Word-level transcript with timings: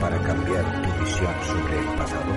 para 0.00 0.18
cambiar 0.22 0.64
tu 0.82 1.04
visión 1.04 1.34
sobre 1.46 1.78
el 1.78 1.86
pasado? 1.98 2.32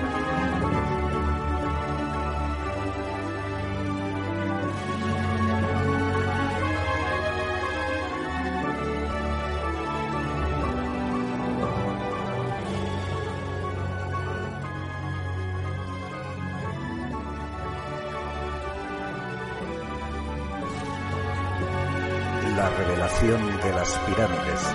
La 22.56 22.68
revelación 22.70 23.60
de 23.62 23.72
las 23.72 23.98
pirámides. 24.00 24.73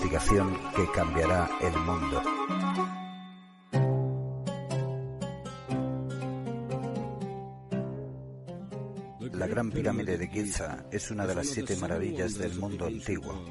Que 0.00 0.90
cambiará 0.92 1.48
el 1.62 1.72
mundo. 1.78 2.22
La 9.32 9.46
Gran 9.46 9.70
Pirámide 9.70 10.18
de 10.18 10.28
Giza 10.28 10.84
es 10.90 11.10
una 11.10 11.26
de 11.26 11.34
las 11.34 11.46
siete 11.46 11.76
maravillas 11.76 12.36
del 12.36 12.54
mundo 12.58 12.86
antiguo. 12.86 13.42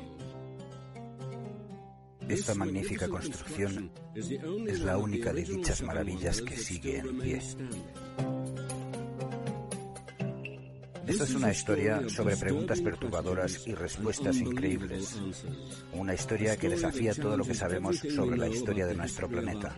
Esta 2.28 2.54
magnífica 2.54 3.08
construcción 3.08 3.92
es 4.14 4.82
la 4.82 4.98
única 4.98 5.34
de 5.34 5.44
dichas 5.44 5.82
maravillas 5.82 6.42
que 6.42 6.58
sigue 6.58 7.00
en 7.00 7.20
pie. 7.20 7.42
Esta 11.16 11.24
es 11.24 11.36
una 11.36 11.50
historia 11.50 12.10
sobre 12.10 12.36
preguntas 12.36 12.82
perturbadoras 12.82 13.66
y 13.66 13.74
respuestas 13.74 14.36
increíbles. 14.36 15.18
Una 15.94 16.14
historia 16.14 16.58
que 16.58 16.68
desafía 16.68 17.14
todo 17.14 17.38
lo 17.38 17.46
que 17.46 17.54
sabemos 17.54 18.00
sobre 18.00 18.36
la 18.36 18.50
historia 18.50 18.86
de 18.86 18.96
nuestro 18.96 19.30
planeta. 19.30 19.78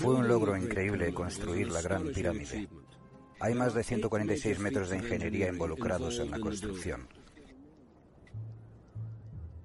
Fue 0.00 0.14
un 0.16 0.28
logro 0.28 0.54
increíble 0.54 1.14
construir 1.14 1.70
la 1.70 1.80
Gran 1.80 2.12
Pirámide. 2.12 2.68
Hay 3.40 3.54
más 3.54 3.72
de 3.72 3.84
146 3.84 4.58
metros 4.58 4.90
de 4.90 4.98
ingeniería 4.98 5.48
involucrados 5.48 6.18
en 6.18 6.30
la 6.30 6.38
construcción. 6.38 7.08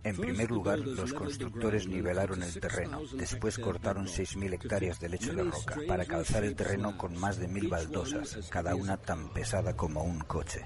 En 0.03 0.18
primer 0.18 0.52
lugar, 0.52 0.80
los 0.80 1.14
constructores 1.14 1.88
nivelaron 1.88 2.44
el 2.44 2.59
terreno. 2.59 3.02
Después 3.14 3.58
cortaron 3.58 4.06
6.000 4.06 4.53
hectáreas 4.53 5.00
de 5.00 5.08
lecho 5.08 5.34
de 5.34 5.44
roca 5.44 5.78
para 5.88 6.06
calzar 6.06 6.44
el 6.44 6.56
terreno 6.56 6.97
con 6.97 7.18
más 7.18 7.40
de 7.40 7.47
mil 7.47 7.69
baldosas, 7.69 8.50
cada 8.50 8.75
una 8.75 8.97
tan 8.97 9.30
pesada 9.30 9.78
como 9.78 10.03
un 10.03 10.19
coche. 10.19 10.66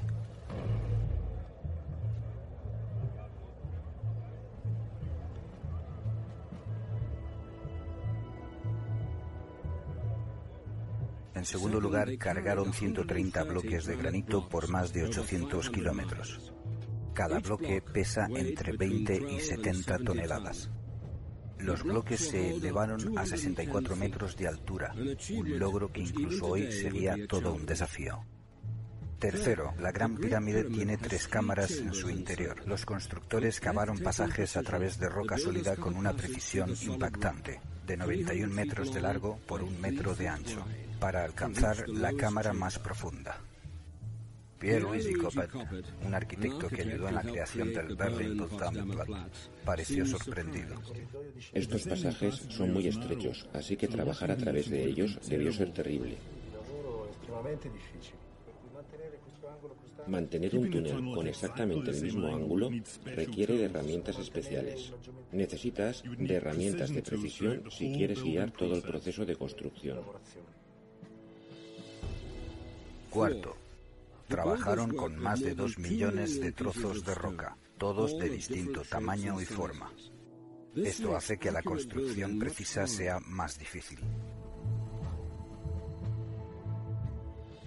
En 11.35 11.45
segundo 11.45 11.79
lugar, 11.79 12.17
cargaron 12.17 12.73
130 12.73 13.43
bloques 13.43 13.85
de 13.85 13.95
granito 13.95 14.49
por 14.49 14.67
más 14.69 14.91
de 14.91 15.03
800 15.03 15.69
kilómetros. 15.69 16.51
Cada 17.13 17.39
bloque 17.39 17.81
pesa 17.97 18.27
entre 18.29 18.77
20 18.77 19.23
y 19.27 19.39
70 19.39 19.97
toneladas. 19.97 20.69
Los 21.57 21.81
bloques 21.81 22.29
se 22.29 22.51
elevaron 22.51 23.17
a 23.17 23.25
64 23.25 23.95
metros 23.95 24.37
de 24.37 24.47
altura, 24.47 24.93
un 25.31 25.57
logro 25.57 25.91
que 25.91 26.01
incluso 26.01 26.45
hoy 26.45 26.71
sería 26.71 27.15
todo 27.27 27.55
un 27.55 27.65
desafío. 27.65 28.23
Tercero, 29.17 29.73
la 29.79 29.91
Gran 29.91 30.15
Pirámide 30.15 30.65
tiene 30.65 30.97
tres 30.97 31.27
cámaras 31.27 31.71
en 31.71 31.91
su 31.91 32.11
interior. 32.11 32.67
Los 32.67 32.85
constructores 32.85 33.59
cavaron 33.59 33.97
pasajes 33.97 34.55
a 34.57 34.61
través 34.61 34.99
de 34.99 35.09
roca 35.09 35.39
sólida 35.39 35.75
con 35.75 35.95
una 35.95 36.13
precisión 36.13 36.75
impactante, 36.79 37.59
de 37.87 37.97
91 37.97 38.53
metros 38.53 38.93
de 38.93 39.01
largo 39.01 39.39
por 39.47 39.63
un 39.63 39.81
metro 39.81 40.13
de 40.13 40.27
ancho, 40.27 40.63
para 40.99 41.23
alcanzar 41.23 41.89
la 41.89 42.13
cámara 42.13 42.53
más 42.53 42.77
profunda. 42.77 43.41
Pierre-Louis 44.59 45.17
Coppet, 45.17 45.51
un 46.05 46.13
arquitecto 46.13 46.67
que 46.67 46.81
ayudó 46.81 47.09
en 47.09 47.15
la 47.15 47.21
creación 47.21 47.73
del 47.73 47.95
Berlin 47.95 48.37
Potsdam 48.37 48.91
pareció 49.63 50.05
sorprendido. 50.05 50.75
Estos 51.53 51.83
pasajes 51.83 52.35
son 52.49 52.73
muy 52.73 52.87
estrechos, 52.87 53.47
así 53.53 53.77
que 53.77 53.87
trabajar 53.87 54.31
a 54.31 54.37
través 54.37 54.69
de 54.69 54.83
ellos 54.83 55.19
debió 55.27 55.51
ser 55.53 55.73
terrible. 55.73 56.17
Mantener 60.07 60.55
un 60.55 60.71
túnel 60.71 61.13
con 61.13 61.27
exactamente 61.27 61.91
el 61.91 62.01
mismo 62.01 62.27
ángulo 62.27 62.71
requiere 63.05 63.57
de 63.57 63.65
herramientas 63.65 64.17
especiales. 64.17 64.93
Necesitas 65.31 66.03
de 66.17 66.35
herramientas 66.35 66.91
de 66.91 67.01
precisión 67.01 67.63
si 67.69 67.93
quieres 67.93 68.23
guiar 68.23 68.51
todo 68.51 68.75
el 68.75 68.81
proceso 68.81 69.25
de 69.25 69.35
construcción. 69.35 69.99
Cuarto, 73.09 73.55
trabajaron 74.27 74.95
con 74.95 75.17
más 75.17 75.39
de 75.39 75.55
dos 75.55 75.77
millones 75.77 76.39
de 76.39 76.51
trozos 76.51 77.03
de 77.03 77.15
roca, 77.15 77.57
todos 77.77 78.17
de 78.19 78.29
distinto 78.29 78.81
tamaño 78.81 79.41
y 79.41 79.45
forma. 79.45 79.91
Esto 80.75 81.15
hace 81.15 81.37
que 81.37 81.51
la 81.51 81.63
construcción 81.63 82.37
precisa 82.37 82.85
sea 82.85 83.19
más 83.19 83.57
difícil. 83.57 83.99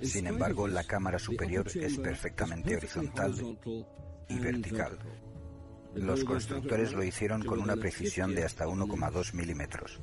Sin 0.03 0.27
embargo, 0.27 0.67
la 0.69 0.85
cámara 0.85 1.19
superior 1.19 1.67
es 1.75 1.99
perfectamente 1.99 2.77
horizontal 2.77 3.59
y 4.29 4.39
vertical. 4.39 4.99
Los 5.95 6.25
constructores 6.25 6.93
lo 6.93 7.03
hicieron 7.03 7.43
con 7.45 7.61
una 7.61 7.77
precisión 7.77 8.35
de 8.35 8.45
hasta 8.45 8.67
1,2 8.67 9.35
milímetros. 9.35 10.01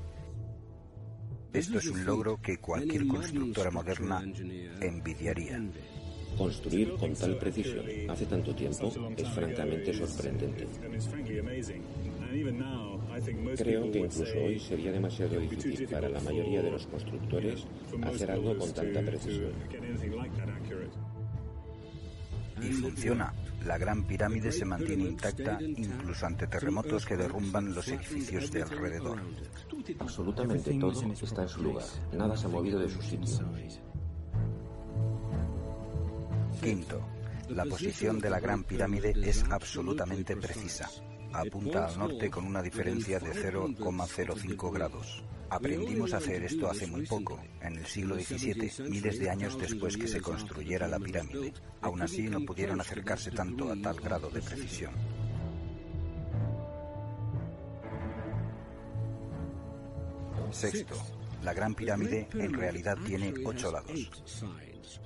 Esto 1.54 1.80
es 1.80 1.88
un 1.88 2.06
logro 2.06 2.40
que 2.42 2.58
cualquier 2.58 3.08
constructora 3.08 3.72
moderna 3.72 4.22
envidiaría. 4.82 5.60
Construir 6.38 6.94
con 6.94 7.14
tal 7.14 7.38
precisión 7.38 7.86
hace 8.10 8.26
tanto 8.26 8.54
tiempo 8.54 8.94
es 9.18 9.30
francamente 9.30 9.94
sorprendente. 9.94 10.68
Creo 13.58 13.92
que 13.92 14.00
incluso 14.00 14.38
hoy 14.38 14.60
sería 14.60 14.92
demasiado 14.92 15.40
difícil 15.40 15.88
para 15.88 16.08
la 16.10 16.20
mayoría 16.22 16.62
de 16.62 16.72
los 16.72 16.86
constructores 16.88 17.66
hacer 18.04 18.32
algo 18.32 18.56
con 18.58 18.72
tanta 18.74 19.02
precisión. 19.02 19.52
Y 22.62 22.72
funciona. 22.74 23.34
La 23.66 23.78
Gran 23.78 24.04
Pirámide 24.04 24.52
se 24.52 24.66
mantiene 24.66 25.04
intacta 25.04 25.58
incluso 25.62 26.26
ante 26.26 26.48
terremotos 26.48 27.06
que 27.06 27.18
derrumban 27.18 27.74
los 27.74 27.88
edificios 27.88 28.52
de 28.52 28.62
alrededor. 28.62 29.20
Absolutamente 30.00 30.74
todo 30.76 30.92
está 31.12 31.42
en 31.42 31.50
su 31.50 31.64
lugar. 31.64 31.86
Nada 32.14 32.38
se 32.38 32.46
ha 32.46 32.50
movido 32.50 32.80
de 32.80 32.90
su 32.90 33.02
sitio. 33.02 33.40
Quinto, 36.62 37.02
la 37.50 37.66
posición 37.66 38.20
de 38.20 38.30
la 38.30 38.40
Gran 38.40 38.64
Pirámide 38.64 39.14
es 39.24 39.44
absolutamente 39.50 40.36
precisa. 40.36 40.90
apunta 41.34 41.88
al 41.88 42.00
norte 42.00 42.30
con 42.30 42.46
una 42.46 42.62
diferencia 42.62 43.20
de 43.20 43.32
0,05 43.32 44.74
grados. 44.74 45.24
Aprendimos 45.50 46.14
a 46.14 46.18
hacer 46.18 46.44
esto 46.44 46.70
hace 46.70 46.88
muy 46.88 47.06
poco, 47.06 47.40
en 47.62 47.78
el 47.78 47.86
siglo 47.86 48.16
XVII, 48.16 48.90
miles 48.90 49.20
de 49.20 49.30
años 49.30 49.58
después 49.58 49.96
que 49.98 50.08
se 50.08 50.20
construyera 50.20 50.88
la 50.88 51.00
pirámide. 51.00 51.54
Aún 51.82 52.02
así 52.02 52.24
no 52.24 52.42
pudieron 52.42 52.82
acercarse 52.82 53.32
tanto 53.32 53.72
a 53.72 53.76
tal 53.82 54.00
grado 54.02 54.30
de 54.30 54.42
precisión. 54.42 54.92
Sexto, 60.52 60.96
la 61.44 61.54
Gran 61.54 61.76
Pirámide 61.76 62.28
en 62.34 62.54
realidad 62.54 62.98
tiene 63.06 63.34
ocho 63.46 63.72
lados. 63.72 63.92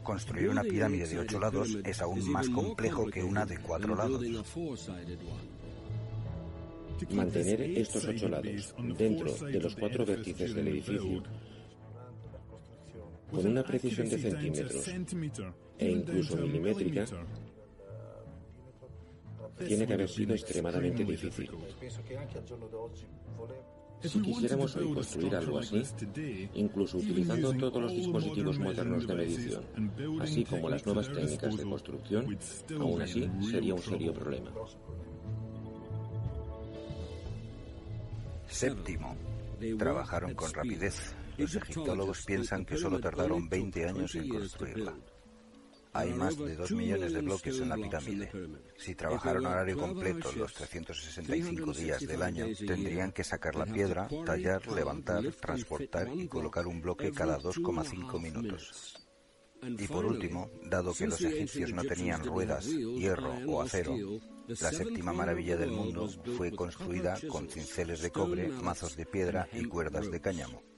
Construir 0.03 0.49
una 0.49 0.63
pirámide 0.63 1.07
de 1.07 1.19
ocho 1.19 1.39
lados 1.39 1.77
es 1.83 2.01
aún 2.01 2.29
más 2.31 2.49
complejo 2.49 3.07
que 3.07 3.23
una 3.23 3.45
de 3.45 3.57
cuatro 3.59 3.95
lados. 3.95 4.23
Mantener 7.09 7.61
estos 7.61 8.05
ocho 8.05 8.29
lados 8.29 8.75
dentro 8.97 9.33
de 9.33 9.59
los 9.59 9.75
cuatro 9.75 10.05
vértices 10.05 10.53
del 10.53 10.67
edificio 10.67 11.23
con 13.31 13.47
una 13.47 13.63
precisión 13.63 14.09
de 14.09 14.17
centímetros 14.17 14.87
e 15.77 15.89
incluso 15.89 16.35
milimétrica 16.35 17.05
tiene 19.65 19.87
que 19.87 19.93
haber 19.93 20.09
sido 20.09 20.33
extremadamente 20.33 21.03
difícil. 21.03 21.49
Si 24.03 24.19
quisiéramos 24.19 24.75
hoy 24.75 24.93
construir 24.93 25.35
algo 25.35 25.59
así, 25.59 25.83
incluso 26.55 26.97
utilizando 26.97 27.53
todos 27.53 27.81
los 27.83 27.91
dispositivos 27.91 28.59
modernos 28.59 29.07
de 29.07 29.15
medición, 29.15 29.63
así 30.19 30.43
como 30.43 30.69
las 30.69 30.85
nuevas 30.85 31.11
técnicas 31.11 31.57
de 31.57 31.63
construcción, 31.63 32.37
aún 32.79 33.01
así 33.01 33.29
sería 33.49 33.75
un 33.75 33.81
serio 33.81 34.13
problema. 34.13 34.51
Séptimo, 38.47 39.15
trabajaron 39.77 40.33
con 40.33 40.53
rapidez. 40.53 41.15
Los 41.37 41.55
egiptólogos 41.55 42.25
piensan 42.25 42.65
que 42.65 42.77
solo 42.77 42.99
tardaron 42.99 43.47
20 43.47 43.87
años 43.87 44.15
en 44.15 44.27
construirla. 44.27 44.93
Hay 45.93 46.13
más 46.13 46.37
de 46.37 46.55
2 46.55 46.71
millones 46.71 47.13
de 47.13 47.21
bloques 47.21 47.59
en 47.59 47.69
la 47.69 47.75
pirámide. 47.75 48.31
Si 48.77 48.95
trabajaron 48.95 49.45
a 49.45 49.49
horario 49.49 49.77
completo 49.77 50.31
los 50.37 50.53
365 50.53 51.73
días 51.73 52.07
del 52.07 52.21
año, 52.21 52.45
tendrían 52.65 53.11
que 53.11 53.23
sacar 53.23 53.55
la 53.55 53.65
piedra, 53.65 54.07
tallar, 54.25 54.65
levantar, 54.67 55.23
transportar 55.33 56.09
y 56.15 56.27
colocar 56.27 56.65
un 56.67 56.81
bloque 56.81 57.11
cada 57.11 57.37
2,5 57.39 58.21
minutos. 58.21 58.97
Y 59.63 59.87
por 59.87 60.05
último, 60.05 60.49
dado 60.63 60.93
que 60.93 61.07
los 61.07 61.21
egipcios 61.21 61.73
no 61.73 61.83
tenían 61.83 62.23
ruedas, 62.23 62.65
hierro 62.65 63.33
o 63.47 63.61
acero, 63.61 63.95
la 64.47 64.71
séptima 64.71 65.13
maravilla 65.13 65.55
del 65.55 65.71
mundo 65.71 66.09
fue 66.35 66.51
construida 66.51 67.17
con 67.27 67.47
cinceles 67.47 68.01
de 68.01 68.11
cobre, 68.11 68.47
mazos 68.47 68.95
de 68.95 69.05
piedra 69.05 69.47
y 69.53 69.65
cuerdas 69.65 70.09
de 70.09 70.19
cáñamo. 70.19 70.70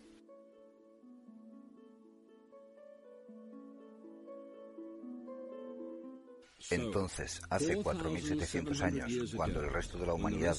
Entonces, 6.69 7.42
hace 7.50 7.77
4.700 7.77 8.81
años, 8.81 9.33
cuando 9.36 9.62
el 9.62 9.71
resto 9.71 9.98
de 9.98 10.07
la 10.07 10.13
humanidad 10.13 10.57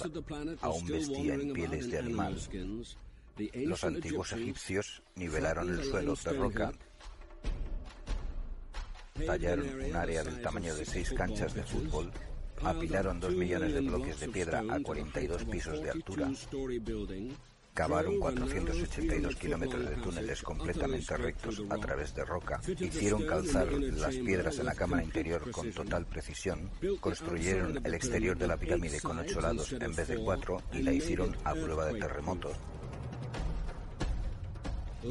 aún 0.61 0.87
vestía 0.87 1.35
en 1.35 1.53
pieles 1.53 1.91
de 1.91 1.99
animal, 1.99 2.39
los 3.55 3.85
antiguos 3.85 4.33
egipcios 4.33 5.03
nivelaron 5.17 5.71
el 5.71 5.85
suelo 5.85 6.15
de 6.15 6.33
roca, 6.33 6.73
tallaron 9.27 9.69
un 9.69 9.97
área 9.97 10.23
del 10.23 10.41
tamaño 10.43 10.75
de 10.75 10.85
seis 10.85 11.12
canchas 11.12 11.55
de 11.55 11.62
fútbol, 11.62 12.12
apilaron 12.62 13.21
dos 13.21 13.35
millones 13.35 13.73
de 13.73 13.81
bloques 13.81 14.21
de 14.21 14.29
piedra 14.29 14.62
a 14.69 14.81
42 14.81 15.45
pisos 15.45 15.83
de 15.83 15.91
altura, 15.91 16.31
Cavaron 17.75 18.21
482 18.21 19.35
kilómetros 19.35 19.91
de 19.91 19.97
túneles 19.97 20.43
completamente 20.43 21.17
rectos 21.17 21.61
a 21.69 21.76
través 21.76 22.15
de 22.15 22.25
roca, 22.25 22.61
hicieron 22.79 23.26
calzar 23.26 23.67
las 23.73 24.15
piedras 24.15 24.61
en 24.61 24.67
la 24.67 24.76
cámara 24.76 25.03
interior 25.03 25.50
con 25.50 25.73
total 25.73 26.06
precisión, 26.06 26.71
construyeron 27.00 27.85
el 27.85 27.94
exterior 27.94 28.38
de 28.38 28.47
la 28.47 28.56
pirámide 28.56 29.00
con 29.00 29.19
ocho 29.19 29.41
lados 29.41 29.73
en 29.73 29.93
vez 29.93 30.06
de 30.06 30.19
cuatro 30.19 30.62
y 30.73 30.82
la 30.82 30.93
hicieron 30.93 31.37
a 31.43 31.53
prueba 31.55 31.87
de 31.87 31.99
terremoto. 31.99 32.53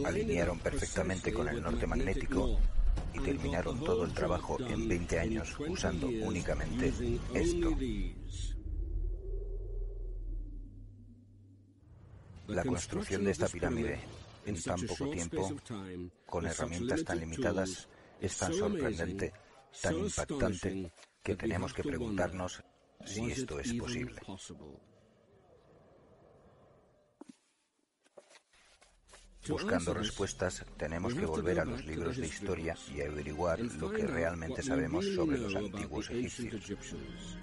Alinearon 0.06 0.58
perfectamente 0.60 1.34
con 1.34 1.50
el 1.50 1.62
norte 1.62 1.86
magnético 1.86 2.58
y 3.14 3.20
terminaron 3.20 3.84
todo 3.84 4.06
el 4.06 4.14
trabajo 4.14 4.58
en 4.62 4.88
20 4.88 5.20
años 5.20 5.56
usando 5.68 6.08
únicamente 6.08 6.94
esto. 7.34 7.78
La 12.54 12.64
construcción 12.64 13.24
de 13.24 13.32
esta 13.32 13.48
pirámide 13.48 14.00
en 14.46 14.62
tan 14.62 14.82
poco 14.82 15.10
tiempo, 15.10 15.56
con 16.26 16.46
herramientas 16.46 17.04
tan 17.04 17.20
limitadas, 17.20 17.88
es 18.20 18.38
tan 18.38 18.54
sorprendente, 18.54 19.34
tan 19.82 19.98
impactante, 19.98 20.92
que 21.24 21.36
tenemos 21.36 21.74
que 21.74 21.84
preguntarnos 21.84 22.62
si 23.06 23.32
esto 23.32 23.60
es 23.60 23.74
posible. 23.74 24.22
Buscando 29.48 29.94
respuestas, 29.94 30.64
tenemos 30.78 31.14
que 31.14 31.26
volver 31.26 31.60
a 31.60 31.66
los 31.66 31.84
libros 31.86 32.18
de 32.18 32.28
historia 32.28 32.78
y 32.96 33.02
averiguar 33.02 33.60
lo 33.60 33.92
que 33.92 34.06
realmente 34.08 34.62
sabemos 34.62 35.06
sobre 35.16 35.38
los 35.38 35.56
antiguos 35.56 36.10
egipcios. 36.10 37.38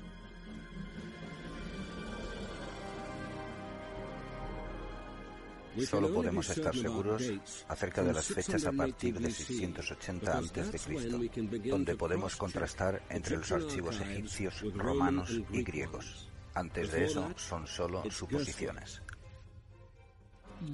Solo 5.79 6.13
podemos 6.13 6.49
estar 6.51 6.75
seguros 6.75 7.23
acerca 7.69 8.03
de 8.03 8.13
las 8.13 8.27
fechas 8.27 8.67
a 8.67 8.73
partir 8.73 9.19
de 9.19 9.31
680 9.31 10.39
a.C., 10.39 11.69
donde 11.69 11.97
podemos 11.97 12.37
contrastar 12.37 13.03
entre 13.09 13.37
los 13.37 13.53
archivos 13.53 14.01
egipcios, 14.01 14.63
romanos 14.75 15.41
y 15.53 15.63
griegos. 15.63 16.29
Antes 16.55 16.91
de 16.91 17.05
eso 17.05 17.31
son 17.37 17.67
solo 17.67 18.03
suposiciones. 18.11 19.03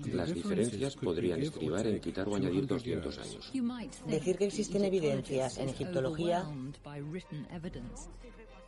Las 0.07 0.35
diferencias 0.35 0.97
podrían 0.97 1.41
estribar 1.41 1.87
en 1.87 2.01
quitar 2.01 2.29
o 2.29 2.35
añadir 2.35 2.67
200 2.67 3.19
años. 3.19 3.53
Decir 4.07 4.37
que 4.37 4.47
existen 4.47 4.85
evidencias 4.85 5.59
en 5.59 5.69
egiptología 5.69 6.45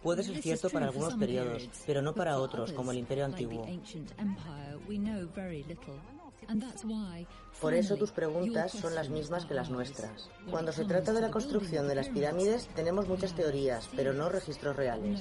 puede 0.02 0.22
ser 0.22 0.40
cierto 0.40 0.70
para 0.70 0.86
algunos 0.86 1.14
periodos, 1.14 1.68
pero 1.86 2.02
no 2.02 2.14
para 2.14 2.38
otros, 2.38 2.72
como 2.72 2.92
el 2.92 2.98
Imperio 2.98 3.24
Antiguo. 3.24 3.66
Por 7.60 7.74
eso 7.74 7.96
tus 7.96 8.12
preguntas 8.12 8.72
son 8.72 8.94
las 8.94 9.10
mismas 9.10 9.44
que 9.44 9.54
las 9.54 9.70
nuestras. 9.70 10.30
Cuando 10.50 10.72
se 10.72 10.84
trata 10.84 11.12
de 11.12 11.20
la 11.20 11.30
construcción 11.30 11.88
de 11.88 11.94
las 11.94 12.08
pirámides, 12.08 12.68
tenemos 12.68 13.08
muchas 13.08 13.34
teorías, 13.34 13.88
pero 13.94 14.12
no 14.12 14.28
registros 14.28 14.76
reales. 14.76 15.20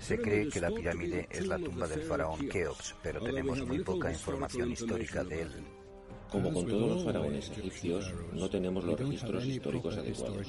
Se 0.00 0.18
cree 0.18 0.48
que 0.48 0.60
la 0.60 0.70
pirámide 0.70 1.28
es 1.30 1.46
la 1.46 1.58
tumba 1.58 1.86
del 1.86 2.02
faraón 2.02 2.48
Keops, 2.48 2.94
pero 3.02 3.20
tenemos 3.20 3.66
muy 3.66 3.84
poca 3.84 4.10
información 4.10 4.72
histórica 4.72 5.22
de 5.22 5.42
él. 5.42 5.50
Como 6.30 6.50
con 6.50 6.66
todos 6.66 6.88
los 6.88 7.04
faraones 7.04 7.50
egipcios, 7.50 8.10
no 8.32 8.48
tenemos 8.48 8.84
los 8.84 8.98
registros 8.98 9.44
históricos 9.44 9.98
adecuados. 9.98 10.46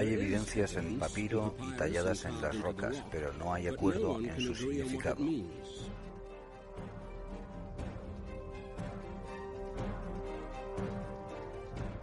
Hay 0.00 0.14
evidencias 0.14 0.76
en 0.76 0.98
papiro 0.98 1.54
y 1.62 1.76
talladas 1.76 2.24
en 2.24 2.40
las 2.40 2.58
rocas, 2.58 3.04
pero 3.10 3.34
no 3.34 3.52
hay 3.52 3.66
acuerdo 3.66 4.18
en 4.18 4.40
su 4.40 4.54
significado. 4.54 5.22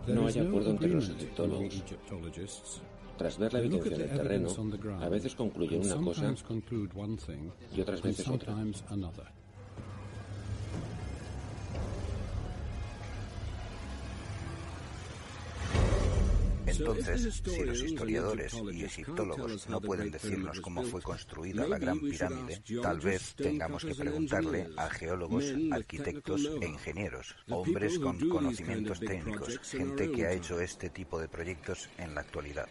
No 0.05 0.27
hay 0.27 0.39
acuerdo 0.39 0.69
entre 0.69 0.89
los 0.89 1.09
egiptólogos. 1.09 2.83
Tras 3.17 3.39
ver 3.39 3.53
la 3.53 3.59
evidencia 3.61 3.95
en 3.95 4.01
el 4.01 4.09
terreno, 4.09 4.49
a 5.01 5.09
veces 5.09 5.33
concluyen 5.33 5.81
una 5.81 5.95
cosa 5.95 6.35
y 7.75 7.81
otras 7.81 8.03
veces 8.03 8.27
otra. 8.27 8.55
Entonces, 16.79 17.41
si 17.43 17.63
los 17.63 17.81
historiadores 17.81 18.53
y 18.71 18.83
egiptólogos 18.83 19.67
no 19.67 19.81
pueden 19.81 20.11
decirnos 20.11 20.61
cómo 20.61 20.83
fue 20.83 21.01
construida 21.01 21.67
la 21.67 21.77
Gran 21.77 21.99
Pirámide, 21.99 22.61
tal 22.81 22.99
vez 22.99 23.33
tengamos 23.35 23.83
que 23.83 23.95
preguntarle 23.95 24.69
a 24.77 24.89
geólogos, 24.89 25.45
arquitectos 25.71 26.49
e 26.61 26.67
ingenieros, 26.67 27.35
hombres 27.49 27.97
con 27.99 28.29
conocimientos 28.29 28.99
técnicos, 28.99 29.59
gente 29.59 30.11
que 30.11 30.27
ha 30.27 30.33
hecho 30.33 30.59
este 30.59 30.89
tipo 30.89 31.19
de 31.19 31.27
proyectos 31.27 31.89
en 31.97 32.13
la 32.13 32.21
actualidad. 32.21 32.67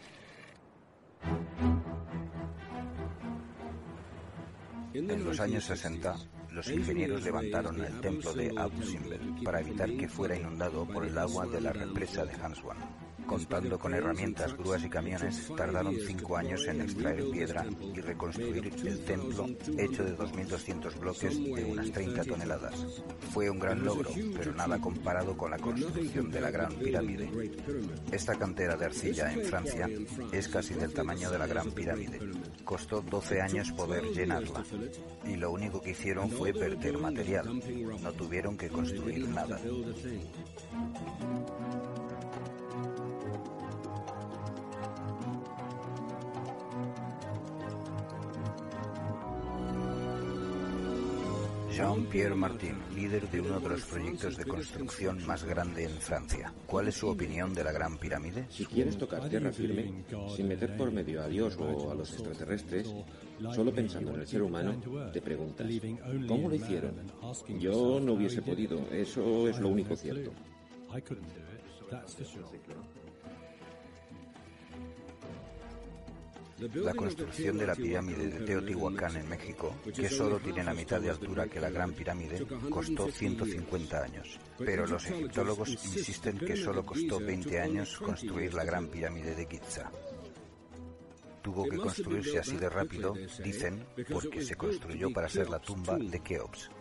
En 4.93 5.23
los 5.23 5.39
años 5.39 5.65
60, 5.65 6.15
los 6.51 6.69
ingenieros 6.69 7.23
levantaron 7.23 7.83
el 7.83 7.99
templo 8.01 8.33
de 8.33 8.51
Abu 8.57 8.81
Simbel 8.81 9.43
para 9.43 9.59
evitar 9.59 9.91
que 9.95 10.07
fuera 10.07 10.35
inundado 10.35 10.87
por 10.87 11.05
el 11.05 11.17
agua 11.17 11.45
de 11.45 11.61
la 11.61 11.73
represa 11.73 12.25
de 12.25 12.33
Hanswan. 12.33 13.06
Contando 13.27 13.77
con 13.77 13.93
herramientas, 13.93 14.55
grúas 14.55 14.83
y 14.85 14.89
camiones, 14.89 15.51
tardaron 15.55 15.95
cinco 16.07 16.37
años 16.37 16.65
en 16.67 16.81
extraer 16.81 17.29
piedra 17.29 17.65
y 17.93 17.99
reconstruir 17.99 18.71
el 18.85 19.03
templo 19.03 19.47
hecho 19.77 20.03
de 20.03 20.17
2.200 20.17 20.99
bloques 20.99 21.37
de 21.37 21.65
unas 21.65 21.91
30 21.91 22.23
toneladas. 22.23 22.73
Fue 23.33 23.49
un 23.49 23.59
gran 23.59 23.83
logro, 23.83 24.09
pero 24.37 24.53
nada 24.53 24.79
comparado 24.79 25.35
con 25.35 25.51
la 25.51 25.57
construcción 25.57 26.31
de 26.31 26.41
la 26.41 26.51
Gran 26.51 26.73
Pirámide. 26.73 27.51
Esta 28.11 28.35
cantera 28.35 28.77
de 28.77 28.85
arcilla 28.85 29.31
en 29.33 29.43
Francia 29.43 29.89
es 30.31 30.47
casi 30.47 30.73
del 30.75 30.93
tamaño 30.93 31.29
de 31.29 31.39
la 31.39 31.47
Gran 31.47 31.71
Pirámide. 31.71 32.19
Costó 32.63 33.01
12 33.01 33.41
años 33.41 33.71
poder 33.73 34.03
llenarla 34.13 34.63
y 35.25 35.35
lo 35.35 35.51
único 35.51 35.81
que 35.81 35.91
hicieron 35.91 36.29
fue 36.29 36.53
verter 36.53 36.97
material. 36.97 37.61
No 38.01 38.13
tuvieron 38.13 38.57
que 38.57 38.69
construir 38.69 39.27
nada. 39.27 39.59
Jean-Pierre 51.77 52.33
Martin, 52.33 52.75
líder 52.95 53.29
de 53.29 53.39
uno 53.39 53.59
de 53.59 53.69
los 53.69 53.85
proyectos 53.85 54.35
de 54.35 54.45
construcción 54.45 55.23
más 55.27 55.43
grande 55.43 55.83
en 55.83 55.91
Francia. 55.91 56.51
¿Cuál 56.65 56.87
es 56.87 56.95
su 56.95 57.07
opinión 57.07 57.53
de 57.53 57.63
la 57.63 57.71
Gran 57.71 57.99
Pirámide? 57.99 58.47
Si 58.49 58.65
quieres 58.65 58.97
tocar 58.97 59.29
tierra 59.29 59.51
firme, 59.51 60.03
sin 60.35 60.47
meter 60.47 60.75
por 60.75 60.91
medio 60.91 61.21
a 61.21 61.27
Dios 61.27 61.55
o 61.57 61.91
a 61.91 61.93
los 61.93 62.11
extraterrestres, 62.13 62.91
solo 63.53 63.71
pensando 63.71 64.15
en 64.15 64.21
el 64.21 64.27
ser 64.27 64.41
humano, 64.41 64.81
te 65.13 65.21
preguntas, 65.21 65.67
¿cómo 66.27 66.49
lo 66.49 66.55
hicieron? 66.55 66.95
Yo 67.59 67.99
no 67.99 68.13
hubiese 68.13 68.41
podido, 68.41 68.79
eso 68.91 69.47
es 69.47 69.59
lo 69.59 69.69
único 69.69 69.95
cierto. 69.95 70.31
La 76.59 76.93
construcción 76.95 77.55
de 77.57 77.67
la 77.67 77.75
pirámide 77.75 78.29
de 78.29 78.45
Teotihuacán 78.45 79.15
en 79.15 79.29
México, 79.29 79.75
que 79.95 80.09
solo 80.09 80.39
tiene 80.39 80.63
la 80.63 80.73
mitad 80.73 80.99
de 80.99 81.11
altura 81.11 81.47
que 81.47 81.59
la 81.59 81.69
Gran 81.69 81.93
Pirámide, 81.93 82.47
costó 82.69 83.11
150 83.11 84.03
años. 84.03 84.39
Pero 84.57 84.87
los 84.87 85.05
egiptólogos 85.05 85.69
insisten 85.69 86.39
que 86.39 86.55
solo 86.55 86.83
costó 86.83 87.19
20 87.19 87.59
años 87.59 87.99
construir 87.99 88.55
la 88.55 88.63
Gran 88.63 88.87
Pirámide 88.87 89.35
de 89.35 89.45
Giza. 89.45 89.91
Tuvo 91.43 91.63
que 91.65 91.77
construirse 91.77 92.39
así 92.39 92.57
de 92.57 92.69
rápido, 92.69 93.13
dicen, 93.43 93.85
porque 94.11 94.41
se 94.41 94.55
construyó 94.55 95.13
para 95.13 95.29
ser 95.29 95.49
la 95.49 95.59
tumba 95.59 95.95
de 95.97 96.19
Keops. 96.19 96.71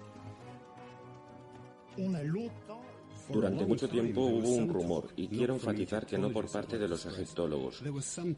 Durante 3.29 3.67
mucho 3.67 3.89
tiempo 3.89 4.21
hubo 4.23 4.49
un 4.49 4.69
rumor, 4.69 5.09
y 5.17 5.29
quiero 5.29 5.55
enfatizar 5.55 6.07
que 6.07 6.19
no 6.19 6.31
por 6.31 6.51
parte 6.51 6.79
de 6.79 6.89
los 6.89 7.05
egiptólogos, 7.07 7.83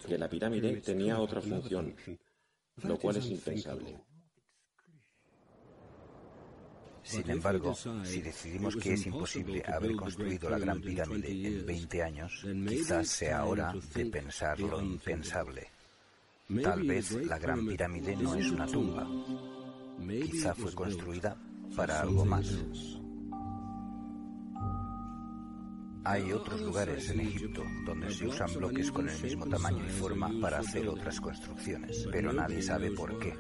que 0.07 0.19
la 0.19 0.29
pirámide 0.29 0.81
tenía 0.81 1.21
otra 1.21 1.41
función, 1.41 1.95
lo 2.83 2.99
cual 2.99 3.17
es 3.17 3.27
impensable. 3.27 3.99
Sin 7.09 7.31
embargo, 7.31 7.75
si 8.05 8.21
decidimos 8.21 8.77
que 8.77 8.93
es 8.93 9.07
imposible 9.07 9.63
haber 9.67 9.97
construido 9.97 10.51
la 10.51 10.59
Gran 10.59 10.79
Pirámide 10.79 11.31
en 11.31 11.65
20 11.65 12.03
años, 12.03 12.45
quizás 12.69 13.09
sea 13.09 13.47
hora 13.47 13.75
de 13.95 14.07
pensar 14.07 14.61
lo 14.61 14.83
impensable. 14.83 15.69
Tal 16.63 16.83
vez 16.83 17.13
la 17.13 17.39
Gran 17.39 17.67
Pirámide 17.67 18.15
no 18.15 18.35
es 18.35 18.51
una 18.51 18.67
tumba. 18.67 19.09
Quizá 20.07 20.55
fue 20.55 20.75
construida 20.75 21.35
para 21.75 22.01
algo 22.03 22.27
más. 22.27 22.98
Hay 26.11 26.33
otros 26.33 26.63
lugares 26.63 27.11
en 27.11 27.21
Egipto 27.21 27.63
donde 27.85 28.11
se 28.11 28.27
usan 28.27 28.49
bloques 28.55 28.91
con 28.91 29.07
el 29.11 29.23
mismo 29.23 29.47
tamaño 29.47 29.85
y 29.85 29.91
forma 29.91 30.31
para 30.41 30.61
hacer 30.61 30.89
otras 30.89 31.21
construcciones, 31.21 32.09
pero 32.11 32.33
nadie 32.33 32.63
sabe 32.63 32.91
por 32.93 33.19
qué. 33.19 33.35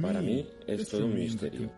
Para 0.00 0.22
mí 0.22 0.48
es 0.66 0.88
todo 0.88 1.04
un 1.04 1.14
misterio. 1.14 1.70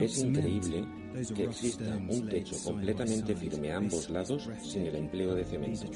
Es 0.00 0.18
increíble 0.18 0.86
que 1.34 1.44
exista 1.44 1.96
un 1.96 2.28
techo 2.28 2.56
completamente 2.64 3.34
firme 3.34 3.72
a 3.72 3.78
ambos 3.78 4.10
lados 4.10 4.48
sin 4.62 4.86
el 4.86 4.96
empleo 4.96 5.34
de 5.34 5.44
cemento. 5.44 5.86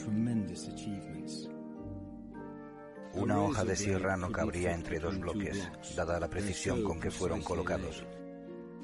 Una 3.14 3.40
hoja 3.40 3.64
de 3.64 3.76
sierra 3.76 4.16
no 4.16 4.32
cabría 4.32 4.74
entre 4.74 4.98
dos 4.98 5.18
bloques, 5.18 5.70
dada 5.94 6.18
la 6.18 6.28
precisión 6.28 6.82
con 6.82 6.98
que 6.98 7.10
fueron 7.10 7.42
colocados. 7.42 8.04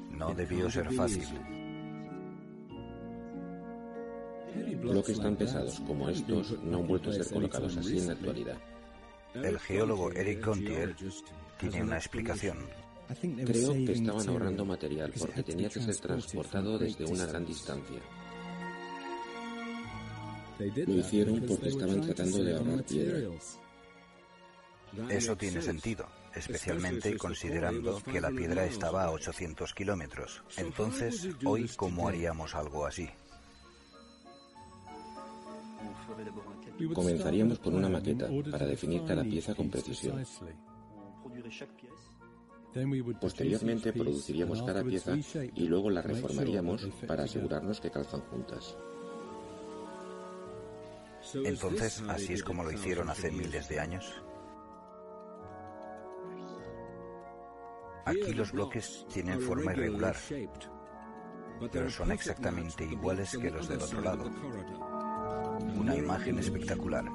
No 0.09 0.33
debió 0.33 0.69
ser 0.69 0.93
fácil. 0.93 1.27
Bloques 4.81 5.19
tan 5.19 5.35
pesados 5.35 5.79
como 5.81 6.09
estos 6.09 6.61
no 6.63 6.79
han 6.79 6.87
vuelto 6.87 7.09
a 7.09 7.13
ser 7.13 7.27
colocados 7.33 7.77
así 7.77 7.97
en 7.97 8.07
la 8.07 8.13
actualidad. 8.13 8.57
El 9.33 9.59
geólogo 9.59 10.11
Eric 10.11 10.45
Gontier 10.45 10.95
tiene 11.57 11.83
una 11.83 11.97
explicación. 11.97 12.57
Creo 13.19 13.73
que 13.73 13.91
estaban 13.91 14.29
ahorrando 14.29 14.65
material 14.65 15.11
porque 15.17 15.43
tenía 15.43 15.69
que 15.69 15.81
ser 15.81 15.97
transportado 15.97 16.77
desde 16.77 17.05
una 17.05 17.25
gran 17.25 17.45
distancia. 17.45 17.99
Lo 20.59 20.95
hicieron 20.95 21.41
porque 21.47 21.69
estaban 21.69 22.01
tratando 22.01 22.43
de 22.43 22.55
ahorrar 22.55 22.83
piedra. 22.83 23.19
Eso 25.09 25.35
tiene 25.35 25.61
sentido, 25.61 26.07
especialmente 26.35 27.17
considerando 27.17 28.01
que 28.03 28.21
la 28.21 28.29
piedra 28.29 28.65
estaba 28.65 29.05
a 29.05 29.11
800 29.11 29.73
kilómetros. 29.73 30.43
Entonces, 30.57 31.29
hoy, 31.45 31.69
¿cómo 31.75 32.07
haríamos 32.07 32.53
algo 32.55 32.85
así? 32.85 33.09
Comenzaríamos 36.93 37.59
con 37.59 37.75
una 37.75 37.89
maqueta 37.89 38.27
para 38.49 38.65
definir 38.65 39.05
cada 39.05 39.23
pieza 39.23 39.55
con 39.55 39.69
precisión. 39.69 40.23
Posteriormente 43.19 43.91
produciríamos 43.91 44.63
cada 44.63 44.83
pieza 44.83 45.15
y 45.55 45.67
luego 45.67 45.89
la 45.89 46.01
reformaríamos 46.01 46.87
para 47.05 47.23
asegurarnos 47.23 47.81
que 47.81 47.91
calzan 47.91 48.21
juntas. 48.21 48.77
Entonces, 51.33 52.03
¿así 52.07 52.33
es 52.33 52.43
como 52.43 52.63
lo 52.63 52.71
hicieron 52.71 53.09
hace 53.09 53.29
miles 53.29 53.67
de 53.67 53.79
años? 53.79 54.21
Aquí 58.05 58.33
los 58.33 58.51
bloques 58.51 59.05
tienen 59.13 59.39
forma 59.39 59.73
irregular, 59.73 60.15
pero 61.71 61.89
son 61.89 62.11
exactamente 62.11 62.83
iguales 62.83 63.37
que 63.37 63.51
los 63.51 63.67
del 63.67 63.81
otro 63.81 64.01
lado. 64.01 64.31
Una 65.75 65.95
imagen 65.95 66.39
espectacular. 66.39 67.05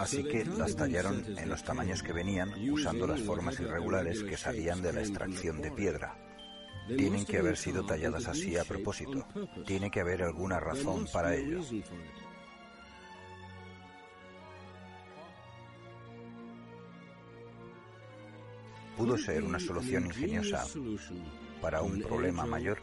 Así 0.00 0.24
que 0.24 0.46
las 0.46 0.74
tallaron 0.74 1.22
en 1.38 1.48
los 1.50 1.62
tamaños 1.62 2.02
que 2.02 2.14
venían 2.14 2.54
usando 2.70 3.06
las 3.06 3.20
formas 3.20 3.60
irregulares 3.60 4.22
que 4.22 4.34
salían 4.34 4.80
de 4.80 4.94
la 4.94 5.00
extracción 5.00 5.60
de 5.60 5.70
piedra. 5.70 6.16
Tienen 6.96 7.26
que 7.26 7.36
haber 7.36 7.58
sido 7.58 7.84
talladas 7.84 8.26
así 8.26 8.56
a 8.56 8.64
propósito. 8.64 9.26
Tiene 9.66 9.90
que 9.90 10.00
haber 10.00 10.22
alguna 10.22 10.58
razón 10.58 11.06
para 11.12 11.36
ello. 11.36 11.60
¿Pudo 18.96 19.18
ser 19.18 19.44
una 19.44 19.60
solución 19.60 20.06
ingeniosa 20.06 20.64
para 21.60 21.82
un 21.82 22.00
problema 22.00 22.46
mayor? 22.46 22.78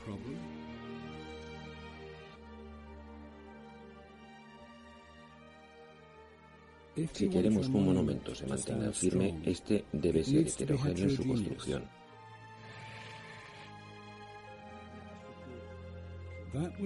Si 7.13 7.29
queremos 7.29 7.69
que 7.69 7.77
un 7.77 7.85
monumento 7.85 8.33
se 8.33 8.47
mantenga 8.47 8.91
firme, 8.91 9.39
este 9.45 9.85
debe 9.91 10.23
ser 10.23 10.47
heterogéneo 10.47 11.03
en 11.03 11.15
su 11.15 11.27
construcción. 11.27 11.83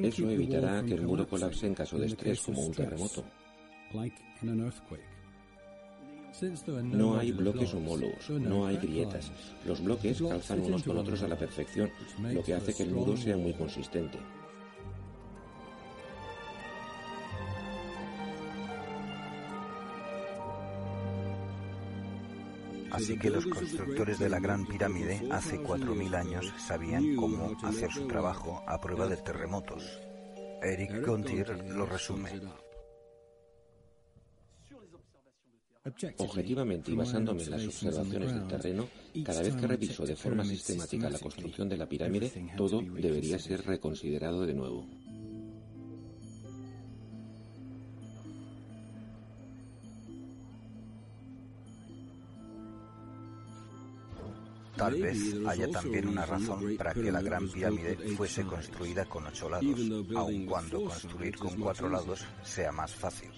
Eso 0.04 0.30
evitará 0.30 0.84
que 0.84 0.96
el 0.96 1.04
muro 1.04 1.28
colapse 1.28 1.66
en 1.68 1.76
caso 1.76 1.98
de 1.98 2.08
estrés 2.08 2.42
como 2.42 2.66
un 2.66 2.74
terremoto. 2.74 3.24
No 6.84 7.18
hay 7.18 7.32
bloques 7.32 7.74
homólogos, 7.74 8.30
no 8.32 8.66
hay 8.66 8.78
grietas. 8.78 9.32
Los 9.66 9.82
bloques 9.82 10.22
calzan 10.22 10.62
unos 10.62 10.84
con 10.84 10.98
otros 10.98 11.22
a 11.24 11.28
la 11.28 11.38
perfección, 11.38 11.90
lo 12.22 12.44
que 12.44 12.54
hace 12.54 12.74
que 12.74 12.84
el 12.84 12.92
muro 12.92 13.16
sea 13.16 13.38
muy 13.38 13.54
consistente. 13.54 14.18
Así 22.92 23.18
que 23.18 23.30
los 23.30 23.46
constructores 23.46 24.20
de 24.20 24.30
la 24.30 24.40
Gran 24.40 24.66
Pirámide 24.66 25.22
hace 25.32 25.60
4.000 25.60 26.16
años 26.16 26.54
sabían 26.58 27.16
cómo 27.16 27.56
hacer 27.64 27.92
su 27.92 28.08
trabajo 28.08 28.64
a 28.68 28.80
prueba 28.80 29.08
de 29.08 29.18
terremotos. 29.18 29.84
Eric 30.62 31.06
Gontier 31.06 31.50
lo 31.70 31.86
resume. 31.86 32.30
Objetivamente 36.18 36.92
y 36.92 36.96
basándome 36.96 37.42
en 37.42 37.52
las 37.52 37.66
observaciones 37.66 38.34
del 38.34 38.48
terreno, 38.48 38.88
cada 39.24 39.42
vez 39.42 39.56
que 39.56 39.66
reviso 39.66 40.06
de 40.06 40.16
forma 40.16 40.46
sistemática 40.46 41.10
la 41.10 41.18
construcción 41.18 41.68
de 41.68 41.78
la 41.78 41.90
pirámide, 41.90 42.32
todo 42.56 42.82
debería 42.82 43.40
ser 43.40 43.66
reconsiderado 43.66 44.46
de 44.46 44.54
nuevo. 44.54 44.86
Tal 54.82 55.00
vez 55.00 55.36
haya 55.48 55.70
también 55.70 56.08
una 56.08 56.26
razón 56.26 56.76
para 56.76 56.92
que 56.92 57.12
la 57.12 57.22
Gran 57.22 57.48
Pirámide 57.48 57.96
fuese 58.18 58.44
construida 58.44 59.06
con 59.06 59.28
ocho 59.28 59.48
lados, 59.48 59.80
aun 60.16 60.48
cuando 60.48 60.86
construir 60.86 61.38
con 61.38 61.56
cuatro 61.60 61.88
lados 61.88 62.26
sea 62.42 62.72
más 62.72 62.92
fácil. 62.96 63.30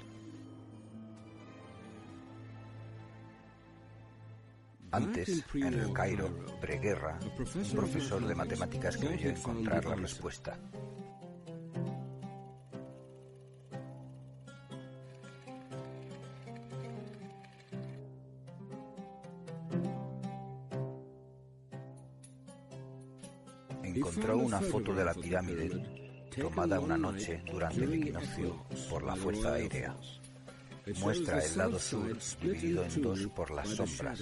Antes, 4.91 5.43
en 5.53 5.73
el 5.73 5.91
Cairo, 5.91 6.29
preguerra, 6.61 7.19
un 7.19 7.71
profesor 7.71 8.25
de 8.25 8.35
matemáticas 8.35 8.95
creyó 8.95 9.29
encontrar 9.29 9.83
la 9.83 9.95
respuesta. 9.95 10.57
Encontró 24.23 24.45
una 24.45 24.61
foto 24.61 24.93
de 24.93 25.03
la 25.03 25.13
pirámide 25.13 25.69
tomada 26.33 26.79
una 26.79 26.97
noche 26.97 27.43
durante 27.51 27.83
el 27.83 27.93
equinoccio 27.95 28.63
por 28.89 29.03
la 29.03 29.17
fuerza 29.17 29.51
aérea. 29.55 29.97
Muestra 31.01 31.43
el 31.43 31.57
lado 31.57 31.77
sur 31.77 32.17
dividido 32.41 32.85
en 32.85 33.01
dos 33.01 33.27
por 33.35 33.51
las 33.51 33.67
sombras. 33.67 34.21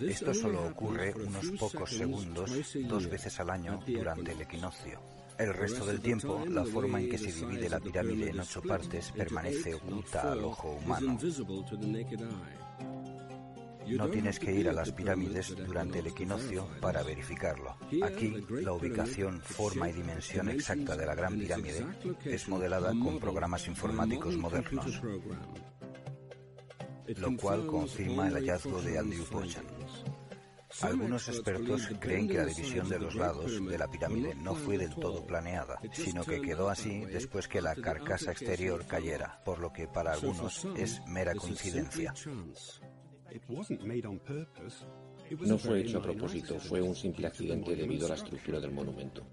Esto 0.00 0.34
solo 0.34 0.66
ocurre 0.66 1.14
unos 1.14 1.50
pocos 1.58 1.90
segundos 1.92 2.50
dos 2.86 3.08
veces 3.08 3.40
al 3.40 3.48
año 3.48 3.82
durante 3.86 4.32
el 4.32 4.42
equinoccio. 4.42 5.00
El 5.38 5.54
resto 5.54 5.84
del 5.86 6.00
tiempo, 6.00 6.44
la 6.48 6.64
forma 6.64 7.00
en 7.00 7.08
que 7.08 7.18
se 7.18 7.32
divide 7.32 7.68
la 7.68 7.80
pirámide 7.80 8.30
en 8.30 8.40
ocho 8.40 8.62
partes 8.62 9.12
permanece 9.12 9.74
oculta 9.74 10.32
al 10.32 10.44
ojo 10.44 10.70
humano. 10.72 11.18
No 13.88 14.08
tienes 14.08 14.38
que 14.38 14.52
ir 14.52 14.68
a 14.68 14.72
las 14.72 14.92
pirámides 14.92 15.54
durante 15.66 15.98
el 15.98 16.06
equinoccio 16.06 16.68
para 16.80 17.02
verificarlo. 17.02 17.76
Aquí, 18.04 18.34
la 18.48 18.72
ubicación, 18.72 19.40
forma 19.40 19.88
y 19.88 19.92
dimensión 19.92 20.48
exacta 20.50 20.96
de 20.96 21.06
la 21.06 21.14
Gran 21.14 21.38
Pirámide 21.38 21.84
es 22.24 22.48
modelada 22.48 22.90
con 22.90 23.18
programas 23.18 23.66
informáticos 23.66 24.36
modernos, 24.36 25.02
lo 27.16 27.36
cual 27.36 27.66
confirma 27.66 28.28
el 28.28 28.34
hallazgo 28.34 28.80
de 28.82 28.98
Andrew 28.98 29.24
Pochan. 29.24 29.81
Algunos 30.80 31.28
expertos 31.28 31.88
creen 32.00 32.28
que 32.28 32.38
la 32.38 32.46
división 32.46 32.88
de 32.88 32.98
los 32.98 33.14
lados 33.14 33.64
de 33.64 33.78
la 33.78 33.88
pirámide 33.88 34.34
no 34.34 34.54
fue 34.54 34.78
del 34.78 34.94
todo 34.94 35.24
planeada, 35.26 35.78
sino 35.92 36.24
que 36.24 36.40
quedó 36.40 36.68
así 36.70 37.04
después 37.04 37.46
que 37.46 37.60
la 37.60 37.74
carcasa 37.74 38.32
exterior 38.32 38.86
cayera, 38.86 39.42
por 39.44 39.58
lo 39.58 39.72
que 39.72 39.86
para 39.86 40.12
algunos 40.14 40.64
es 40.76 41.04
mera 41.06 41.34
coincidencia. 41.34 42.14
No 45.40 45.58
fue 45.58 45.80
hecho 45.80 45.98
a 45.98 46.02
propósito, 46.02 46.58
fue 46.58 46.82
un 46.82 46.94
simple 46.94 47.26
accidente 47.26 47.74
debido 47.74 48.06
a 48.06 48.10
la 48.10 48.14
estructura 48.16 48.60
del 48.60 48.72
monumento. 48.72 49.26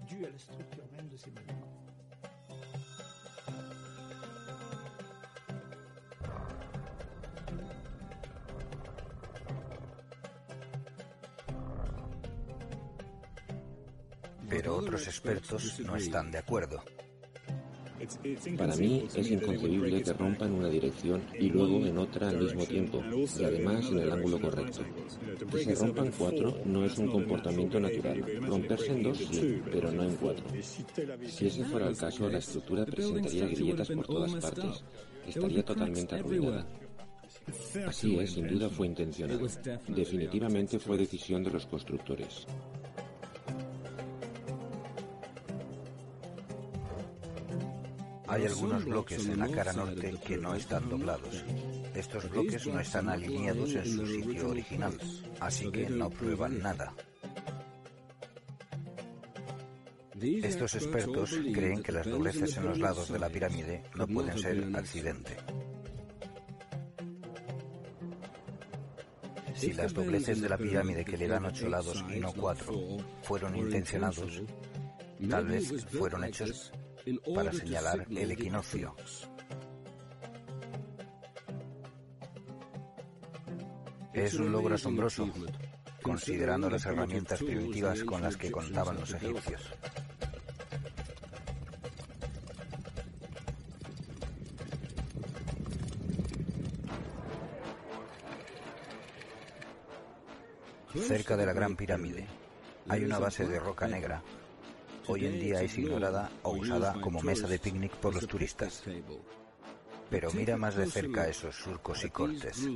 Otros 14.70 15.06
expertos 15.06 15.80
no 15.80 15.96
están 15.96 16.30
de 16.30 16.38
acuerdo. 16.38 16.82
Para 18.56 18.74
mí 18.76 19.06
es 19.14 19.30
inconcebible 19.30 20.02
que 20.02 20.12
rompan 20.14 20.52
una 20.52 20.68
dirección 20.68 21.22
y 21.38 21.50
luego 21.50 21.84
en 21.84 21.98
otra 21.98 22.30
al 22.30 22.38
mismo 22.38 22.64
tiempo, 22.64 23.02
y 23.38 23.44
además 23.44 23.84
en 23.90 23.98
el 23.98 24.10
ángulo 24.10 24.40
correcto. 24.40 24.80
Que 25.52 25.64
se 25.64 25.74
rompan 25.74 26.10
cuatro 26.16 26.58
no 26.64 26.84
es 26.84 26.96
un 26.96 27.08
comportamiento 27.08 27.78
natural. 27.78 28.24
Romperse 28.40 28.92
en 28.92 29.02
dos 29.02 29.18
sí, 29.18 29.60
pero 29.70 29.92
no 29.92 30.04
en 30.04 30.16
cuatro. 30.16 30.44
Si 31.26 31.46
ese 31.46 31.64
fuera 31.64 31.88
el 31.88 31.96
caso, 31.96 32.28
la 32.28 32.38
estructura 32.38 32.86
presentaría 32.86 33.48
grietas 33.48 33.88
por 33.90 34.06
todas 34.06 34.34
partes. 34.36 34.84
Estaría 35.26 35.62
totalmente 35.62 36.14
arruinada. 36.14 36.66
Así 37.86 38.18
es, 38.18 38.32
sin 38.32 38.48
duda 38.48 38.68
fue 38.70 38.86
intencional. 38.86 39.40
Definitivamente 39.88 40.78
fue 40.78 40.96
decisión 40.96 41.44
de 41.44 41.50
los 41.50 41.66
constructores. 41.66 42.46
Hay 48.30 48.46
algunos 48.46 48.84
bloques 48.84 49.26
en 49.26 49.40
la 49.40 49.48
cara 49.48 49.72
norte 49.72 50.14
que 50.24 50.36
no 50.36 50.54
están 50.54 50.88
doblados. 50.88 51.44
Estos 51.96 52.30
bloques 52.30 52.64
no 52.68 52.78
están 52.78 53.08
alineados 53.08 53.74
en 53.74 53.84
su 53.84 54.06
sitio 54.06 54.50
original, 54.50 54.96
así 55.40 55.68
que 55.72 55.90
no 55.90 56.08
prueban 56.08 56.60
nada. 56.60 56.94
Estos 60.20 60.76
expertos 60.76 61.40
creen 61.52 61.82
que 61.82 61.90
las 61.90 62.06
dobleces 62.06 62.56
en 62.56 62.66
los 62.66 62.78
lados 62.78 63.10
de 63.10 63.18
la 63.18 63.28
pirámide 63.28 63.82
no 63.96 64.06
pueden 64.06 64.38
ser 64.38 64.76
accidente. 64.76 65.36
Si 69.56 69.72
las 69.72 69.92
dobleces 69.92 70.40
de 70.40 70.48
la 70.48 70.56
pirámide 70.56 71.04
que 71.04 71.16
le 71.16 71.26
dan 71.26 71.46
ocho 71.46 71.68
lados 71.68 72.04
y 72.14 72.20
no 72.20 72.32
cuatro 72.32 72.74
fueron 73.22 73.56
intencionados, 73.56 74.40
tal 75.28 75.46
vez 75.46 75.84
fueron 75.86 76.24
hechos 76.24 76.72
para 77.34 77.52
señalar 77.52 78.06
el 78.10 78.30
equinoccio. 78.30 78.94
Es 84.12 84.34
un 84.34 84.52
logro 84.52 84.74
asombroso, 84.74 85.28
considerando 86.02 86.68
las 86.68 86.84
herramientas 86.84 87.42
primitivas 87.42 88.02
con 88.04 88.22
las 88.22 88.36
que 88.36 88.50
contaban 88.50 88.98
los 88.98 89.14
egipcios. 89.14 89.62
Cerca 101.06 101.36
de 101.36 101.46
la 101.46 101.52
Gran 101.52 101.76
Pirámide 101.76 102.26
hay 102.88 103.04
una 103.04 103.18
base 103.18 103.46
de 103.46 103.58
roca 103.58 103.86
negra 103.86 104.22
hoy 105.10 105.26
en 105.26 105.40
día 105.40 105.60
es 105.60 105.76
ignorada 105.76 106.30
o 106.42 106.52
usada 106.52 106.94
como 107.00 107.20
mesa 107.20 107.48
de 107.48 107.58
picnic 107.58 107.92
por 107.96 108.14
los 108.14 108.26
turistas. 108.26 108.82
Pero 110.08 110.30
mira 110.32 110.56
más 110.56 110.76
de 110.76 110.86
cerca 110.86 111.28
esos 111.28 111.54
surcos 111.56 112.04
y 112.04 112.10
cortes. 112.10 112.68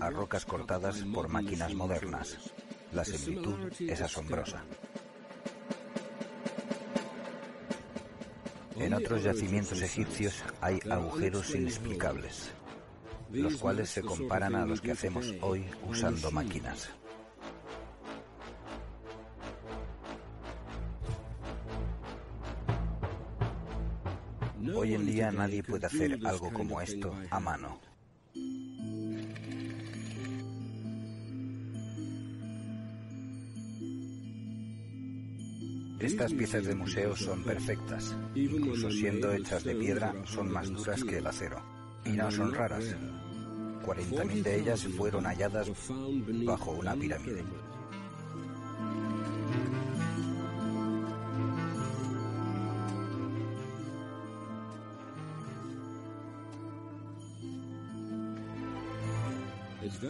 A 0.00 0.10
rocas 0.10 0.44
cortadas 0.44 1.04
por 1.12 1.28
máquinas 1.28 1.74
modernas. 1.74 2.38
La 2.92 3.04
similitud 3.04 3.72
es 3.80 4.00
asombrosa. 4.00 4.62
En 8.76 8.94
otros 8.94 9.22
yacimientos 9.22 9.82
egipcios 9.82 10.42
hay 10.60 10.78
agujeros 10.90 11.54
inexplicables, 11.54 12.50
los 13.30 13.56
cuales 13.56 13.90
se 13.90 14.02
comparan 14.02 14.54
a 14.54 14.66
los 14.66 14.80
que 14.80 14.92
hacemos 14.92 15.34
hoy 15.40 15.66
usando 15.88 16.30
máquinas. 16.30 16.90
Hoy 24.74 24.94
en 24.94 25.06
día 25.06 25.30
nadie 25.30 25.62
puede 25.62 25.86
hacer 25.86 26.18
algo 26.24 26.52
como 26.52 26.80
esto 26.80 27.14
a 27.30 27.40
mano. 27.40 27.91
Estas 36.12 36.34
piezas 36.34 36.66
de 36.66 36.74
museo 36.74 37.16
son 37.16 37.42
perfectas. 37.42 38.14
Incluso 38.34 38.90
siendo 38.90 39.32
hechas 39.32 39.64
de 39.64 39.74
piedra, 39.74 40.14
son 40.26 40.52
más 40.52 40.68
duras 40.68 41.02
que 41.02 41.16
el 41.16 41.26
acero. 41.26 41.58
Y 42.04 42.10
no 42.10 42.30
son 42.30 42.52
raras. 42.52 42.84
40.000 43.82 44.42
de 44.42 44.60
ellas 44.60 44.86
fueron 44.94 45.24
halladas 45.24 45.70
bajo 46.44 46.72
una 46.72 46.94
pirámide. 46.94 47.42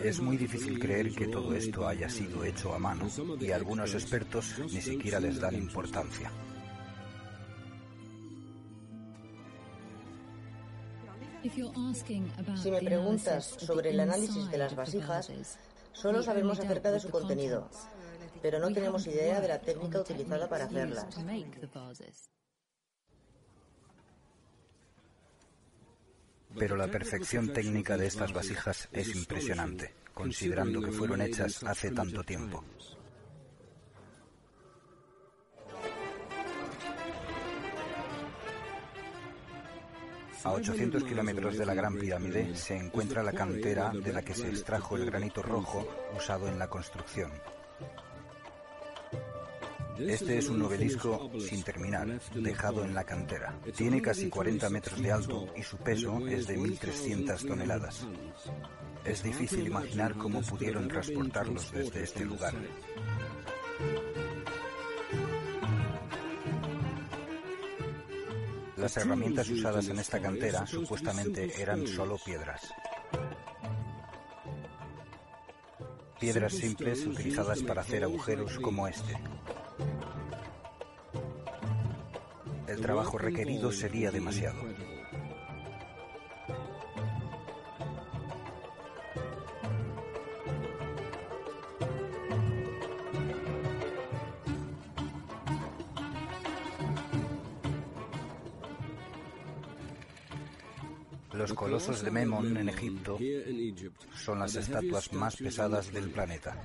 Es 0.03 0.21
muy 0.21 0.37
difícil 0.37 0.81
creer 0.81 1.15
que 1.15 1.29
todo 1.29 1.55
esto 1.55 1.87
haya 1.87 2.09
sido 2.09 2.43
hecho 2.45 2.75
a 2.75 2.79
mano 2.79 3.07
y 3.41 3.53
algunos 3.53 3.95
expertos 3.95 4.59
ni 4.59 4.81
siquiera 4.81 5.21
les 5.21 5.41
dan 5.41 5.55
importancia. 5.55 6.31
Si 11.43 12.71
me 12.71 12.81
preguntas 12.83 13.45
sobre 13.47 13.91
el 13.91 14.01
análisis 14.01 14.51
de 14.51 14.59
las 14.59 14.75
vasijas, 14.75 15.31
solo 15.93 16.23
sabemos 16.23 16.59
acerca 16.59 16.91
de 16.91 16.99
su 16.99 17.09
contenido, 17.09 17.69
pero 18.41 18.59
no 18.59 18.73
tenemos 18.73 19.07
idea 19.07 19.41
de 19.41 19.49
la 19.49 19.61
técnica 19.61 20.01
utilizada 20.01 20.49
para 20.49 20.65
hacerlas. 20.65 21.07
Pero 26.59 26.77
la 26.77 26.89
perfección 26.89 27.53
técnica 27.53 27.97
de 27.97 28.07
estas 28.07 28.33
vasijas 28.33 28.89
es 28.93 29.15
impresionante, 29.15 29.95
considerando 30.15 30.81
que 30.81 30.93
fueron 30.93 31.23
hechas 31.23 31.63
hace 31.65 31.91
tanto 31.91 32.23
tiempo. 32.23 32.65
A 40.45 40.51
800 40.51 41.05
kilómetros 41.05 41.57
de 41.57 41.65
la 41.65 41.75
Gran 41.75 41.97
Pirámide 41.97 42.57
se 42.57 42.77
encuentra 42.77 43.23
la 43.23 43.33
cantera 43.33 43.91
de 43.91 44.13
la 44.13 44.23
que 44.23 44.35
se 44.35 44.49
extrajo 44.49 44.97
el 44.97 45.07
granito 45.07 45.41
rojo 45.41 45.87
usado 46.17 46.49
en 46.49 46.59
la 46.59 46.69
construcción. 46.69 47.31
Este 50.09 50.39
es 50.39 50.49
un 50.49 50.63
obelisco 50.63 51.31
sin 51.39 51.63
terminar, 51.63 52.21
dejado 52.35 52.85
en 52.85 52.95
la 52.95 53.05
cantera. 53.05 53.59
Tiene 53.77 54.03
casi 54.03 54.29
40 54.29 54.69
metros 54.71 55.01
de 55.01 55.13
alto 55.13 55.47
y 55.57 55.63
su 55.63 55.77
peso 55.79 56.27
es 56.27 56.47
de 56.47 56.59
1.300 56.59 57.47
toneladas. 57.47 58.07
Es 59.05 59.23
difícil 59.23 59.67
imaginar 59.67 60.15
cómo 60.15 60.41
pudieron 60.43 60.89
transportarlos 60.89 61.71
desde 61.73 62.03
este 62.03 62.25
lugar. 62.25 62.55
Las 68.77 68.97
herramientas 68.97 69.49
usadas 69.49 69.89
en 69.89 69.99
esta 69.99 70.21
cantera 70.21 70.67
supuestamente 70.67 71.61
eran 71.63 71.87
solo 71.87 72.19
piedras. 72.25 72.73
Piedras 76.19 76.53
simples 76.53 77.05
utilizadas 77.07 77.63
para 77.63 77.83
hacer 77.83 78.05
agujeros 78.05 78.59
como 78.59 78.87
este. 78.87 79.17
El 82.73 82.81
trabajo 82.81 83.19
requerido 83.19 83.71
sería 83.71 84.11
demasiado. 84.11 84.59
Los 101.35 101.53
colosos 101.55 102.03
de 102.03 102.11
Memon 102.11 102.57
en 102.57 102.69
Egipto 102.69 103.19
son 104.15 104.39
las 104.39 104.55
estatuas 104.55 105.13
más 105.13 105.37
pesadas 105.37 105.93
del 105.93 106.09
planeta. 106.11 106.57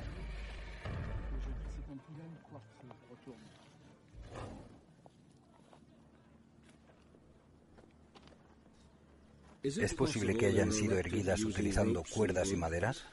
¿Es 9.67 9.93
posible 9.93 10.36
que 10.36 10.45
hayan 10.45 10.71
sido 10.71 10.97
erguidas 10.97 11.43
utilizando 11.43 12.03
cuerdas 12.03 12.51
y 12.51 12.56
maderas? 12.56 13.06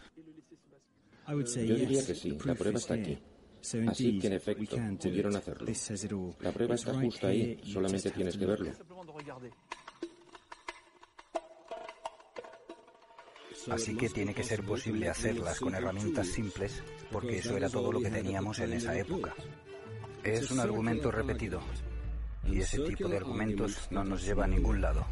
Yo 1.27 1.75
diría 1.75 2.07
que 2.07 2.15
sí, 2.15 2.39
la 2.45 2.55
prueba 2.55 2.79
está 2.79 2.95
aquí. 2.95 3.19
Así 3.89 4.19
que 4.19 4.27
en 4.27 4.33
efecto 4.35 4.77
pudieron 5.01 5.35
hacerlo. 5.37 5.67
La 6.41 6.53
prueba 6.53 6.75
está 6.75 6.95
justo 6.95 7.27
ahí, 7.27 7.61
solamente 7.65 8.11
tienes 8.11 8.37
que 8.37 8.47
verlo. 8.47 8.73
Así 13.71 13.97
que 13.97 14.11
tiene 14.11 14.35
que 14.35 14.45
ser 14.45 14.63
posible 14.63 15.09
hacerlas 15.09 15.59
con 15.59 15.75
herramientas 15.75 16.29
simples, 16.29 16.83
porque 17.11 17.39
eso 17.39 17.57
era 17.57 17.71
todo 17.71 17.91
lo 17.91 18.01
que 18.01 18.11
teníamos 18.11 18.59
en 18.59 18.75
esa 18.75 18.97
época. 18.97 19.35
Es 20.23 20.51
un 20.51 20.61
argumento 20.61 21.11
repetido, 21.11 21.61
y 22.45 22.61
ese 22.61 22.79
tipo 22.81 23.09
de 23.09 23.17
argumentos 23.17 23.89
no 23.91 24.05
nos 24.05 24.25
lleva 24.25 24.45
a 24.45 24.49
ningún 24.49 24.83
lado. 24.83 25.07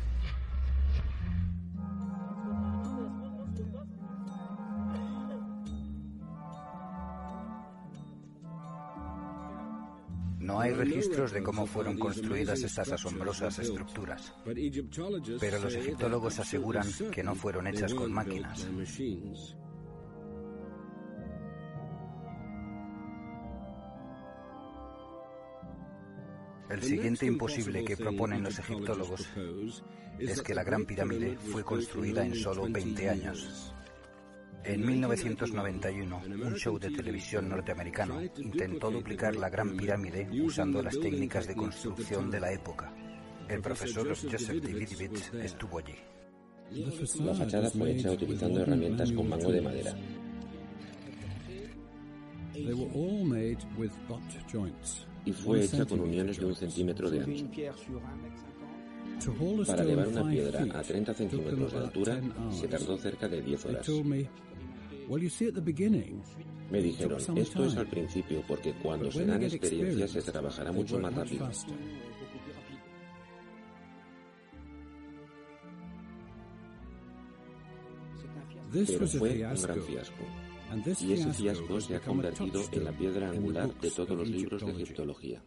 Hay 10.62 10.72
registros 10.72 11.32
de 11.32 11.42
cómo 11.42 11.66
fueron 11.66 11.98
construidas 11.98 12.62
estas 12.62 12.92
asombrosas 12.92 13.58
estructuras, 13.58 14.32
pero 15.40 15.58
los 15.58 15.74
egiptólogos 15.74 16.38
aseguran 16.38 16.86
que 17.10 17.22
no 17.22 17.34
fueron 17.34 17.66
hechas 17.66 17.92
con 17.92 18.12
máquinas. 18.12 18.68
El 26.70 26.82
siguiente 26.82 27.26
imposible 27.26 27.84
que 27.84 27.96
proponen 27.96 28.42
los 28.42 28.58
egiptólogos 28.58 29.28
es 30.18 30.40
que 30.42 30.54
la 30.54 30.64
Gran 30.64 30.86
Pirámide 30.86 31.36
fue 31.36 31.64
construida 31.64 32.24
en 32.24 32.34
solo 32.34 32.66
20 32.68 33.10
años. 33.10 33.74
En 34.64 34.86
1991, 34.86 36.22
un 36.46 36.56
show 36.56 36.78
de 36.78 36.90
televisión 36.90 37.48
norteamericano 37.48 38.22
intentó 38.22 38.90
duplicar 38.90 39.34
la 39.34 39.50
Gran 39.50 39.76
Pirámide 39.76 40.28
usando 40.40 40.80
las 40.80 40.98
técnicas 41.00 41.48
de 41.48 41.56
construcción 41.56 42.30
de 42.30 42.40
la 42.40 42.52
época. 42.52 42.94
El 43.48 43.60
profesor 43.60 44.08
Joseph 44.08 44.62
Davidovich 44.62 45.34
estuvo 45.34 45.78
allí. 45.78 45.94
La 47.24 47.34
fachada 47.34 47.70
fue 47.70 47.90
hecha 47.92 48.12
utilizando 48.12 48.60
herramientas 48.60 49.10
con 49.12 49.28
mango 49.28 49.50
de 49.50 49.60
madera. 49.60 49.94
Y 55.24 55.32
fue 55.32 55.64
hecha 55.64 55.84
con 55.84 56.00
uniones 56.00 56.38
de 56.38 56.46
un 56.46 56.54
centímetro 56.54 57.10
de 57.10 57.20
ancho. 57.20 57.74
Para 59.66 59.82
elevar 59.82 60.08
una 60.08 60.30
piedra 60.30 60.66
a 60.78 60.82
30 60.82 61.14
centímetros 61.14 61.72
de 61.72 61.78
altura 61.78 62.20
se 62.50 62.68
tardó 62.68 62.96
cerca 62.96 63.28
de 63.28 63.42
10 63.42 63.66
horas. 63.66 63.86
Me 66.70 66.80
dijeron, 66.80 67.20
esto 67.36 67.64
es 67.66 67.76
al 67.76 67.86
principio 67.86 68.42
porque 68.48 68.72
cuando 68.82 69.12
se 69.12 69.26
dan 69.26 69.42
experiencias 69.42 70.10
se 70.10 70.22
trabajará 70.22 70.72
mucho 70.72 70.98
más 70.98 71.14
rápido. 71.14 71.50
Pero 78.72 79.06
fue 79.06 79.30
un 79.32 79.38
gran 79.38 79.82
fiasco. 79.82 80.24
Y 81.00 81.12
ese 81.12 81.32
fiasco 81.34 81.80
se 81.80 81.96
ha 81.96 82.00
convertido 82.00 82.62
en 82.72 82.84
la 82.84 82.92
piedra 82.92 83.28
angular 83.28 83.74
de 83.80 83.90
todos 83.90 84.16
los 84.16 84.28
libros 84.28 84.64
de 84.64 84.72
egiptología. 84.72 85.42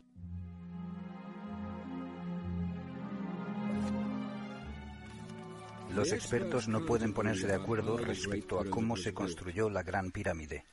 Los 5.95 6.11
expertos 6.11 6.67
no 6.67 6.85
pueden 6.85 7.13
ponerse 7.13 7.47
de 7.47 7.55
acuerdo 7.55 7.97
respecto 7.97 8.59
a 8.59 8.65
cómo 8.65 8.97
se 8.97 9.13
construyó 9.13 9.69
la 9.69 9.81
Gran 9.81 10.11
Pirámide. 10.11 10.65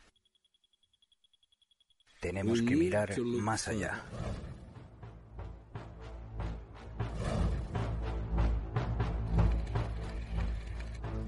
Tenemos 2.20 2.60
que 2.60 2.74
mirar 2.74 3.18
más 3.20 3.68
allá. 3.68 4.04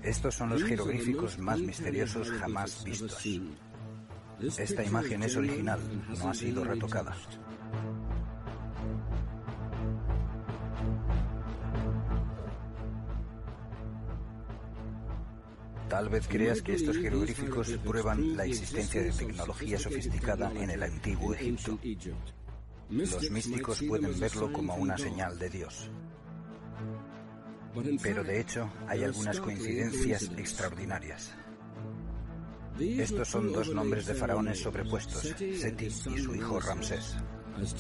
Estos 0.03 0.35
son 0.35 0.51
los 0.51 0.65
jeroglíficos 0.65 1.39
más 1.39 1.61
misteriosos 1.61 2.31
jamás 2.33 2.85
vistos. 2.85 3.25
Esta 4.59 4.85
imagen 4.85 5.23
es 5.23 5.37
original, 5.37 5.81
no 6.19 6.31
ha 6.31 6.35
sido 6.35 6.65
retocada. 6.65 7.17
Tal 15.95 16.09
vez 16.09 16.27
creas 16.27 16.61
que 16.61 16.75
estos 16.75 16.97
jeroglíficos 16.97 17.71
prueban 17.85 18.37
la 18.37 18.45
existencia 18.45 19.01
de 19.01 19.13
tecnología 19.13 19.79
sofisticada 19.79 20.51
en 20.61 20.71
el 20.71 20.83
antiguo 20.83 21.33
Egipto. 21.35 21.79
Los 22.91 23.31
místicos 23.31 23.81
pueden 23.87 24.19
verlo 24.19 24.53
como 24.53 24.75
una 24.75 24.99
señal 24.99 25.39
de 25.39 25.51
Dios. 25.51 25.89
Pero 28.03 28.25
de 28.25 28.41
hecho 28.41 28.69
hay 28.89 29.05
algunas 29.05 29.39
coincidencias 29.39 30.33
extraordinarias. 30.37 31.33
Estos 32.81 33.29
son 33.29 33.53
dos 33.53 33.73
nombres 33.73 34.07
de 34.07 34.15
faraones 34.15 34.59
sobrepuestos, 34.59 35.33
Seti 35.39 35.87
y 35.87 36.19
su 36.19 36.35
hijo 36.35 36.59
Ramsés. 36.59 37.15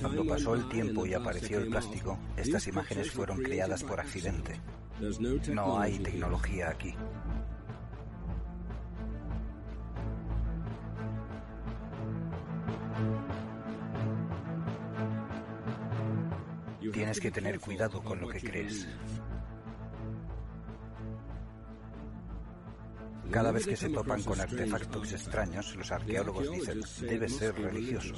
Cuando 0.00 0.24
pasó 0.24 0.54
el 0.54 0.68
tiempo 0.68 1.04
y 1.04 1.14
apareció 1.14 1.58
el 1.58 1.66
plástico, 1.66 2.16
estas 2.36 2.68
imágenes 2.68 3.10
fueron 3.10 3.38
creadas 3.38 3.82
por 3.82 3.98
accidente. 3.98 4.60
No 5.52 5.80
hay 5.80 5.98
tecnología 5.98 6.70
aquí. 6.70 6.94
Tienes 17.14 17.32
que 17.32 17.40
tener 17.40 17.60
cuidado 17.60 18.02
con 18.02 18.20
lo 18.20 18.28
que 18.28 18.40
crees. 18.40 18.88
Cada 23.30 23.52
vez 23.52 23.66
que 23.66 23.76
se 23.76 23.88
topan 23.88 24.20
con 24.24 24.40
artefactos 24.40 25.12
extraños, 25.12 25.76
los 25.76 25.92
arqueólogos 25.92 26.50
dicen, 26.50 26.80
debe 27.02 27.28
ser 27.28 27.54
religioso. 27.54 28.14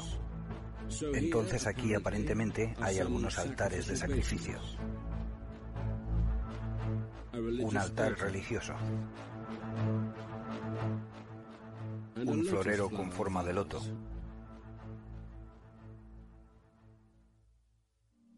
Entonces 1.13 1.67
aquí 1.67 1.93
aparentemente 1.93 2.75
hay 2.81 2.99
algunos 2.99 3.39
altares 3.39 3.87
de 3.87 3.97
sacrificio. 3.97 4.59
Un 7.35 7.77
altar 7.77 8.19
religioso. 8.19 8.73
Un 12.25 12.47
florero 12.47 12.89
con 12.89 13.13
forma 13.13 13.45
de 13.45 13.53
loto. 13.53 13.83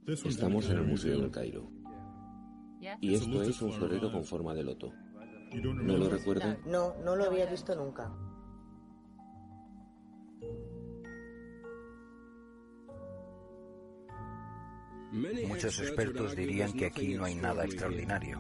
Estamos 0.09 0.71
en 0.71 0.79
el 0.79 0.87
Museo 0.87 1.21
del 1.21 1.31
Cairo. 1.31 1.71
Y 3.01 3.15
esto 3.15 3.43
es 3.43 3.61
un 3.61 3.73
florero 3.73 4.11
con 4.11 4.25
forma 4.25 4.55
de 4.55 4.63
loto. 4.63 4.91
¿No 5.53 5.99
lo 5.99 6.09
recuerda? 6.09 6.59
No, 6.65 6.95
no 7.05 7.15
lo 7.15 7.25
había 7.25 7.45
visto 7.45 7.75
nunca. 7.75 8.11
Muchos 15.13 15.81
expertos 15.81 16.35
dirían 16.35 16.73
que 16.73 16.87
aquí 16.87 17.15
no 17.15 17.25
hay 17.25 17.35
nada 17.35 17.65
extraordinario. 17.65 18.39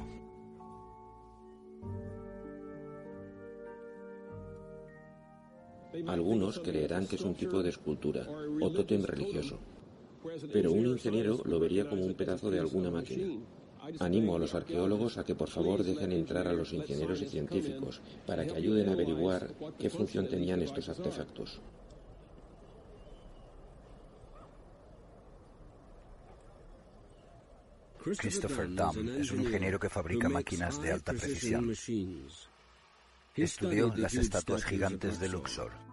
Algunos 6.06 6.60
creerán 6.60 7.06
que 7.06 7.16
es 7.16 7.22
un 7.22 7.34
tipo 7.34 7.62
de 7.62 7.70
escultura 7.70 8.26
o 8.60 8.70
tótem 8.70 9.02
religioso, 9.02 9.58
pero 10.52 10.72
un 10.72 10.86
ingeniero 10.86 11.40
lo 11.44 11.58
vería 11.58 11.88
como 11.88 12.04
un 12.04 12.14
pedazo 12.14 12.50
de 12.50 12.60
alguna 12.60 12.90
máquina. 12.90 13.26
Animo 14.00 14.36
a 14.36 14.38
los 14.38 14.54
arqueólogos 14.54 15.18
a 15.18 15.24
que 15.24 15.34
por 15.34 15.48
favor 15.48 15.82
dejen 15.82 16.12
entrar 16.12 16.46
a 16.46 16.52
los 16.52 16.72
ingenieros 16.72 17.22
y 17.22 17.28
científicos 17.28 18.00
para 18.26 18.46
que 18.46 18.54
ayuden 18.54 18.88
a 18.88 18.92
averiguar 18.92 19.48
qué 19.78 19.88
función 19.88 20.28
tenían 20.28 20.62
estos 20.62 20.88
artefactos. 20.88 21.60
Christopher 28.16 28.68
Dunn 28.74 29.08
es 29.20 29.30
un 29.32 29.42
ingeniero 29.42 29.78
que 29.78 29.90
fabrica 29.90 30.28
máquinas 30.28 30.80
de 30.80 30.92
alta 30.92 31.12
precisión. 31.12 31.72
Estudió 33.34 33.92
las 33.96 34.14
estatuas 34.14 34.64
gigantes 34.64 35.20
de 35.20 35.28
Luxor. 35.28 35.87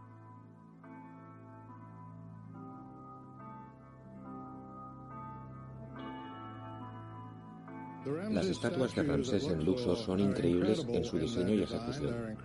Las 8.06 8.46
estatuas 8.46 8.94
de 8.94 9.04
Ramsés 9.04 9.48
en 9.48 9.66
Luxor 9.66 9.98
son 9.98 10.20
increíbles 10.20 10.86
en 10.88 11.04
su 11.04 11.18
diseño 11.18 11.56
y 11.56 11.64
ejecución. 11.64 12.38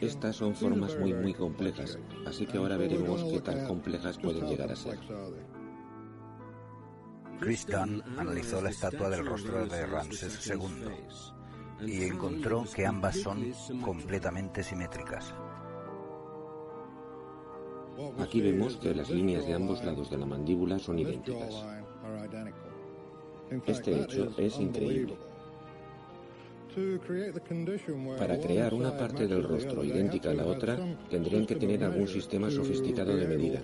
Estas 0.00 0.36
son 0.36 0.54
formas 0.54 0.96
muy 0.98 1.12
muy 1.12 1.34
complejas, 1.34 1.98
así 2.26 2.46
que 2.46 2.58
ahora 2.58 2.76
veremos 2.76 3.24
qué 3.24 3.40
tan 3.40 3.66
complejas 3.66 4.16
pueden 4.18 4.46
llegar 4.46 4.70
a 4.70 4.76
ser. 4.76 4.98
Chris 7.40 7.66
Dunn 7.66 8.02
analizó 8.18 8.60
la 8.60 8.70
estatua 8.70 9.08
del 9.08 9.26
rostro 9.26 9.66
de 9.66 9.86
Ramsés 9.86 10.46
II 10.46 11.86
y 11.86 12.04
encontró 12.04 12.64
que 12.72 12.86
ambas 12.86 13.16
son 13.18 13.52
completamente 13.82 14.62
simétricas. 14.62 15.34
Aquí 18.18 18.40
vemos 18.40 18.76
que 18.76 18.94
las 18.94 19.10
líneas 19.10 19.46
de 19.46 19.54
ambos 19.54 19.82
lados 19.84 20.10
de 20.10 20.18
la 20.18 20.26
mandíbula 20.26 20.78
son 20.78 20.98
idénticas. 20.98 21.66
Este 23.66 24.00
hecho 24.00 24.32
es 24.38 24.58
increíble. 24.58 25.16
Para 28.18 28.38
crear 28.38 28.72
una 28.74 28.96
parte 28.96 29.26
del 29.26 29.42
rostro 29.42 29.82
idéntica 29.82 30.30
a 30.30 30.34
la 30.34 30.46
otra, 30.46 30.78
tendrían 31.08 31.44
que 31.44 31.56
tener 31.56 31.82
algún 31.82 32.06
sistema 32.06 32.48
sofisticado 32.48 33.16
de 33.16 33.26
medida. 33.26 33.62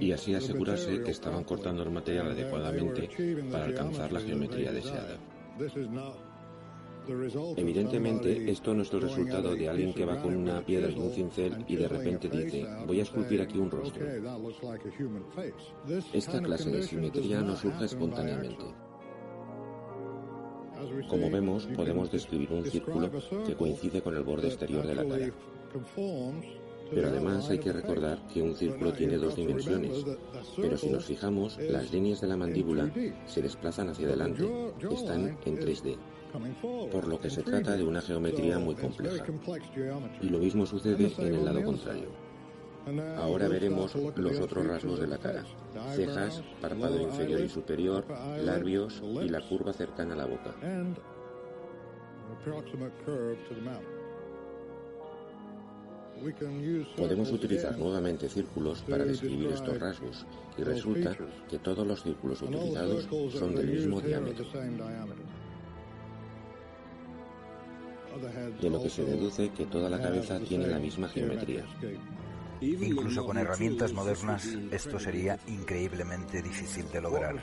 Y 0.00 0.12
así 0.12 0.34
asegurarse 0.34 1.02
que 1.02 1.10
estaban 1.10 1.42
cortando 1.42 1.82
el 1.82 1.90
material 1.90 2.30
adecuadamente 2.30 3.10
para 3.50 3.64
alcanzar 3.64 4.12
la 4.12 4.20
geometría 4.20 4.70
deseada. 4.70 5.16
Evidentemente, 7.56 8.50
esto 8.50 8.74
no 8.74 8.82
es 8.82 8.92
el 8.92 9.02
resultado 9.02 9.54
de 9.54 9.68
alguien 9.68 9.92
que 9.92 10.04
va 10.04 10.20
con 10.20 10.34
una 10.34 10.64
piedra 10.64 10.90
y 10.90 10.98
un 10.98 11.10
cincel 11.10 11.64
y 11.68 11.76
de 11.76 11.88
repente 11.88 12.28
dice, 12.28 12.66
voy 12.86 13.00
a 13.00 13.02
esculpir 13.02 13.40
aquí 13.40 13.58
un 13.58 13.70
rostro. 13.70 14.04
Esta 16.12 16.42
clase 16.42 16.70
de 16.70 16.82
simetría 16.82 17.40
no 17.42 17.56
surge 17.56 17.84
espontáneamente. 17.84 18.64
Como 21.08 21.30
vemos, 21.30 21.66
podemos 21.74 22.10
describir 22.10 22.52
un 22.52 22.64
círculo 22.64 23.10
que 23.46 23.54
coincide 23.54 24.02
con 24.02 24.16
el 24.16 24.22
borde 24.22 24.48
exterior 24.48 24.86
de 24.86 24.94
la 24.94 25.04
cara. 25.04 25.32
Pero 26.90 27.08
además 27.08 27.50
hay 27.50 27.58
que 27.58 27.72
recordar 27.72 28.26
que 28.28 28.42
un 28.42 28.54
círculo 28.54 28.92
tiene 28.92 29.16
dos 29.16 29.34
dimensiones. 29.34 30.04
Pero 30.56 30.76
si 30.76 30.88
nos 30.90 31.04
fijamos, 31.04 31.58
las 31.58 31.92
líneas 31.92 32.20
de 32.20 32.28
la 32.28 32.36
mandíbula 32.36 32.90
se 33.26 33.42
desplazan 33.42 33.88
hacia 33.88 34.06
adelante, 34.06 34.44
están 34.90 35.38
en 35.44 35.56
3D. 35.58 35.96
Por 36.90 37.08
lo 37.08 37.20
que 37.20 37.30
se 37.30 37.42
trata 37.42 37.76
de 37.76 37.84
una 37.84 38.00
geometría 38.00 38.58
muy 38.58 38.74
compleja. 38.74 39.24
Y 40.20 40.28
lo 40.28 40.38
mismo 40.38 40.66
sucede 40.66 41.12
en 41.18 41.34
el 41.34 41.44
lado 41.44 41.62
contrario. 41.62 42.26
Ahora 43.18 43.48
veremos 43.48 43.94
los 43.94 44.38
otros 44.38 44.66
rasgos 44.66 45.00
de 45.00 45.06
la 45.08 45.18
cara. 45.18 45.44
Cejas, 45.94 46.42
párpado 46.60 47.00
inferior 47.00 47.40
y 47.40 47.48
superior, 47.48 48.04
labios 48.44 49.02
y 49.22 49.28
la 49.28 49.40
curva 49.40 49.72
cercana 49.72 50.14
a 50.14 50.16
la 50.16 50.26
boca. 50.26 50.54
Podemos 56.96 57.30
utilizar 57.32 57.76
nuevamente 57.76 58.28
círculos 58.28 58.82
para 58.82 59.04
describir 59.04 59.48
estos 59.48 59.78
rasgos 59.78 60.24
y 60.56 60.62
resulta 60.62 61.16
que 61.48 61.58
todos 61.58 61.86
los 61.86 62.02
círculos 62.02 62.40
utilizados 62.42 63.08
son 63.32 63.54
del 63.54 63.66
mismo 63.66 64.00
diámetro. 64.00 64.46
De 68.60 68.70
lo 68.70 68.82
que 68.82 68.90
se 68.90 69.04
deduce 69.04 69.50
que 69.50 69.66
toda 69.66 69.90
la 69.90 70.00
cabeza 70.00 70.38
tiene 70.40 70.66
la 70.66 70.78
misma 70.78 71.08
geometría. 71.08 71.64
Incluso 72.60 73.24
con 73.24 73.36
herramientas 73.36 73.92
modernas 73.92 74.46
esto 74.70 74.98
sería 74.98 75.38
increíblemente 75.46 76.42
difícil 76.42 76.88
de 76.90 77.00
lograr. 77.00 77.36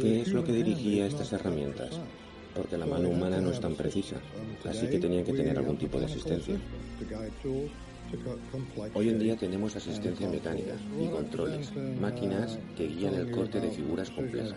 ¿Qué 0.00 0.20
es 0.22 0.28
lo 0.32 0.44
que 0.44 0.52
dirigía 0.52 1.06
estas 1.06 1.32
herramientas? 1.32 2.00
Porque 2.54 2.78
la 2.78 2.86
mano 2.86 3.08
humana 3.08 3.40
no 3.40 3.50
es 3.50 3.60
tan 3.60 3.74
precisa, 3.74 4.16
así 4.68 4.88
que 4.88 4.98
tenían 4.98 5.24
que 5.24 5.32
tener 5.32 5.58
algún 5.58 5.76
tipo 5.76 5.98
de 5.98 6.06
asistencia. 6.06 6.56
Hoy 8.94 9.08
en 9.08 9.18
día 9.18 9.36
tenemos 9.36 9.74
asistencia 9.74 10.28
mecánica 10.28 10.74
y 11.00 11.08
controles, 11.08 11.72
máquinas 12.00 12.58
que 12.76 12.86
guían 12.86 13.14
el 13.14 13.30
corte 13.32 13.60
de 13.60 13.70
figuras 13.70 14.10
complejas. 14.10 14.54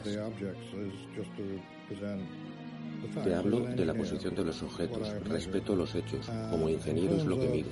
Te 3.23 3.33
hablo 3.33 3.59
de 3.59 3.85
la 3.85 3.93
posición 3.93 4.35
de 4.35 4.45
los 4.45 4.61
objetos, 4.63 5.13
respeto 5.25 5.75
los 5.75 5.93
hechos, 5.95 6.29
como 6.49 6.69
ingeniero 6.69 7.15
es 7.15 7.25
lo 7.25 7.39
que 7.39 7.47
miro. 7.47 7.69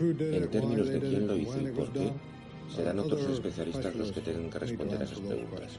En 0.00 0.48
términos 0.50 0.88
de 0.88 1.00
quién 1.00 1.26
lo 1.26 1.36
hizo 1.36 1.60
y 1.60 1.72
por 1.72 1.92
qué, 1.92 2.12
serán 2.74 2.98
otros 2.98 3.22
especialistas 3.28 3.94
los 3.94 4.12
que 4.12 4.20
tengan 4.20 4.50
que 4.50 4.58
responder 4.58 5.00
a 5.00 5.04
esas 5.04 5.20
preguntas. 5.20 5.78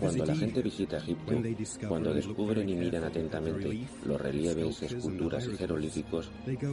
Cuando 0.00 0.26
la 0.26 0.34
gente 0.34 0.62
visita 0.62 0.96
Egipto, 0.96 1.34
cuando 1.88 2.12
descubren 2.12 2.68
y 2.68 2.74
miran 2.74 3.04
atentamente 3.04 3.86
los 4.04 4.20
relieves, 4.20 4.82
esculturas 4.82 5.46
y 5.46 5.56
jeroglíficos, 5.56 6.30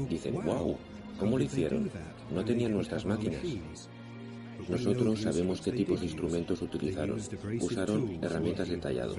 dicen, 0.10 0.36
wow, 0.44 0.76
¿cómo 1.20 1.38
lo 1.38 1.44
hicieron? 1.44 1.92
No 2.34 2.44
tenían 2.44 2.72
nuestras 2.72 3.06
máquinas. 3.06 3.42
Nosotros 4.70 5.22
sabemos 5.22 5.62
qué 5.62 5.72
tipos 5.72 6.00
de 6.00 6.08
instrumentos 6.08 6.62
utilizaron. 6.62 7.20
Usaron 7.62 8.24
herramientas 8.24 8.70
de 8.70 8.78
tallado, 8.78 9.16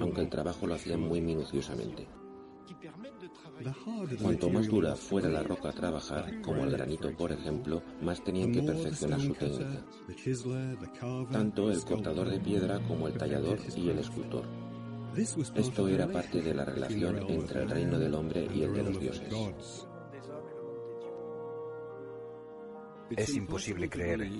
aunque 0.00 0.20
el 0.22 0.28
trabajo 0.28 0.66
lo 0.66 0.74
hacían 0.74 1.00
muy 1.00 1.20
minuciosamente. 1.20 2.06
Cuanto 4.22 4.50
más 4.50 4.68
dura 4.68 4.94
fuera 4.94 5.28
la 5.28 5.42
roca 5.42 5.70
a 5.70 5.72
trabajar, 5.72 6.40
como 6.42 6.64
el 6.64 6.70
granito 6.70 7.10
por 7.16 7.32
ejemplo, 7.32 7.82
más 8.02 8.22
tenían 8.22 8.52
que 8.52 8.62
perfeccionar 8.62 9.20
su 9.20 9.34
técnica. 9.34 9.84
Tanto 11.30 11.70
el 11.70 11.82
cortador 11.84 12.30
de 12.30 12.40
piedra 12.40 12.80
como 12.86 13.08
el 13.08 13.14
tallador 13.14 13.58
y 13.76 13.88
el 13.88 13.98
escultor. 13.98 14.44
Esto 15.56 15.88
era 15.88 16.06
parte 16.06 16.40
de 16.40 16.54
la 16.54 16.64
relación 16.64 17.18
entre 17.28 17.62
el 17.62 17.70
reino 17.70 17.98
del 17.98 18.14
hombre 18.14 18.48
y 18.54 18.62
el 18.62 18.72
de 18.72 18.82
los 18.84 19.00
dioses. 19.00 19.88
Es 23.10 23.34
imposible 23.34 23.88
creer, 23.88 24.30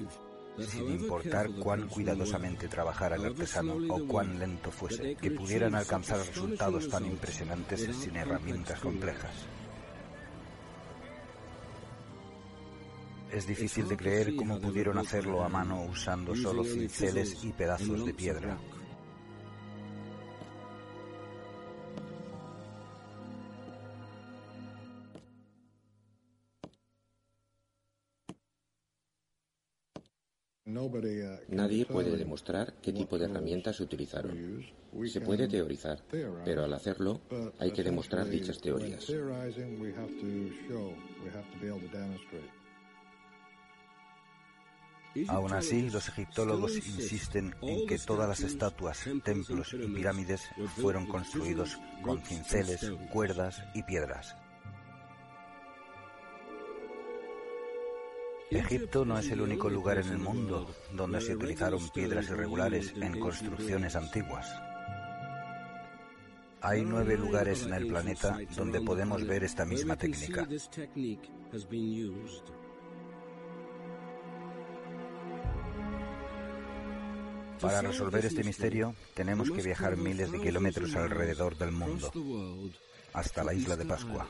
sin 0.67 0.91
importar 0.91 1.51
cuán 1.51 1.89
cuidadosamente 1.89 2.69
trabajara 2.69 3.17
el 3.17 3.27
artesano 3.27 3.77
o 3.89 4.07
cuán 4.07 4.39
lento 4.39 4.71
fuese, 4.71 5.17
que 5.17 5.31
pudieran 5.31 5.75
alcanzar 5.75 6.19
resultados 6.19 6.89
tan 6.89 7.07
impresionantes 7.07 7.89
sin 7.97 8.17
herramientas 8.17 8.81
complejas. 8.81 9.33
Es 13.31 13.47
difícil 13.47 13.87
de 13.89 13.97
creer 13.97 14.37
cómo 14.37 14.59
pudieron 14.59 14.99
hacerlo 14.99 15.45
a 15.45 15.49
mano 15.49 15.83
usando 15.83 16.35
solo 16.35 16.65
cinceles 16.65 17.45
y 17.45 17.53
pedazos 17.53 18.07
de 18.07 18.15
piedra. 18.15 18.59
Nadie 31.49 31.87
puede 31.87 32.17
demostrar 32.17 32.75
qué 32.83 32.93
tipo 32.93 33.19
de 33.19 33.25
herramientas 33.25 33.77
se 33.77 33.83
utilizaron. 33.83 34.67
Se 35.07 35.21
puede 35.21 35.49
teorizar, 35.49 36.03
pero 36.45 36.65
al 36.65 36.73
hacerlo 36.75 37.21
hay 37.59 37.71
que 37.73 37.83
demostrar 37.83 38.29
dichas 38.29 38.61
teorías. 38.61 39.07
Aún 45.29 45.53
así, 45.53 45.91
los 45.91 46.09
egiptólogos 46.09 46.77
insisten 46.77 47.55
en 47.63 47.87
que 47.87 47.99
todas 47.99 48.29
las 48.29 48.41
estatuas, 48.41 49.05
templos 49.25 49.73
y 49.73 49.89
pirámides 49.89 50.43
fueron 50.77 51.07
construidos 51.07 51.79
con 52.03 52.23
cinceles, 52.23 52.93
cuerdas 53.11 53.63
y 53.75 53.83
piedras. 53.83 54.37
Egipto 58.51 59.05
no 59.05 59.19
es 59.19 59.31
el 59.31 59.43
único 59.43 59.69
lugar 59.69 59.99
en 59.99 60.09
el 60.09 60.19
mundo 60.19 60.75
donde 60.95 61.21
se 61.21 61.37
utilizaron 61.37 61.87
piedras 61.91 62.31
irregulares 62.31 62.95
en 62.97 63.21
construcciones 63.21 63.95
antiguas. 63.95 64.51
Hay 66.63 66.83
nueve 66.83 67.17
lugares 67.19 67.65
en 67.65 67.75
el 67.75 67.87
planeta 67.87 68.39
donde 68.57 68.81
podemos 68.81 69.27
ver 69.27 69.45
esta 69.45 69.67
misma 69.67 69.97
técnica. 69.97 70.49
Para 77.61 77.83
resolver 77.83 78.25
este 78.25 78.45
misterio, 78.45 78.95
tenemos 79.15 79.51
que 79.51 79.63
viajar 79.63 79.97
miles 79.97 80.33
de 80.33 80.41
kilómetros 80.41 80.95
alrededor 80.95 81.57
del 81.59 81.73
mundo, 81.73 82.11
hasta 83.13 83.45
la 83.45 83.53
isla 83.53 83.77
de 83.77 83.85
Pascua. 83.85 84.27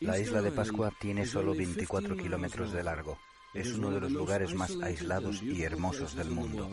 La 0.00 0.16
isla 0.16 0.40
de 0.40 0.52
Pascua 0.52 0.92
tiene 0.96 1.26
solo 1.26 1.54
24 1.54 2.16
kilómetros 2.16 2.72
de 2.72 2.84
largo. 2.84 3.18
Es 3.52 3.72
uno 3.72 3.90
de 3.90 4.00
los 4.00 4.12
lugares 4.12 4.54
más 4.54 4.76
aislados 4.80 5.42
y 5.42 5.64
hermosos 5.64 6.14
del 6.14 6.30
mundo. 6.30 6.70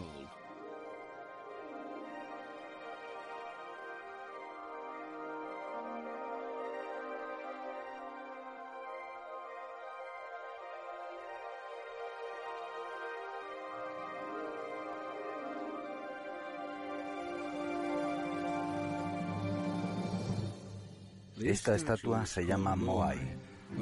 Esta 21.65 21.77
estatua 21.77 22.27
se 22.27 22.45
llama 22.45 22.75
Moai 22.75 23.17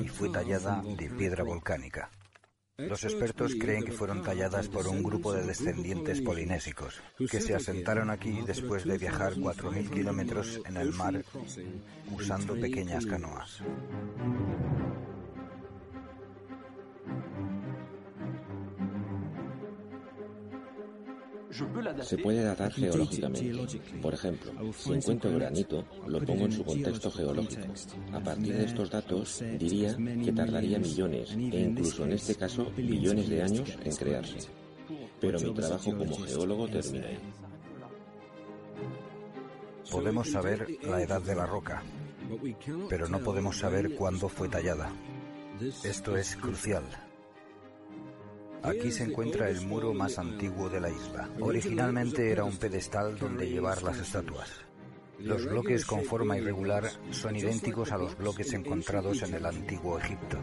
y 0.01 0.07
fue 0.07 0.29
tallada 0.29 0.81
de 0.81 1.09
piedra 1.09 1.43
volcánica. 1.43 2.09
Los 2.77 3.03
expertos 3.03 3.55
creen 3.59 3.83
que 3.83 3.91
fueron 3.91 4.23
talladas 4.23 4.69
por 4.69 4.87
un 4.87 5.03
grupo 5.03 5.33
de 5.33 5.43
descendientes 5.43 6.21
polinésicos 6.21 7.01
que 7.29 7.41
se 7.41 7.53
asentaron 7.53 8.09
aquí 8.09 8.39
después 8.47 8.85
de 8.85 8.97
viajar 8.97 9.33
4.000 9.33 9.89
kilómetros 9.89 10.61
en 10.65 10.77
el 10.77 10.93
mar 10.93 11.25
usando 12.09 12.53
pequeñas 12.53 13.05
canoas. 13.05 13.61
Se 22.01 22.17
puede 22.17 22.43
datar 22.43 22.71
geológicamente. 22.71 23.77
Por 24.01 24.13
ejemplo, 24.13 24.51
si 24.75 24.93
encuentro 24.93 25.31
granito, 25.31 25.85
lo 26.07 26.19
pongo 26.23 26.45
en 26.45 26.51
su 26.51 26.63
contexto 26.63 27.11
geológico. 27.11 27.67
A 28.11 28.19
partir 28.19 28.55
de 28.55 28.65
estos 28.65 28.89
datos, 28.89 29.43
diría 29.59 29.95
que 29.95 30.31
tardaría 30.31 30.79
millones, 30.79 31.31
e 31.31 31.59
incluso 31.59 32.05
en 32.05 32.13
este 32.13 32.35
caso, 32.35 32.71
billones 32.75 33.29
de 33.29 33.43
años 33.43 33.77
en 33.83 33.95
crearse. 33.95 34.49
Pero 35.19 35.39
mi 35.39 35.53
trabajo 35.53 35.95
como 35.95 36.17
geólogo 36.17 36.67
termina 36.67 37.07
Podemos 39.91 40.31
saber 40.31 40.67
la 40.83 41.01
edad 41.01 41.21
de 41.21 41.35
la 41.35 41.45
roca, 41.45 41.83
pero 42.89 43.07
no 43.07 43.19
podemos 43.19 43.57
saber 43.57 43.95
cuándo 43.95 44.27
fue 44.27 44.49
tallada. 44.49 44.91
Esto 45.83 46.17
es 46.17 46.35
crucial. 46.35 46.83
Aquí 48.63 48.91
se 48.91 49.03
encuentra 49.03 49.49
el 49.49 49.59
muro 49.67 49.93
más 49.93 50.17
antiguo 50.17 50.69
de 50.69 50.79
la 50.79 50.89
isla. 50.89 51.29
Originalmente 51.41 52.31
era 52.31 52.45
un 52.45 52.55
pedestal 52.55 53.17
donde 53.17 53.49
llevar 53.49 53.83
las 53.83 53.99
estatuas. 53.99 54.49
Los 55.19 55.45
bloques 55.45 55.85
con 55.85 56.03
forma 56.05 56.37
irregular 56.37 56.89
son 57.11 57.35
idénticos 57.35 57.91
a 57.91 57.97
los 57.97 58.17
bloques 58.17 58.53
encontrados 58.53 59.21
en 59.23 59.33
el 59.33 59.45
antiguo 59.45 59.99
Egipto. 59.99 60.37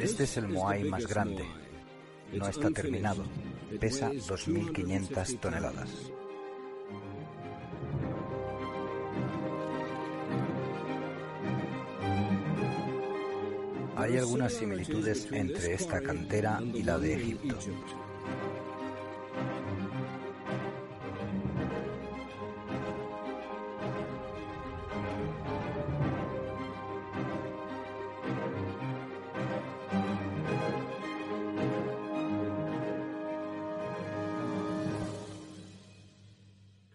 Este 0.00 0.24
es 0.24 0.36
el 0.36 0.48
Moai 0.48 0.84
más 0.84 1.06
grande. 1.06 1.44
No 2.32 2.48
está 2.48 2.68
terminado. 2.70 3.24
Pesa 3.80 4.10
2.500 4.10 5.38
toneladas. 5.38 6.15
Hay 14.16 14.20
algunas 14.20 14.54
similitudes 14.54 15.28
entre 15.30 15.74
esta 15.74 16.00
cantera 16.00 16.58
y 16.72 16.82
la 16.82 16.98
de 16.98 17.16
Egipto. 17.16 17.58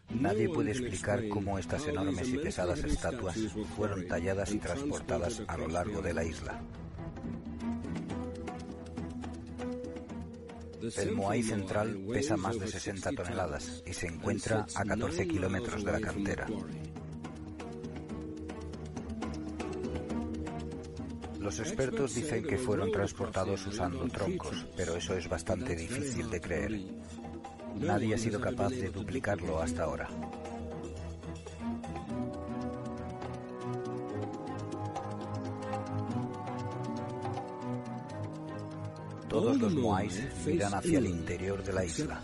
Nadie 0.09 0.49
puede 0.49 0.71
explicar 0.71 1.27
cómo 1.29 1.59
estas 1.59 1.87
enormes 1.87 2.29
y 2.29 2.39
pesadas 2.39 2.83
estatuas 2.83 3.37
fueron 3.77 4.07
talladas 4.07 4.51
y 4.53 4.57
transportadas 4.57 5.43
a 5.47 5.55
lo 5.57 5.67
largo 5.67 6.01
de 6.01 6.15
la 6.15 6.23
isla. 6.23 6.59
El 10.97 11.11
Moai 11.11 11.43
central 11.43 12.05
pesa 12.11 12.37
más 12.37 12.59
de 12.59 12.67
60 12.67 13.11
toneladas 13.11 13.83
y 13.85 13.93
se 13.93 14.07
encuentra 14.07 14.65
a 14.73 14.83
14 14.83 15.27
kilómetros 15.27 15.83
de 15.83 15.91
la 15.91 16.01
cantera. 16.01 16.47
Los 21.39 21.59
expertos 21.59 22.15
dicen 22.15 22.43
que 22.43 22.57
fueron 22.57 22.91
transportados 22.91 23.65
usando 23.67 24.07
troncos, 24.07 24.65
pero 24.75 24.95
eso 24.95 25.15
es 25.15 25.27
bastante 25.27 25.75
difícil 25.75 26.29
de 26.29 26.41
creer. 26.41 26.81
Nadie 27.75 28.15
ha 28.15 28.17
sido 28.17 28.39
capaz 28.39 28.69
de 28.69 28.89
duplicarlo 28.89 29.61
hasta 29.61 29.83
ahora. 29.83 30.09
Todos 39.41 39.59
los 39.59 39.73
moais 39.73 40.21
miran 40.45 40.75
hacia 40.75 40.99
el 40.99 41.07
interior 41.07 41.63
de 41.63 41.73
la 41.73 41.83
isla, 41.83 42.21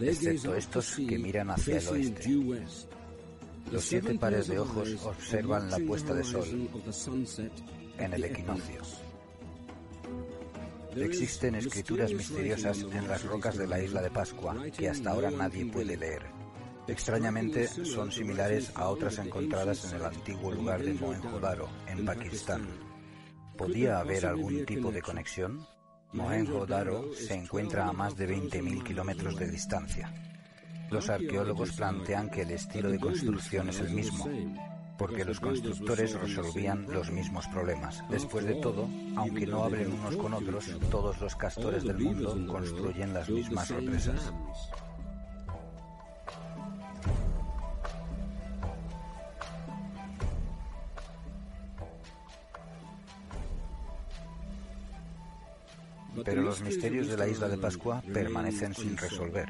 excepto 0.00 0.56
estos 0.56 0.96
que 0.96 1.16
miran 1.16 1.50
hacia 1.50 1.78
el 1.78 1.86
oeste. 1.86 2.36
Los 3.70 3.84
siete 3.84 4.18
pares 4.18 4.48
de 4.48 4.58
ojos 4.58 4.98
observan 5.04 5.70
la 5.70 5.78
puesta 5.78 6.12
de 6.12 6.24
sol 6.24 6.68
en 7.98 8.12
el 8.14 8.24
equinoccio. 8.24 8.80
Existen 10.96 11.54
escrituras 11.54 12.12
misteriosas 12.12 12.80
en 12.80 13.06
las 13.06 13.22
rocas 13.24 13.56
de 13.56 13.68
la 13.68 13.80
isla 13.80 14.02
de 14.02 14.10
Pascua 14.10 14.56
que 14.76 14.88
hasta 14.88 15.12
ahora 15.12 15.30
nadie 15.30 15.66
puede 15.66 15.96
leer. 15.96 16.22
Extrañamente 16.88 17.68
son 17.68 18.10
similares 18.10 18.72
a 18.74 18.88
otras 18.88 19.18
encontradas 19.18 19.84
en 19.84 19.98
el 19.98 20.04
antiguo 20.06 20.50
lugar 20.50 20.82
de 20.82 20.94
Mohenjo-Daro, 20.94 21.68
en 21.86 22.04
Pakistán. 22.04 22.66
¿Podía 23.56 24.00
haber 24.00 24.26
algún 24.26 24.66
tipo 24.66 24.90
de 24.90 25.00
conexión? 25.00 25.75
Mohenjo-Daro 26.12 27.12
se 27.14 27.34
encuentra 27.34 27.88
a 27.88 27.92
más 27.92 28.16
de 28.16 28.28
20.000 28.28 28.82
kilómetros 28.82 29.36
de 29.36 29.50
distancia. 29.50 30.12
Los 30.90 31.10
arqueólogos 31.10 31.72
plantean 31.72 32.30
que 32.30 32.42
el 32.42 32.52
estilo 32.52 32.90
de 32.90 33.00
construcción 33.00 33.68
es 33.68 33.80
el 33.80 33.90
mismo, 33.90 34.24
porque 34.96 35.24
los 35.24 35.40
constructores 35.40 36.14
resolvían 36.14 36.86
los 36.88 37.10
mismos 37.10 37.46
problemas. 37.48 38.04
Después 38.08 38.44
de 38.46 38.54
todo, 38.54 38.88
aunque 39.16 39.46
no 39.46 39.64
hablen 39.64 39.92
unos 39.92 40.16
con 40.16 40.32
otros, 40.32 40.66
todos 40.90 41.20
los 41.20 41.34
castores 41.36 41.84
del 41.84 41.98
mundo 41.98 42.36
construyen 42.46 43.12
las 43.12 43.28
mismas 43.28 43.68
represas. 43.70 44.32
Pero 56.24 56.42
los 56.42 56.60
misterios 56.62 57.08
de 57.08 57.16
la 57.16 57.28
isla 57.28 57.48
de 57.48 57.58
Pascua 57.58 58.02
permanecen 58.12 58.74
sin 58.74 58.96
resolver. 58.96 59.48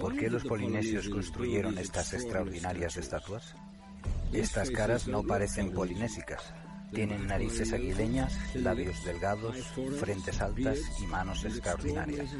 ¿Por 0.00 0.16
qué 0.16 0.30
los 0.30 0.44
polinesios 0.44 1.08
construyeron 1.08 1.78
estas 1.78 2.14
extraordinarias 2.14 2.96
estatuas? 2.96 3.54
Estas 4.32 4.70
caras 4.70 5.06
no 5.06 5.22
parecen 5.22 5.72
polinésicas. 5.72 6.42
Tienen 6.92 7.26
narices 7.26 7.72
aguileñas, 7.72 8.34
labios 8.54 9.04
delgados, 9.04 9.56
frentes 9.98 10.40
altas 10.40 10.78
y 11.00 11.06
manos 11.06 11.44
extraordinarias. 11.44 12.30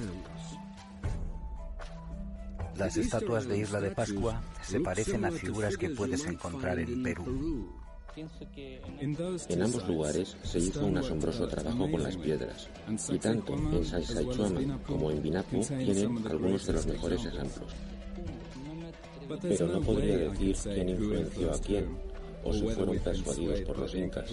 Las 2.77 2.97
estatuas 2.97 3.47
de 3.47 3.59
Isla 3.59 3.81
de 3.81 3.91
Pascua 3.91 4.43
se 4.63 4.81
parecen 4.81 5.25
a 5.25 5.31
figuras 5.31 5.77
que 5.77 5.91
puedes 5.91 6.25
encontrar 6.25 6.79
en 6.79 7.03
Perú. 7.03 7.82
En 8.17 9.63
ambos 9.63 9.89
lugares 9.89 10.37
se 10.43 10.59
hizo 10.59 10.85
un 10.85 10.99
asombroso 10.99 11.49
trabajo 11.49 11.91
con 11.91 12.03
las 12.03 12.17
piedras, 12.17 12.69
y 13.09 13.19
tanto 13.19 13.55
en 13.55 13.85
Sacsayhuaman 13.85 14.79
como 14.81 15.11
en 15.11 15.23
Binapu 15.23 15.65
tienen 15.65 16.27
algunos 16.27 16.67
de 16.67 16.73
los 16.75 16.87
mejores 16.87 17.25
ejemplos. 17.25 17.73
Pero 19.41 19.67
no 19.67 19.81
podría 19.81 20.19
decir 20.19 20.57
quién 20.63 20.89
influenció 20.91 21.53
a 21.55 21.59
quién, 21.59 21.99
o 22.45 22.53
si 22.53 22.61
fueron 22.69 22.99
persuadidos 22.99 23.61
por 23.63 23.79
los 23.79 23.95
incas. 23.95 24.31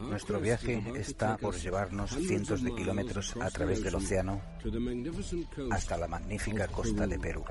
Nuestro 0.00 0.40
viaje 0.40 0.82
está 0.96 1.36
por 1.36 1.54
llevarnos 1.54 2.10
cientos 2.10 2.64
de 2.64 2.74
kilómetros 2.74 3.36
a 3.40 3.48
través 3.50 3.82
del 3.84 3.94
océano 3.94 4.40
hasta 5.70 5.96
la 5.96 6.08
magnífica 6.08 6.66
costa 6.66 7.06
de 7.06 7.18
Perú. 7.18 7.44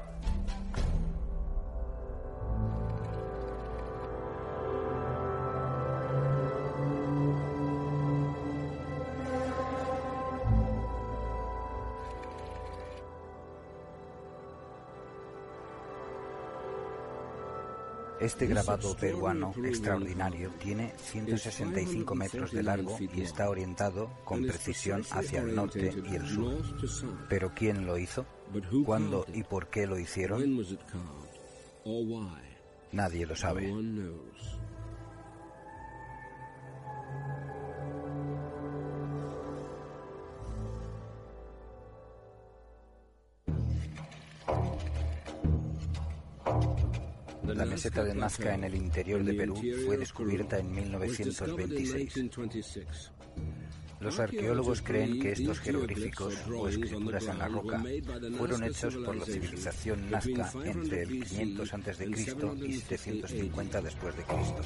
Este 18.20 18.48
grabado 18.48 18.96
peruano 18.98 19.54
extraordinario 19.64 20.52
tiene 20.62 20.94
165 20.98 22.16
metros 22.16 22.52
de 22.52 22.64
largo 22.64 22.98
y 23.00 23.22
está 23.22 23.50
orientado 23.50 24.10
con 24.26 24.46
precisión 24.46 25.04
hacia 25.12 25.42
el 25.42 25.56
norte 25.56 25.94
y 26.10 26.16
el 26.16 26.28
sur. 26.28 26.62
Pero 27.30 27.54
¿quién 27.56 27.86
lo 27.86 27.98
hizo? 27.98 28.26
¿Cuándo 28.86 29.26
y 29.34 29.44
por 29.44 29.68
qué 29.70 29.88
lo 29.88 29.98
hicieron? 29.98 30.66
Nadie 32.92 33.26
lo 33.26 33.36
sabe. 33.36 33.72
La 47.56 47.66
meseta 47.66 48.04
de 48.04 48.14
Nazca 48.14 48.54
en 48.54 48.64
el 48.64 48.76
interior 48.76 49.24
de 49.24 49.34
Perú 49.34 49.60
fue 49.86 49.98
descubierta 49.98 50.60
en 50.60 50.72
1926. 50.72 53.12
Los 54.00 54.20
arqueólogos 54.20 54.82
creen 54.82 55.20
que 55.20 55.34
estos 55.34 55.60
jeroglíficos 55.60 56.36
o 56.48 56.70
escrituras 56.70 57.28
en 57.28 57.40
la 57.40 57.48
roca 57.48 57.84
fueron 58.38 58.64
hechos 58.64 58.96
por 58.98 59.16
la 59.16 59.26
civilización 59.26 60.10
nazca 60.10 60.52
entre 60.64 61.04
el 61.04 61.26
500 61.26 61.74
a.C. 61.74 62.08
y 62.66 62.74
750 62.74 63.82
después 63.82 64.16
de 64.16 64.24
Cristo. 64.24 64.62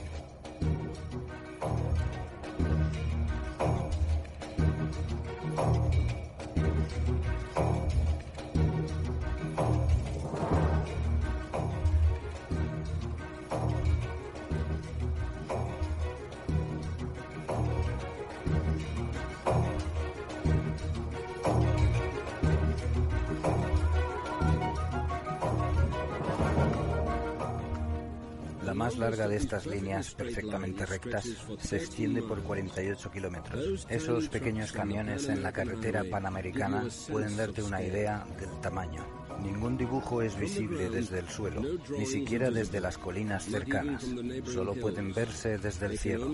Estas 29.36 29.66
líneas 29.66 30.14
perfectamente 30.14 30.86
rectas 30.86 31.28
se 31.60 31.78
extiende 31.78 32.22
por 32.22 32.42
48 32.44 33.12
kilómetros. 33.12 33.88
Esos 33.90 34.30
pequeños 34.30 34.72
camiones 34.72 35.28
en 35.30 35.44
la 35.44 35.52
carretera 35.52 36.04
panamericana 36.10 36.86
pueden 37.10 37.38
darte 37.38 37.64
una 37.64 37.82
idea 37.82 38.26
del 38.40 38.62
tamaño. 38.62 39.06
Ningún 39.42 39.78
dibujo 39.78 40.22
es 40.22 40.38
visible 40.38 40.90
desde 40.90 41.20
el 41.20 41.28
suelo, 41.28 41.62
ni 41.98 42.06
siquiera 42.06 42.52
desde 42.52 42.80
las 42.80 42.98
colinas 42.98 43.44
cercanas. 43.46 44.06
Solo 44.46 44.74
pueden 44.76 45.14
verse 45.14 45.58
desde 45.58 45.88
el 45.88 45.98
cielo. 45.98 46.32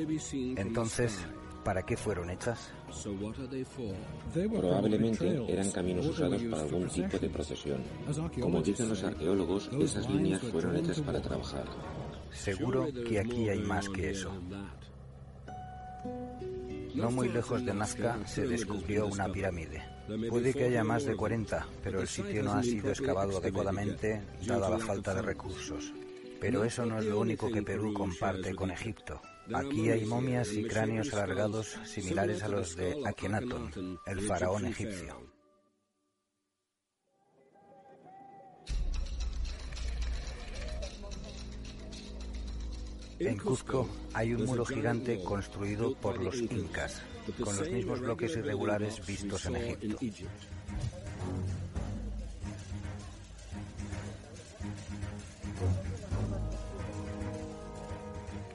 Entonces, 0.57 1.17
¿para 1.63 1.83
qué 1.83 1.95
fueron 1.97 2.29
hechas? 2.29 2.71
Probablemente 4.33 5.51
eran 5.51 5.71
caminos 5.71 6.07
usados 6.07 6.43
para 6.43 6.61
algún 6.63 6.87
tipo 6.87 7.17
de 7.17 7.29
procesión. 7.29 7.83
Como 8.39 8.61
dicen 8.61 8.89
los 8.89 9.03
arqueólogos, 9.03 9.69
esas 9.79 10.09
líneas 10.09 10.41
fueron 10.41 10.75
hechas 10.75 11.01
para 11.01 11.21
trabajar. 11.21 11.65
Seguro 12.31 12.87
que 13.07 13.19
aquí 13.19 13.49
hay 13.49 13.59
más 13.59 13.89
que 13.89 14.11
eso. 14.11 14.31
No 16.95 17.11
muy 17.11 17.29
lejos 17.29 17.65
de 17.65 17.73
Nazca 17.73 18.19
se 18.25 18.47
descubrió 18.47 19.07
una 19.07 19.31
pirámide. 19.31 19.83
Puede 20.29 20.53
que 20.53 20.65
haya 20.65 20.83
más 20.83 21.05
de 21.05 21.15
40, 21.15 21.67
pero 21.83 22.01
el 22.01 22.07
sitio 22.07 22.43
no 22.43 22.53
ha 22.53 22.63
sido 22.63 22.89
excavado 22.89 23.37
adecuadamente 23.37 24.21
dada 24.45 24.69
la 24.69 24.79
falta 24.79 25.13
de 25.13 25.21
recursos. 25.21 25.93
Pero 26.41 26.63
eso 26.63 26.85
no 26.85 26.99
es 26.99 27.05
lo 27.05 27.19
único 27.19 27.51
que 27.51 27.61
Perú 27.61 27.93
comparte 27.93 28.55
con 28.55 28.71
Egipto. 28.71 29.21
Aquí 29.53 29.89
hay 29.89 30.05
momias 30.05 30.53
y 30.53 30.63
cráneos 30.63 31.13
alargados 31.13 31.77
similares 31.85 32.43
a 32.43 32.47
los 32.47 32.75
de 32.75 32.95
Akenatón, 33.05 33.99
el 34.05 34.21
faraón 34.21 34.65
egipcio. 34.65 35.38
En 43.19 43.37
Cuzco 43.37 43.89
hay 44.13 44.33
un 44.33 44.45
muro 44.45 44.65
gigante 44.65 45.21
construido 45.21 45.93
por 45.95 46.23
los 46.23 46.37
incas, 46.37 47.01
con 47.43 47.57
los 47.57 47.69
mismos 47.69 47.99
bloques 47.99 48.37
irregulares 48.37 49.05
vistos 49.05 49.45
en 49.45 49.55
Egipto. 49.57 49.97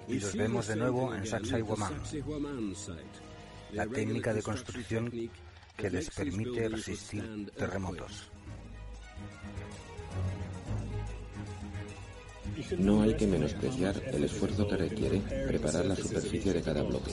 Y 0.08 0.20
los 0.20 0.34
vemos 0.34 0.66
de 0.66 0.76
nuevo 0.76 1.14
en 1.14 1.26
Sacsayhuamán, 1.26 1.92
la 3.72 3.86
técnica 3.86 4.32
de 4.32 4.42
construcción 4.42 5.10
que 5.76 5.90
les 5.90 6.08
permite 6.08 6.70
resistir 6.70 7.52
terremotos. 7.56 8.30
No 12.78 13.02
hay 13.02 13.14
que 13.14 13.26
menospreciar 13.26 14.00
el 14.12 14.24
esfuerzo 14.24 14.66
que 14.66 14.76
requiere 14.76 15.20
preparar 15.46 15.86
la 15.86 15.96
superficie 15.96 16.52
de 16.52 16.62
cada 16.62 16.82
bloque. 16.82 17.12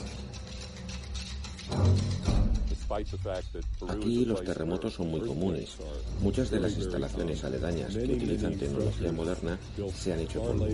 Aquí 3.88 4.24
los 4.26 4.44
terremotos 4.44 4.92
son 4.92 5.08
muy 5.08 5.20
comunes. 5.20 5.76
Muchas 6.20 6.50
de 6.50 6.60
las 6.60 6.76
instalaciones 6.76 7.42
aledañas 7.42 7.94
que 7.94 8.12
utilizan 8.12 8.58
tecnología 8.58 9.12
moderna 9.12 9.58
se 9.94 10.12
han 10.12 10.20
hecho 10.20 10.42
polvo. 10.42 10.66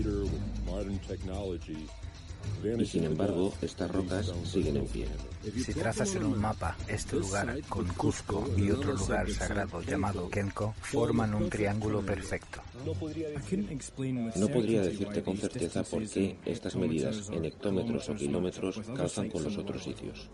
Y 2.77 2.85
sin 2.85 3.05
embargo, 3.05 3.53
estas 3.61 3.89
rocas 3.91 4.31
siguen 4.43 4.77
en 4.77 4.87
pie. 4.87 5.07
Si 5.55 5.73
trazas 5.73 6.13
en 6.15 6.25
un 6.25 6.39
mapa 6.39 6.75
este 6.87 7.15
lugar 7.15 7.59
con 7.69 7.87
Cuzco 7.87 8.49
y 8.57 8.71
otro 8.71 8.93
lugar 8.93 9.29
sagrado 9.31 9.81
llamado 9.81 10.29
Kenko, 10.29 10.73
forman 10.81 11.33
un 11.33 11.49
triángulo 11.49 12.01
perfecto. 12.01 12.61
No 12.85 12.93
podría 12.93 14.81
decirte 14.81 15.23
con 15.23 15.37
certeza 15.37 15.83
por 15.83 16.07
qué 16.07 16.37
estas 16.45 16.75
medidas 16.75 17.29
en 17.31 17.45
hectómetros 17.45 18.09
o 18.09 18.15
kilómetros 18.15 18.81
calzan 18.95 19.29
con 19.29 19.43
los 19.43 19.57
otros 19.57 19.83
sitios. 19.83 20.29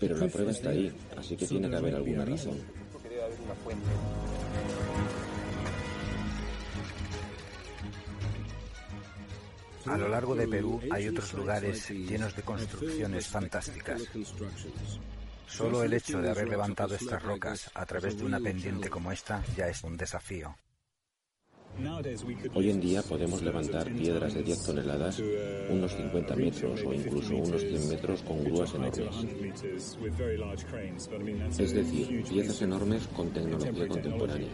Pero 0.00 0.16
la 0.16 0.28
prueba 0.28 0.50
está 0.50 0.70
ahí, 0.70 0.92
así 1.16 1.36
que 1.36 1.46
tiene 1.46 1.68
que 1.68 1.76
haber 1.76 1.94
alguna 1.94 2.24
razón. 2.24 2.58
A 9.86 9.96
lo 9.96 10.08
largo 10.08 10.34
de 10.34 10.46
Perú 10.46 10.80
hay 10.90 11.08
otros 11.08 11.32
lugares 11.34 11.90
llenos 11.90 12.34
de 12.36 12.42
construcciones 12.42 13.26
fantásticas. 13.26 14.02
Solo 15.46 15.82
el 15.82 15.92
hecho 15.92 16.20
de 16.20 16.30
haber 16.30 16.48
levantado 16.48 16.94
estas 16.94 17.22
rocas 17.22 17.70
a 17.74 17.84
través 17.84 18.16
de 18.16 18.24
una 18.24 18.40
pendiente 18.40 18.88
como 18.88 19.12
esta 19.12 19.42
ya 19.56 19.68
es 19.68 19.82
un 19.84 19.96
desafío. 19.96 20.56
Hoy 22.54 22.70
en 22.70 22.80
día 22.80 23.02
podemos 23.02 23.42
levantar 23.42 23.90
piedras 23.92 24.34
de 24.34 24.42
10 24.42 24.64
toneladas, 24.64 25.22
unos 25.70 25.92
50 25.92 26.36
metros 26.36 26.82
o 26.84 26.92
incluso 26.92 27.34
unos 27.36 27.62
100 27.62 27.88
metros 27.88 28.22
con 28.22 28.44
grúas 28.44 28.74
enormes. 28.74 29.26
Es 31.58 31.72
decir, 31.72 32.24
piezas 32.28 32.62
enormes 32.62 33.06
con 33.08 33.30
tecnología 33.32 33.88
contemporánea. 33.88 34.50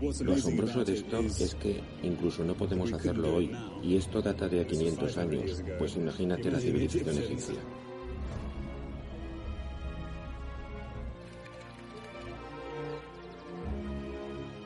Lo 0.00 0.34
asombroso 0.34 0.84
de 0.84 0.94
esto 0.94 1.20
es 1.20 1.54
que 1.54 1.80
incluso 2.02 2.44
no 2.44 2.54
podemos 2.54 2.92
hacerlo 2.92 3.36
hoy, 3.36 3.50
y 3.82 3.96
esto 3.96 4.20
data 4.20 4.46
de 4.46 4.60
a 4.60 4.66
500 4.66 5.16
años, 5.18 5.62
pues 5.78 5.96
imagínate 5.96 6.50
la 6.50 6.60
civilización 6.60 7.16
egipcia. 7.18 7.54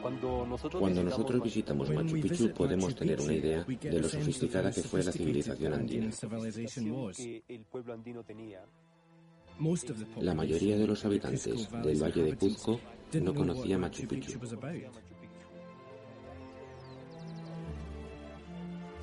Cuando 0.02 1.04
nosotros 1.04 1.42
visitamos 1.42 1.90
Machu 1.90 2.20
Picchu 2.20 2.52
podemos 2.52 2.94
tener 2.94 3.20
una 3.20 3.32
idea 3.32 3.64
de 3.64 4.00
lo 4.00 4.08
sofisticada 4.08 4.72
que 4.72 4.82
fue 4.82 5.04
la 5.04 5.12
civilización 5.12 5.74
andina. 5.74 6.10
La 10.20 10.34
mayoría 10.34 10.76
de 10.76 10.86
los 10.86 11.04
habitantes 11.04 11.70
del 11.70 12.02
Valle 12.02 12.22
de 12.24 12.36
Cuzco 12.36 12.80
no 13.20 13.34
conocía 13.34 13.78
Machu 13.78 14.08
Picchu. 14.08 14.40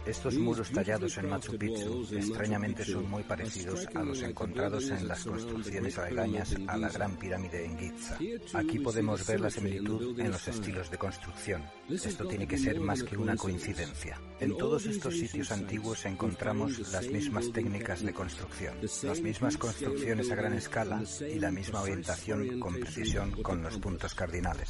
Estos 0.08 0.36
muros 0.36 0.72
tallados 0.72 1.18
en 1.18 1.30
Machu 1.30 1.58
Picchu 1.58 2.08
extrañamente 2.14 2.86
son 2.86 3.10
muy 3.10 3.24
parecidos 3.24 3.86
a 3.94 4.04
los 4.04 4.22
encontrados 4.22 4.90
en 4.90 5.06
las 5.06 5.26
construcciones 5.26 5.98
aledañas 5.98 6.56
a 6.66 6.78
la 6.78 6.88
Gran 6.90 7.18
Pirámide 7.18 7.66
en 7.66 7.78
Giza. 7.78 8.18
Aquí 8.54 8.80
podemos 8.80 9.28
ver 9.28 9.42
la 9.42 9.50
similitud 9.50 10.18
en 10.18 10.32
los 10.32 10.48
estilos 10.48 10.90
de 10.90 10.98
construcción. 10.98 11.64
Esto 11.90 12.26
tiene 12.26 12.48
que 12.48 12.58
ser 12.58 12.80
más 12.80 13.04
que 13.04 13.18
una 13.18 13.36
coincidencia. 13.36 14.18
En 14.40 14.58
todos 14.58 14.86
estos 14.86 15.14
sitios 15.14 15.52
antiguos 15.52 16.06
encontramos 16.06 16.80
las 16.94 17.08
mismas 17.10 17.52
técnicas 17.52 18.02
de 18.02 18.14
construcción, 18.14 18.76
las 19.04 19.20
mismas 19.20 19.58
construcciones 19.58 20.32
a 20.32 20.36
gran 20.36 20.54
escala 20.54 21.04
y 21.20 21.38
la 21.38 21.52
misma 21.52 21.82
orientación 21.82 22.62
con 22.62 22.76
precisión 22.76 23.32
con 23.44 23.62
los 23.62 23.78
puntos 23.78 24.16
cardinales. 24.16 24.70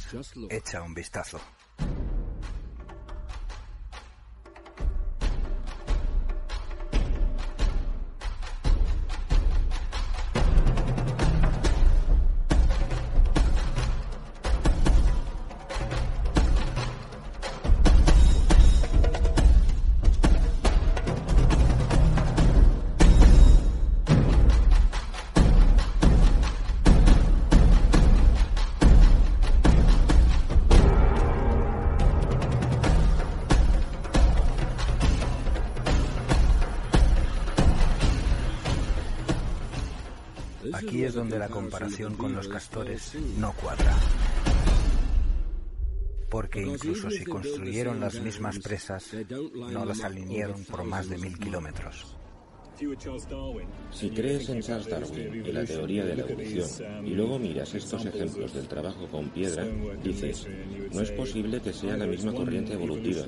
Echa 0.50 0.82
un 0.82 0.94
vistazo. 0.94 1.40
Comparación 41.48 42.14
con 42.14 42.34
los 42.34 42.48
castores 42.48 43.14
no 43.38 43.52
cuadra. 43.52 43.94
Porque 46.30 46.62
incluso 46.62 47.10
si 47.10 47.24
construyeron 47.24 48.00
las 48.00 48.20
mismas 48.20 48.58
presas, 48.58 49.14
no 49.54 49.84
las 49.84 50.04
alinearon 50.04 50.64
por 50.64 50.84
más 50.84 51.08
de 51.08 51.18
mil 51.18 51.38
kilómetros. 51.38 52.16
Si 53.90 54.10
crees 54.10 54.48
en 54.48 54.62
Charles 54.62 54.88
Darwin 54.88 55.42
y 55.44 55.52
la 55.52 55.64
teoría 55.64 56.04
de 56.04 56.16
la 56.16 56.22
evolución 56.22 57.06
y 57.06 57.10
luego 57.10 57.38
miras 57.38 57.74
estos 57.74 58.04
ejemplos 58.04 58.54
del 58.54 58.68
trabajo 58.68 59.06
con 59.08 59.28
piedra, 59.30 59.66
dices, 60.02 60.46
no 60.92 61.00
es 61.00 61.10
posible 61.10 61.60
que 61.60 61.72
sea 61.72 61.96
la 61.96 62.06
misma 62.06 62.32
corriente 62.32 62.74
evolutiva. 62.74 63.24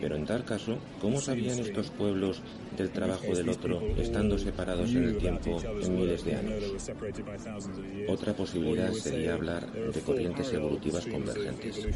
Pero 0.00 0.16
en 0.16 0.24
tal 0.24 0.44
caso, 0.44 0.78
¿cómo 1.00 1.20
sabían 1.20 1.58
estos 1.58 1.90
pueblos 1.90 2.40
del 2.76 2.90
trabajo 2.90 3.34
del 3.34 3.48
otro 3.48 3.80
estando 3.96 4.38
separados 4.38 4.90
en 4.90 5.04
el 5.04 5.18
tiempo 5.18 5.60
en 5.80 5.96
miles 5.96 6.24
de 6.24 6.36
años? 6.36 6.64
Otra 8.08 8.34
posibilidad 8.34 8.92
sería 8.92 9.34
hablar 9.34 9.72
de 9.72 10.00
corrientes 10.00 10.52
evolutivas 10.52 11.06
convergentes. 11.06 11.86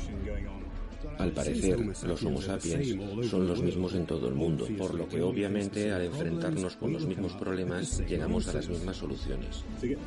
Al 1.18 1.32
parecer, 1.32 1.78
los 1.78 2.22
Homo 2.24 2.40
sapiens 2.40 2.96
son 3.28 3.46
los 3.46 3.62
mismos 3.62 3.94
en 3.94 4.07
todo 4.07 4.28
el 4.28 4.34
mundo, 4.34 4.66
por 4.76 4.94
lo 4.94 5.09
que 5.09 5.22
obviamente 5.22 5.92
al 5.92 6.03
enfrentarnos 6.03 6.76
con 6.76 6.92
los 6.92 7.07
mismos 7.07 7.32
problemas 7.34 8.03
llegamos 8.09 8.49
a 8.49 8.55
las 8.55 8.68
mismas 8.68 8.96
soluciones. 8.96 9.64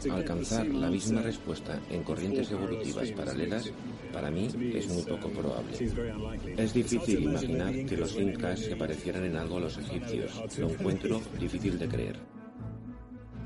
Alcanzar 0.10 0.68
la 0.68 0.89
misma 0.89 1.22
respuesta 1.22 1.80
en 1.89 2.04
corrientes 2.04 2.52
evolutivas 2.52 3.12
paralelas, 3.12 3.72
para 4.12 4.32
mí, 4.32 4.50
es 4.74 4.88
muy 4.89 5.04
poco 5.04 5.30
probable. 5.30 5.78
Es 6.58 6.74
difícil 6.74 7.24
imaginar 7.24 7.74
que 7.86 7.98
los 7.98 8.16
incas 8.18 8.60
se 8.60 8.76
parecieran 8.76 9.26
en 9.26 9.36
algo 9.36 9.58
a 9.58 9.62
los 9.62 9.78
egipcios. 9.78 10.42
Lo 10.58 10.70
encuentro 10.70 11.22
difícil 11.39 11.80
de 11.80 11.88
creer. 11.88 12.41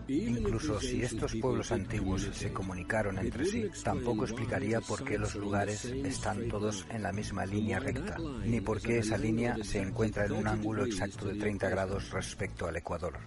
Incluso 0.07 0.79
si 0.79 1.01
estos 1.01 1.35
pueblos 1.35 1.71
antiguos 1.71 2.29
se 2.33 2.53
comunicaron 2.53 3.17
entre 3.17 3.45
sí, 3.45 3.69
tampoco 3.83 4.25
explicaría 4.25 4.79
por 4.81 5.03
qué 5.03 5.17
los 5.17 5.35
lugares 5.35 5.85
están 5.85 6.47
todos 6.47 6.85
en 6.91 7.01
la 7.01 7.11
misma 7.11 7.45
línea 7.45 7.79
recta, 7.79 8.17
ni 8.43 8.61
por 8.61 8.81
qué 8.81 8.99
esa 8.99 9.17
línea 9.17 9.57
se 9.63 9.79
encuentra 9.79 10.25
en 10.25 10.33
un 10.33 10.47
ángulo 10.47 10.85
exacto 10.85 11.25
de 11.25 11.35
30 11.35 11.69
grados 11.69 12.11
respecto 12.11 12.67
al 12.67 12.77
Ecuador. 12.77 13.17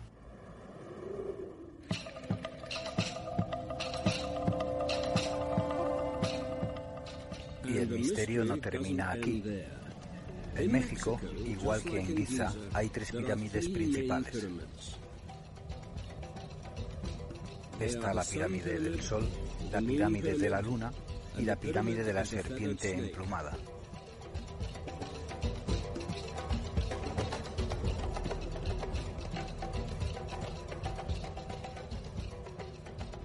Y 7.64 7.76
el 7.76 7.89
misterio 7.89 8.45
no 8.45 8.57
termina 8.59 9.11
aquí. 9.11 9.43
En 10.55 10.72
México, 10.72 11.20
igual 11.45 11.83
que 11.83 12.01
en 12.01 12.16
Giza, 12.16 12.53
hay 12.72 12.89
tres 12.89 13.12
pirámides 13.12 13.68
principales. 13.68 14.49
Está 17.81 18.12
la 18.12 18.24
pirámide 18.24 18.79
del 18.81 19.01
Sol, 19.01 19.29
la 19.70 19.81
pirámide 19.81 20.37
de 20.37 20.51
la 20.51 20.61
Luna 20.61 20.93
y 21.39 21.43
la 21.43 21.57
pirámide 21.57 22.03
de 22.03 22.12
la 22.12 22.24
serpiente 22.24 22.93
emplumada. 22.93 23.57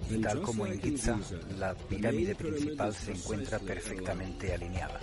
Y 0.08 0.20
tal 0.20 0.42
como 0.42 0.66
en 0.66 0.80
Giza, 0.80 1.18
la 1.58 1.74
pirámide 1.74 2.36
principal 2.36 2.94
se 2.94 3.12
encuentra 3.12 3.58
perfectamente 3.58 4.54
alineada. 4.54 5.00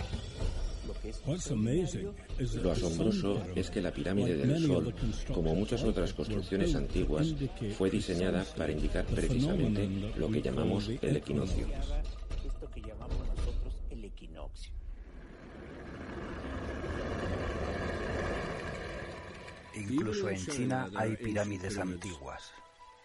Lo 2.62 2.72
asombroso 2.72 3.42
es 3.54 3.70
que 3.70 3.80
la 3.80 3.92
pirámide 3.92 4.36
del 4.36 4.66
Sol, 4.66 4.94
como 5.32 5.54
muchas 5.54 5.82
otras 5.84 6.12
construcciones 6.12 6.74
antiguas, 6.74 7.34
fue 7.76 7.90
diseñada 7.90 8.44
para 8.56 8.72
indicar 8.72 9.04
precisamente 9.06 9.88
lo 10.16 10.30
que 10.30 10.42
llamamos 10.42 10.88
el 10.88 11.16
equinoccio. 11.16 11.66
Incluso 19.74 20.28
en 20.28 20.46
China 20.46 20.90
hay 20.94 21.16
pirámides 21.16 21.78
antiguas. 21.78 22.52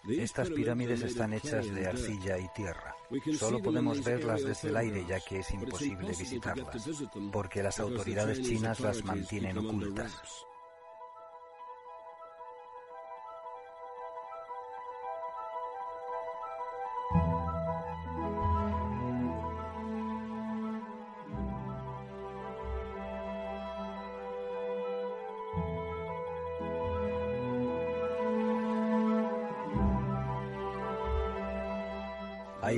Estas 0.08 0.50
pirámides 0.50 1.02
están 1.02 1.34
hechas 1.34 1.74
de 1.74 1.88
arcilla 1.88 2.38
y 2.38 2.48
tierra. 2.56 2.96
Solo 3.38 3.62
podemos 3.62 4.04
verlas 4.04 4.44
desde 4.44 4.70
el 4.70 4.78
aire 4.78 5.06
ya 5.08 5.20
que 5.20 5.40
es 5.40 5.52
imposible 5.52 6.10
visitarlas, 6.10 6.90
porque 7.32 7.62
las 7.62 7.80
autoridades 7.80 8.42
chinas 8.42 8.80
las 8.80 9.04
mantienen 9.04 9.58
ocultas. 9.58 10.14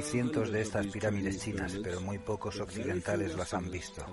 Cientos 0.09 0.51
de 0.51 0.61
estas 0.61 0.87
pirámides 0.87 1.39
chinas, 1.39 1.77
pero 1.83 2.01
muy 2.01 2.17
pocos 2.17 2.59
occidentales 2.59 3.35
las 3.35 3.53
han 3.53 3.69
visto. 3.69 4.03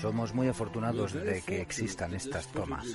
Somos 0.00 0.34
muy 0.34 0.48
afortunados 0.48 1.12
de 1.12 1.42
que 1.42 1.60
existan 1.60 2.14
estas 2.14 2.50
tomas. 2.50 2.86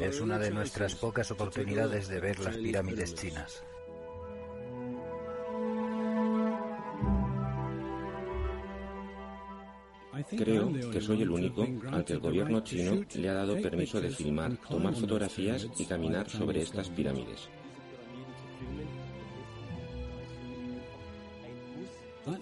Es 0.00 0.20
una 0.20 0.38
de 0.38 0.50
nuestras 0.50 0.94
pocas 0.94 1.30
oportunidades 1.30 2.08
de 2.08 2.20
ver 2.20 2.38
las 2.40 2.56
pirámides 2.56 3.14
chinas. 3.14 3.62
Creo 10.36 10.70
que 10.90 11.00
soy 11.00 11.22
el 11.22 11.30
único 11.30 11.66
al 11.90 12.04
que 12.04 12.12
el 12.14 12.20
gobierno 12.20 12.60
chino 12.60 13.04
le 13.14 13.28
ha 13.28 13.34
dado 13.34 13.60
permiso 13.60 14.00
de 14.00 14.10
filmar, 14.10 14.56
tomar 14.68 14.94
fotografías 14.94 15.66
y 15.78 15.84
caminar 15.84 16.28
sobre 16.28 16.62
estas 16.62 16.90
pirámides. 16.90 17.48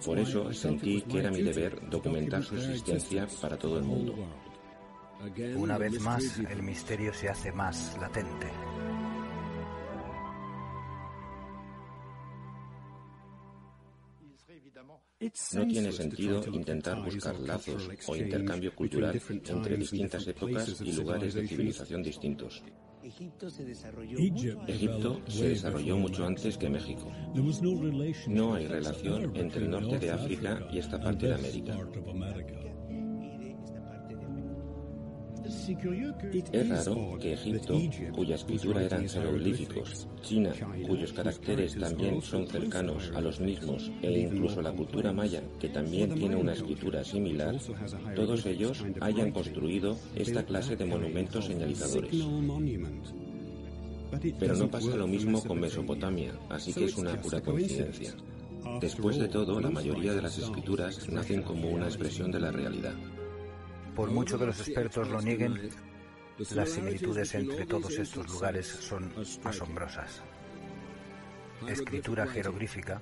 Por 0.05 0.19
eso 0.19 0.51
sentí 0.53 1.01
que 1.01 1.19
era 1.19 1.31
mi 1.31 1.41
deber 1.41 1.89
documentar 1.89 2.43
su 2.43 2.55
existencia 2.55 3.27
para 3.41 3.57
todo 3.57 3.77
el 3.77 3.85
mundo. 3.85 4.15
Una 5.55 5.77
vez 5.77 5.99
más, 6.01 6.39
el 6.39 6.61
misterio 6.61 7.13
se 7.13 7.29
hace 7.29 7.51
más 7.51 7.97
latente. 7.99 8.47
No 15.53 15.67
tiene 15.67 15.91
sentido 15.91 16.43
intentar 16.51 17.03
buscar 17.03 17.39
lazos 17.39 17.89
o 18.07 18.15
intercambio 18.15 18.73
cultural 18.75 19.19
entre 19.47 19.77
distintas 19.77 20.27
épocas 20.27 20.81
y 20.81 20.91
lugares 20.93 21.33
de 21.33 21.47
civilización 21.47 22.03
distintos. 22.03 22.63
Egipto 23.03 23.49
se 23.49 23.63
desarrolló 25.49 25.97
mucho 25.97 26.25
antes 26.25 26.57
que 26.57 26.69
México. 26.69 27.11
No 28.27 28.53
hay 28.53 28.67
relación 28.67 29.35
entre 29.35 29.63
el 29.63 29.71
norte 29.71 29.97
de 29.99 30.11
África 30.11 30.67
y 30.71 30.79
esta 30.79 30.99
parte 30.99 31.27
de 31.27 31.35
América. 31.35 31.77
Es 36.51 36.69
raro 36.69 37.17
que 37.19 37.33
Egipto, 37.33 37.79
cuya 38.13 38.35
escritura 38.35 38.83
eran 38.83 39.07
jeroglíficos, 39.07 40.07
China, 40.21 40.51
cuyos 40.85 41.13
caracteres 41.13 41.77
también 41.77 42.21
son 42.21 42.47
cercanos 42.47 43.11
a 43.15 43.21
los 43.21 43.39
mismos, 43.39 43.91
e 44.01 44.19
incluso 44.19 44.61
la 44.61 44.71
cultura 44.71 45.13
maya, 45.13 45.41
que 45.59 45.69
también 45.69 46.13
tiene 46.15 46.35
una 46.35 46.53
escritura 46.53 47.03
similar, 47.03 47.55
todos 48.15 48.45
ellos 48.45 48.83
hayan 48.99 49.31
construido 49.31 49.97
esta 50.15 50.43
clase 50.43 50.75
de 50.75 50.85
monumentos 50.85 51.45
señalizadores. 51.45 52.11
Pero 54.39 54.55
no 54.55 54.69
pasa 54.69 54.95
lo 54.95 55.07
mismo 55.07 55.43
con 55.43 55.59
Mesopotamia, 55.59 56.33
así 56.49 56.73
que 56.73 56.85
es 56.85 56.97
una 56.97 57.19
pura 57.21 57.41
coincidencia. 57.41 58.13
Después 58.81 59.17
de 59.17 59.27
todo, 59.27 59.59
la 59.59 59.69
mayoría 59.69 60.13
de 60.13 60.21
las 60.21 60.37
escrituras 60.37 61.09
nacen 61.09 61.41
como 61.41 61.69
una 61.69 61.85
expresión 61.85 62.31
de 62.31 62.39
la 62.39 62.51
realidad. 62.51 62.93
Por 63.97 64.11
mucho 64.11 64.37
que 64.37 64.45
los 64.45 64.59
expertos 64.59 65.09
lo 65.09 65.19
nieguen, 65.23 65.71
las 66.51 66.69
similitudes 66.69 67.33
entre 67.33 67.65
todos 67.65 67.97
estos 67.97 68.29
lugares 68.29 68.67
son 68.67 69.11
asombrosas. 69.43 70.21
Escritura 71.67 72.27
jeroglífica, 72.27 73.01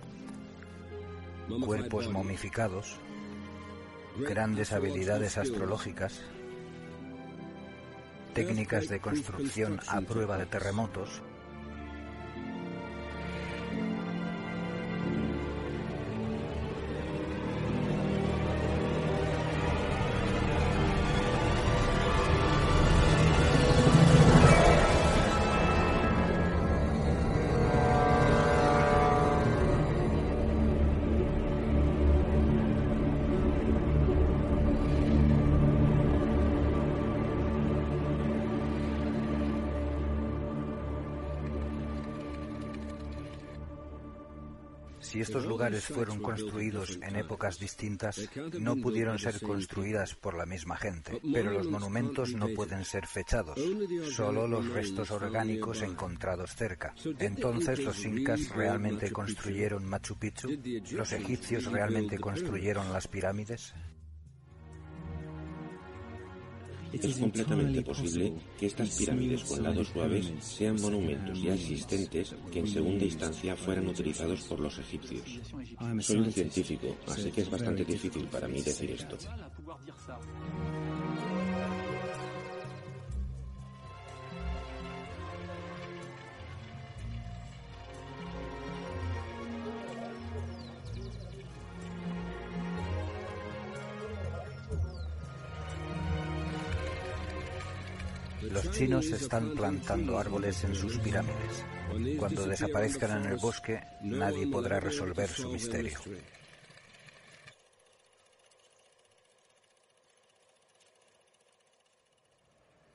cuerpos 1.66 2.10
momificados, 2.10 2.98
grandes 4.20 4.72
habilidades 4.72 5.38
astrológicas, 5.38 6.22
técnicas 8.34 8.88
de 8.88 9.02
construcción 9.02 9.82
a 9.90 10.00
prueba 10.00 10.38
de 10.38 10.46
terremotos, 10.46 11.22
lugares 45.56 45.86
fueron 45.86 46.20
construidos 46.20 47.00
en 47.02 47.16
épocas 47.16 47.58
distintas, 47.58 48.30
no 48.60 48.76
pudieron 48.76 49.18
ser 49.18 49.40
construidas 49.40 50.14
por 50.14 50.36
la 50.36 50.46
misma 50.46 50.76
gente, 50.76 51.22
pero 51.34 51.50
los 51.50 51.68
monumentos 51.68 52.34
no 52.34 52.50
pueden 52.50 52.84
ser 52.84 53.08
fechados, 53.08 53.58
solo 54.12 54.50
los 54.50 54.68
restos 54.68 55.12
orgánicos 55.12 55.82
encontrados 55.82 56.54
cerca. 56.56 56.94
Entonces, 57.20 57.82
¿los 57.86 58.04
incas 58.06 58.50
realmente 58.50 59.12
construyeron 59.12 59.86
Machu 59.86 60.18
Picchu? 60.18 60.50
¿Los 60.92 61.14
egipcios 61.14 61.72
realmente 61.72 62.20
construyeron 62.20 62.92
las 62.92 63.08
pirámides? 63.08 63.74
Es 67.02 67.18
completamente 67.18 67.82
posible 67.82 68.34
que 68.58 68.68
estas 68.68 68.96
pirámides 68.98 69.44
con 69.44 69.64
lados 69.64 69.88
suaves 69.90 70.32
sean 70.40 70.80
monumentos 70.82 71.42
ya 71.42 71.54
existentes 71.54 72.36
que 72.52 72.60
en 72.60 72.68
segunda 72.68 73.06
instancia 73.06 73.56
fueran 73.56 73.88
utilizados 73.88 74.42
por 74.42 74.60
los 74.60 74.78
egipcios. 74.80 75.40
Soy 76.00 76.18
un 76.18 76.32
científico, 76.32 76.96
así 77.08 77.32
que 77.32 77.42
es 77.42 77.50
bastante 77.50 77.84
difícil 77.84 78.28
para 78.28 78.48
mí 78.48 78.62
decir 78.62 78.92
esto. 78.92 79.18
Chinos 98.86 99.08
están 99.08 99.56
plantando 99.56 100.20
árboles 100.20 100.64
en 100.64 100.76
sus 100.76 101.00
pirámides. 101.00 101.66
Cuando 102.20 102.46
desaparezcan 102.46 103.26
en 103.26 103.32
el 103.32 103.38
bosque, 103.38 103.82
nadie 104.04 104.46
podrá 104.46 104.80
resolver 104.80 105.28
su 105.28 105.52
misterio. 105.52 105.98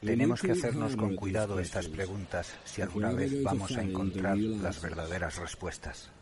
Tenemos 0.00 0.40
que 0.40 0.52
hacernos 0.52 0.94
con 0.94 1.16
cuidado 1.16 1.58
estas 1.58 1.88
preguntas 1.88 2.54
si 2.64 2.82
alguna 2.82 3.10
vez 3.10 3.42
vamos 3.42 3.76
a 3.76 3.82
encontrar 3.82 4.38
las 4.38 4.80
verdaderas 4.80 5.38
respuestas. 5.38 6.12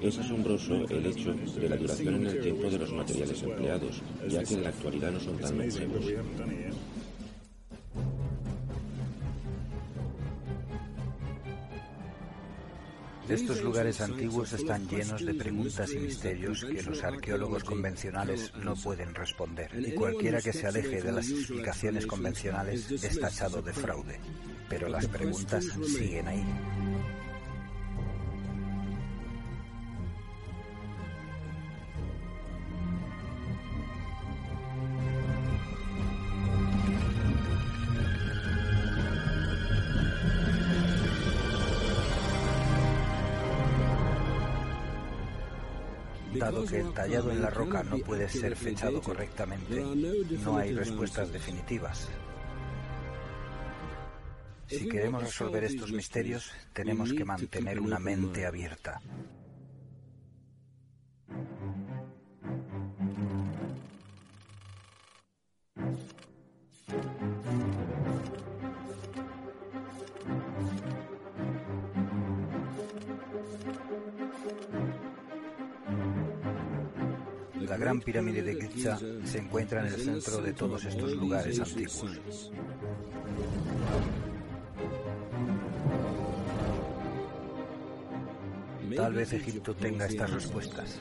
Es 0.00 0.16
asombroso 0.16 0.74
el 0.88 1.06
hecho 1.06 1.34
de 1.34 1.68
la 1.68 1.76
duración 1.76 2.14
en 2.14 2.26
el 2.26 2.40
tiempo 2.40 2.70
de 2.70 2.78
los 2.78 2.92
materiales 2.92 3.42
empleados, 3.42 4.00
ya 4.28 4.44
que 4.44 4.54
en 4.54 4.62
la 4.62 4.68
actualidad 4.68 5.10
no 5.10 5.18
son 5.18 5.38
tan 5.38 5.58
longevos. 5.58 6.04
Estos 13.30 13.62
lugares 13.62 14.00
antiguos 14.00 14.52
están 14.52 14.88
llenos 14.88 15.24
de 15.24 15.34
preguntas 15.34 15.92
y 15.92 15.98
misterios 15.98 16.64
que 16.64 16.82
los 16.82 17.04
arqueólogos 17.04 17.62
convencionales 17.62 18.52
no 18.56 18.74
pueden 18.74 19.14
responder. 19.14 19.70
Y 19.78 19.92
cualquiera 19.92 20.40
que 20.40 20.52
se 20.52 20.66
aleje 20.66 21.00
de 21.00 21.12
las 21.12 21.30
explicaciones 21.30 22.06
convencionales 22.06 22.90
es 22.90 23.20
tachado 23.20 23.62
de 23.62 23.72
fraude. 23.72 24.18
Pero 24.68 24.88
las 24.88 25.06
preguntas 25.06 25.64
siguen 25.86 26.26
ahí. 26.26 26.44
Dado 46.34 46.64
que 46.64 46.80
el 46.80 46.92
tallado 46.92 47.30
en 47.30 47.42
la 47.42 47.50
roca 47.50 47.82
no 47.82 47.98
puede 47.98 48.28
ser 48.28 48.56
fechado 48.56 49.00
correctamente, 49.02 49.84
no 50.44 50.56
hay 50.56 50.72
respuestas 50.72 51.32
definitivas. 51.32 52.08
Si 54.68 54.88
queremos 54.88 55.24
resolver 55.24 55.64
estos 55.64 55.90
misterios, 55.90 56.52
tenemos 56.72 57.12
que 57.12 57.24
mantener 57.24 57.80
una 57.80 57.98
mente 57.98 58.46
abierta. 58.46 59.00
Gran 77.80 77.98
pirámide 77.98 78.42
de 78.42 78.54
Giza 78.68 78.98
se 79.24 79.38
encuentra 79.38 79.80
en 79.80 79.86
el 79.86 79.98
centro 79.98 80.42
de 80.42 80.52
todos 80.52 80.84
estos 80.84 81.16
lugares 81.16 81.58
antiguos. 81.58 82.52
Tal 88.94 89.14
vez 89.14 89.32
Egipto 89.32 89.74
tenga 89.74 90.04
estas 90.04 90.30
respuestas. 90.30 91.00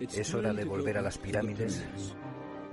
Es 0.00 0.34
hora 0.34 0.52
de 0.52 0.64
volver 0.64 0.98
a 0.98 1.02
las 1.02 1.18
pirámides 1.18 1.84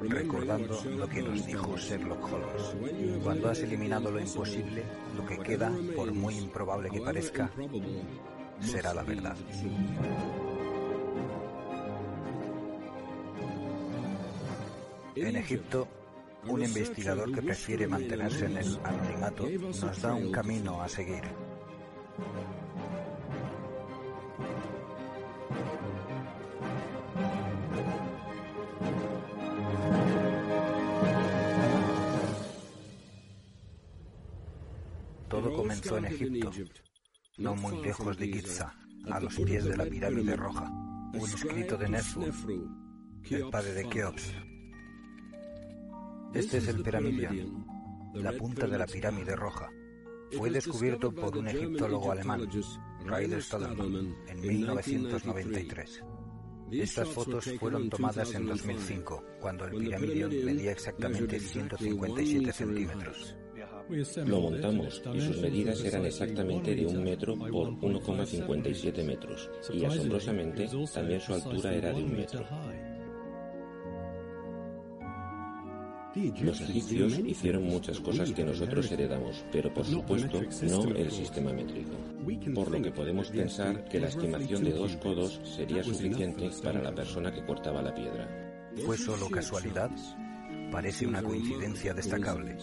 recordando 0.01 0.79
lo 0.83 1.07
que 1.07 1.21
nos 1.23 1.45
dijo 1.47 1.77
Sherlock 1.77 2.23
Holmes. 2.31 3.23
Cuando 3.23 3.49
has 3.49 3.59
eliminado 3.59 4.11
lo 4.11 4.19
imposible, 4.19 4.83
lo 5.15 5.25
que 5.25 5.37
queda, 5.39 5.71
por 5.95 6.11
muy 6.13 6.37
improbable 6.37 6.89
que 6.89 7.01
parezca, 7.01 7.49
será 8.61 8.93
la 8.93 9.03
verdad. 9.03 9.35
En 15.15 15.35
Egipto, 15.35 15.87
un 16.47 16.63
investigador 16.63 17.31
que 17.33 17.41
prefiere 17.41 17.87
mantenerse 17.87 18.45
en 18.45 18.57
el 18.57 18.79
anonimato 18.83 19.47
nos 19.81 20.01
da 20.01 20.13
un 20.13 20.31
camino 20.31 20.81
a 20.81 20.89
seguir. 20.89 21.23
Muy 37.63 37.81
lejos 37.81 38.17
de 38.17 38.27
Giza, 38.27 38.75
a 39.09 39.19
los 39.21 39.35
pies 39.37 39.63
de 39.63 39.77
la 39.77 39.85
pirámide 39.85 40.35
roja. 40.35 40.69
Un 41.13 41.29
escrito 41.29 41.77
de 41.77 41.87
Nefru, 41.87 42.25
el 43.29 43.49
padre 43.49 43.73
de 43.73 43.89
Keops. 43.89 44.33
Este 46.33 46.57
es 46.57 46.67
el 46.67 46.83
Pyramidion, 46.83 47.65
la 48.15 48.33
punta 48.33 48.67
de 48.67 48.77
la 48.77 48.85
pirámide 48.85 49.35
roja. 49.35 49.69
Fue 50.37 50.49
descubierto 50.49 51.13
por 51.13 51.37
un 51.37 51.47
egiptólogo 51.47 52.11
alemán, 52.11 52.49
Ryder 53.05 53.41
Stadelman, 53.41 54.15
en 54.27 54.41
1993. 54.41 56.03
Estas 56.71 57.07
fotos 57.07 57.49
fueron 57.59 57.89
tomadas 57.89 58.33
en 58.33 58.47
2005, 58.47 59.23
cuando 59.39 59.65
el 59.65 59.77
Pyramidion 59.77 60.31
medía 60.43 60.71
exactamente 60.71 61.39
157 61.39 62.51
centímetros. 62.51 63.37
Lo 64.25 64.39
montamos 64.39 65.01
y 65.13 65.21
sus 65.21 65.37
medidas 65.41 65.83
eran 65.83 66.05
exactamente 66.05 66.75
de 66.75 66.85
un 66.85 67.03
metro 67.03 67.35
por 67.35 67.69
1,57 67.79 69.03
metros 69.03 69.49
y 69.73 69.83
asombrosamente 69.85 70.69
también 70.93 71.19
su 71.19 71.33
altura 71.33 71.73
era 71.73 71.91
de 71.91 72.03
un 72.03 72.13
metro. 72.13 72.45
Los 76.15 76.61
egipcios 76.61 77.19
hicieron 77.19 77.63
muchas 77.63 77.99
cosas 77.99 78.31
que 78.31 78.43
nosotros 78.43 78.91
heredamos, 78.91 79.43
pero 79.51 79.73
por 79.73 79.83
supuesto 79.83 80.41
no 80.61 80.95
el 80.95 81.11
sistema 81.11 81.51
métrico. 81.51 81.91
Por 82.53 82.71
lo 82.71 82.81
que 82.81 82.91
podemos 82.91 83.29
pensar 83.29 83.83
que 83.85 83.99
la 83.99 84.07
estimación 84.07 84.63
de 84.63 84.73
dos 84.73 84.95
codos 84.97 85.41
sería 85.43 85.83
suficiente 85.83 86.51
para 86.63 86.81
la 86.81 86.93
persona 86.93 87.33
que 87.33 87.43
cortaba 87.43 87.81
la 87.81 87.93
piedra. 87.95 88.71
¿Fue 88.85 88.97
solo 88.97 89.27
casualidad? 89.29 89.89
Parece 90.71 91.07
una 91.07 91.23
coincidencia 91.23 91.93
destacable. 91.93 92.57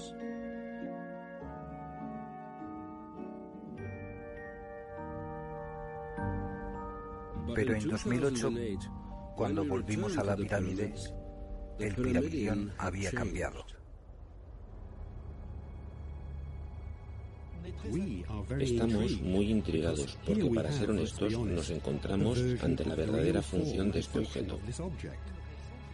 Pero 7.54 7.74
en 7.74 7.88
2008, 7.88 8.52
cuando 9.36 9.64
volvimos 9.64 10.16
a 10.18 10.24
la 10.24 10.36
pirámide, 10.36 10.94
el 11.78 11.94
piramidión 11.94 12.72
había 12.78 13.10
cambiado. 13.10 13.64
Estamos 18.58 19.20
muy 19.22 19.50
intrigados 19.50 20.18
porque, 20.26 20.50
para 20.50 20.72
ser 20.72 20.90
honestos, 20.90 21.32
nos 21.32 21.70
encontramos 21.70 22.38
ante 22.62 22.84
la 22.84 22.94
verdadera 22.94 23.42
función 23.42 23.90
de 23.90 24.00
este 24.00 24.18
objeto. 24.18 24.58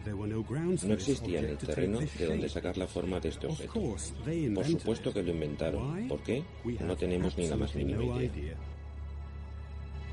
No 0.05 0.93
existía 0.93 1.39
en 1.39 1.45
el 1.45 1.57
terreno 1.57 1.99
de 1.99 2.25
donde 2.25 2.49
sacar 2.49 2.77
la 2.77 2.87
forma 2.87 3.19
de 3.19 3.29
este 3.29 3.47
objeto. 3.47 3.73
Por 3.73 4.65
supuesto 4.65 5.13
que 5.13 5.23
lo 5.23 5.31
inventaron. 5.31 6.07
¿Por 6.07 6.21
qué? 6.23 6.43
No 6.79 6.95
tenemos 6.95 7.37
ni 7.37 7.47
la 7.47 7.57
más 7.57 7.75
mínima 7.75 8.03
idea. 8.23 8.57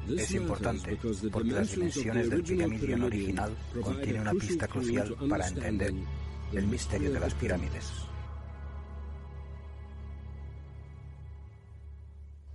Es 0.09 0.33
importante 0.33 0.99
porque 1.33 1.51
las 1.51 1.71
dimensiones 1.71 2.31
del 2.31 2.43
piramidion 2.43 3.03
original 3.03 3.57
contienen 3.83 4.23
una 4.23 4.33
pista 4.33 4.69
crucial 4.69 5.15
para 5.29 5.49
entender 5.49 5.95
el 6.53 6.67
misterio 6.67 7.13
de 7.13 7.21
las 7.21 7.35
pirámides. 7.35 7.91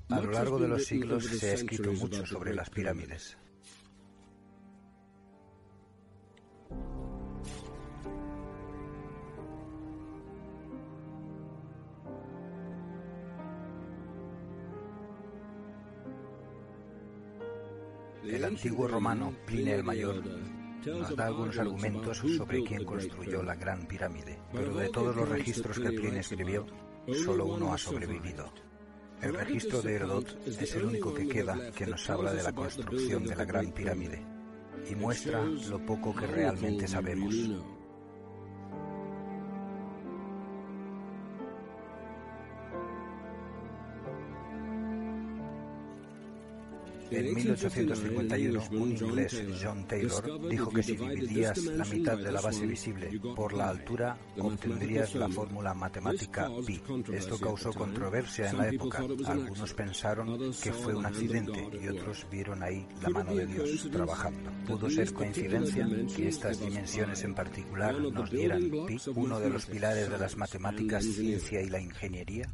A 0.09 0.19
lo 0.21 0.31
largo 0.31 0.59
de 0.59 0.67
los 0.67 0.85
siglos 0.85 1.25
se 1.25 1.51
ha 1.51 1.53
escrito 1.53 1.91
mucho 1.93 2.25
sobre 2.25 2.53
las 2.53 2.69
pirámides. 2.69 3.37
Antiguo 18.49 18.87
romano 18.87 19.33
Plinio 19.45 19.75
el 19.75 19.83
Mayor 19.83 20.23
nos 20.85 21.15
da 21.15 21.27
algunos 21.27 21.57
argumentos 21.59 22.17
sobre 22.17 22.63
quién 22.63 22.83
construyó 22.83 23.43
la 23.43 23.55
Gran 23.55 23.85
Pirámide, 23.85 24.39
pero 24.51 24.73
de 24.75 24.89
todos 24.89 25.15
los 25.15 25.29
registros 25.29 25.77
que 25.77 25.91
Plinio 25.91 26.19
escribió, 26.19 26.65
solo 27.23 27.45
uno 27.45 27.73
ha 27.73 27.77
sobrevivido. 27.77 28.51
El 29.21 29.33
registro 29.33 29.81
de 29.81 29.95
Herodot 29.95 30.47
es 30.47 30.75
el 30.75 30.85
único 30.85 31.13
que 31.13 31.27
queda 31.27 31.71
que 31.71 31.85
nos 31.85 32.09
habla 32.09 32.33
de 32.33 32.41
la 32.41 32.53
construcción 32.53 33.25
de 33.25 33.35
la 33.35 33.45
Gran 33.45 33.71
Pirámide 33.71 34.25
y 34.89 34.95
muestra 34.95 35.43
lo 35.43 35.85
poco 35.85 36.15
que 36.15 36.25
realmente 36.25 36.87
sabemos. 36.87 37.35
En 47.11 47.33
1851, 47.33 48.63
un 48.71 48.91
inglés, 48.91 49.43
John 49.61 49.87
Taylor, 49.87 50.49
dijo 50.49 50.69
que 50.69 50.83
si 50.83 50.95
dividías 50.95 51.57
la 51.65 51.85
mitad 51.85 52.17
de 52.17 52.31
la 52.31 52.41
base 52.41 52.65
visible 52.65 53.19
por 53.35 53.53
la 53.53 53.69
altura, 53.69 54.17
obtendrías 54.37 55.15
la 55.15 55.27
fórmula 55.27 55.73
matemática 55.73 56.49
pi. 56.65 56.81
Esto 57.13 57.39
causó 57.39 57.73
controversia 57.73 58.49
en 58.49 58.57
la 58.57 58.69
época. 58.69 59.03
Algunos 59.25 59.73
pensaron 59.73 60.51
que 60.61 60.71
fue 60.71 60.95
un 60.95 61.05
accidente 61.05 61.67
y 61.81 61.87
otros 61.87 62.27
vieron 62.29 62.61
ahí 62.61 62.87
la 63.01 63.09
mano 63.09 63.33
de 63.33 63.47
Dios 63.47 63.89
trabajando. 63.91 64.51
¿Pudo 64.67 64.89
ser 64.89 65.11
coincidencia 65.13 65.87
que 66.15 66.27
estas 66.27 66.59
dimensiones 66.59 67.23
en 67.23 67.33
particular 67.33 67.99
nos 67.99 68.29
dieran 68.29 68.69
pi, 68.87 68.97
uno 69.15 69.39
de 69.39 69.49
los 69.49 69.65
pilares 69.65 70.09
de 70.09 70.17
las 70.17 70.37
matemáticas, 70.37 71.03
ciencia 71.03 71.61
y 71.61 71.69
la 71.69 71.81
ingeniería? 71.81 72.47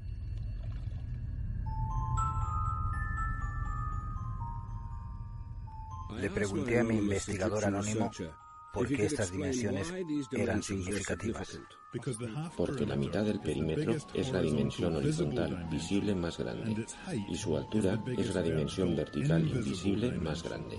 Le 6.19 6.29
pregunté 6.29 6.79
a 6.79 6.83
mi 6.83 6.97
investigador 6.97 7.65
anónimo 7.65 8.11
por 8.73 8.87
qué 8.87 9.05
estas 9.05 9.31
dimensiones 9.31 9.93
eran 10.31 10.61
significativas. 10.61 11.59
Porque 12.57 12.85
la 12.85 12.95
mitad 12.95 13.23
del 13.23 13.39
perímetro 13.39 13.95
es 14.13 14.31
la 14.31 14.41
dimensión 14.41 14.95
horizontal 14.95 15.67
visible 15.71 16.13
más 16.13 16.37
grande 16.37 16.85
y 17.29 17.37
su 17.37 17.55
altura 17.55 18.03
es 18.17 18.35
la 18.35 18.41
dimensión 18.41 18.95
vertical 18.95 19.47
invisible 19.47 20.11
más 20.19 20.43
grande. 20.43 20.77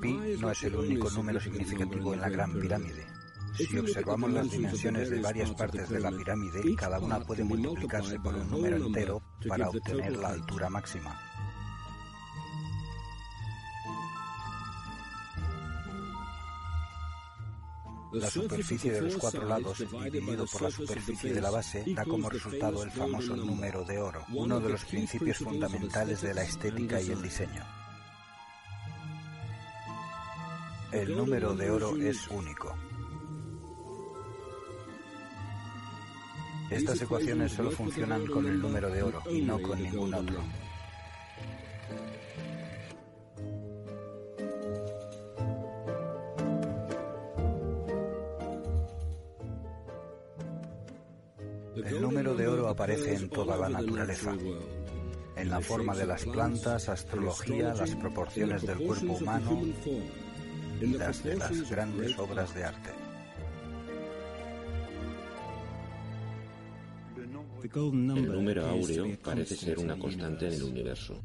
Pi 0.00 0.18
no 0.40 0.50
es 0.50 0.62
el 0.64 0.74
único 0.74 1.10
número 1.10 1.38
significativo 1.38 2.14
en 2.14 2.20
la 2.22 2.28
Gran 2.28 2.58
Pirámide. 2.58 3.06
Si 3.54 3.78
observamos 3.78 4.32
las 4.32 4.50
dimensiones 4.50 5.10
de 5.10 5.20
varias 5.20 5.52
partes 5.52 5.88
de 5.90 6.00
la 6.00 6.10
pirámide, 6.10 6.74
cada 6.76 6.98
una 6.98 7.20
puede 7.20 7.44
multiplicarse 7.44 8.18
por 8.18 8.34
un 8.34 8.50
número 8.50 8.76
entero 8.78 9.22
para 9.46 9.68
obtener 9.68 10.16
la 10.16 10.30
altura 10.30 10.70
máxima. 10.70 11.31
La 18.12 18.30
superficie 18.30 18.92
de 18.92 19.00
los 19.00 19.16
cuatro 19.16 19.46
lados, 19.46 19.78
dividido 19.78 20.44
por 20.46 20.62
la 20.62 20.70
superficie 20.70 21.32
de 21.32 21.40
la 21.40 21.50
base, 21.50 21.82
da 21.94 22.04
como 22.04 22.28
resultado 22.28 22.82
el 22.82 22.90
famoso 22.90 23.34
número 23.34 23.84
de 23.84 23.98
oro, 23.98 24.24
uno 24.34 24.60
de 24.60 24.68
los 24.68 24.84
principios 24.84 25.38
fundamentales 25.38 26.20
de 26.20 26.34
la 26.34 26.42
estética 26.42 27.00
y 27.00 27.10
el 27.10 27.22
diseño. 27.22 27.64
El 30.92 31.16
número 31.16 31.54
de 31.54 31.70
oro 31.70 31.96
es 31.96 32.28
único. 32.28 32.76
Estas 36.70 37.00
ecuaciones 37.00 37.52
solo 37.52 37.70
funcionan 37.70 38.26
con 38.26 38.46
el 38.46 38.60
número 38.60 38.90
de 38.90 39.02
oro 39.02 39.22
y 39.30 39.40
no 39.40 39.60
con 39.60 39.82
ningún 39.82 40.12
otro. 40.12 40.42
El 51.74 52.02
número 52.02 52.34
de 52.34 52.46
oro 52.46 52.68
aparece 52.68 53.14
en 53.14 53.28
toda 53.30 53.56
la 53.56 53.68
naturaleza, 53.68 54.36
en 55.36 55.48
la 55.48 55.60
forma 55.60 55.94
de 55.96 56.06
las 56.06 56.24
plantas, 56.24 56.88
astrología, 56.88 57.72
las 57.74 57.94
proporciones 57.96 58.62
del 58.62 58.78
cuerpo 58.78 59.14
humano 59.14 59.62
y 60.80 60.86
las 60.86 61.24
de 61.24 61.36
las 61.36 61.70
grandes 61.70 62.18
obras 62.18 62.54
de 62.54 62.64
arte. 62.64 62.90
El 67.62 68.06
número 68.06 68.66
áureo 68.66 69.06
parece 69.22 69.56
ser 69.56 69.78
una 69.78 69.98
constante 69.98 70.48
en 70.48 70.54
el 70.54 70.62
universo. 70.64 71.22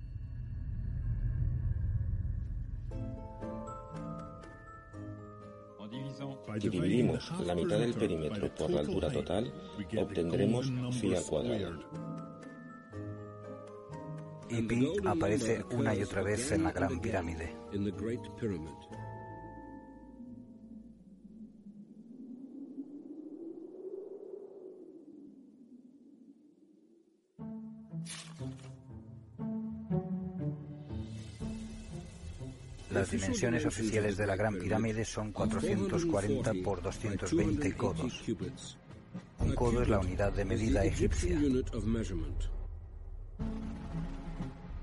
Si 6.59 6.69
dividimos 6.69 7.31
la 7.45 7.53
mitad 7.53 7.77
del 7.77 7.93
perímetro 7.93 8.53
por 8.55 8.71
la 8.71 8.79
altura 8.79 9.09
total, 9.11 9.53
obtendremos 9.97 10.71
phi 10.99 11.15
al 11.15 11.23
cuadrado. 11.23 11.79
Y 14.49 14.61
pi 14.61 14.93
aparece 15.05 15.65
una 15.71 15.93
y 15.93 16.03
otra 16.03 16.23
vez 16.23 16.51
en 16.53 16.63
la 16.63 16.71
Gran 16.71 16.99
Pirámide. 17.01 17.53
Las 32.97 33.11
dimensiones 33.11 33.65
oficiales 33.65 34.17
de 34.17 34.25
la 34.25 34.35
Gran 34.35 34.57
Pirámide 34.57 35.05
son 35.05 35.31
440 35.31 36.53
por 36.63 36.81
220 36.81 37.75
codos. 37.75 38.23
Un 39.39 39.53
codo 39.53 39.83
es 39.83 39.87
la 39.89 39.99
unidad 39.99 40.33
de 40.33 40.45
medida 40.45 40.83
egipcia. 40.83 41.39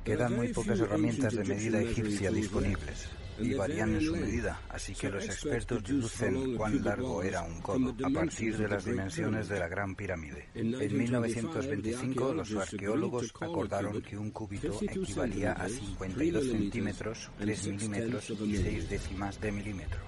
Quedan 0.05 0.37
muy 0.37 0.49
pocas 0.53 0.79
herramientas 0.79 1.35
de 1.35 1.45
medida 1.45 1.81
egipcia 1.81 2.31
disponibles 2.31 3.09
y 3.39 3.55
varían 3.55 3.95
en 3.95 4.01
su 4.01 4.16
medida, 4.16 4.61
así 4.68 4.95
que 4.95 5.11
los 5.11 5.24
expertos 5.24 5.82
deducen 5.82 6.57
cuán 6.57 6.82
largo 6.85 7.22
era 7.22 7.43
un 7.43 7.61
codo 7.61 7.95
a 8.05 8.11
partir 8.11 8.57
de 8.57 8.68
las 8.68 8.85
dimensiones 8.85 9.49
de 9.49 9.59
la 9.59 9.68
Gran 9.68 9.95
Pirámide. 9.95 10.49
En 10.55 10.70
1925 10.70 12.35
los 12.35 12.55
arqueólogos 12.55 13.32
acordaron 13.41 14.01
que 14.03 14.16
un 14.16 14.30
cúbito 14.30 14.78
equivalía 14.80 15.53
a 15.53 15.68
52 15.68 16.47
centímetros, 16.47 17.30
3 17.39 17.66
milímetros 17.68 18.30
y 18.30 18.57
6 18.57 18.89
décimas 18.89 19.41
de 19.41 19.53
milímetro. 19.53 20.01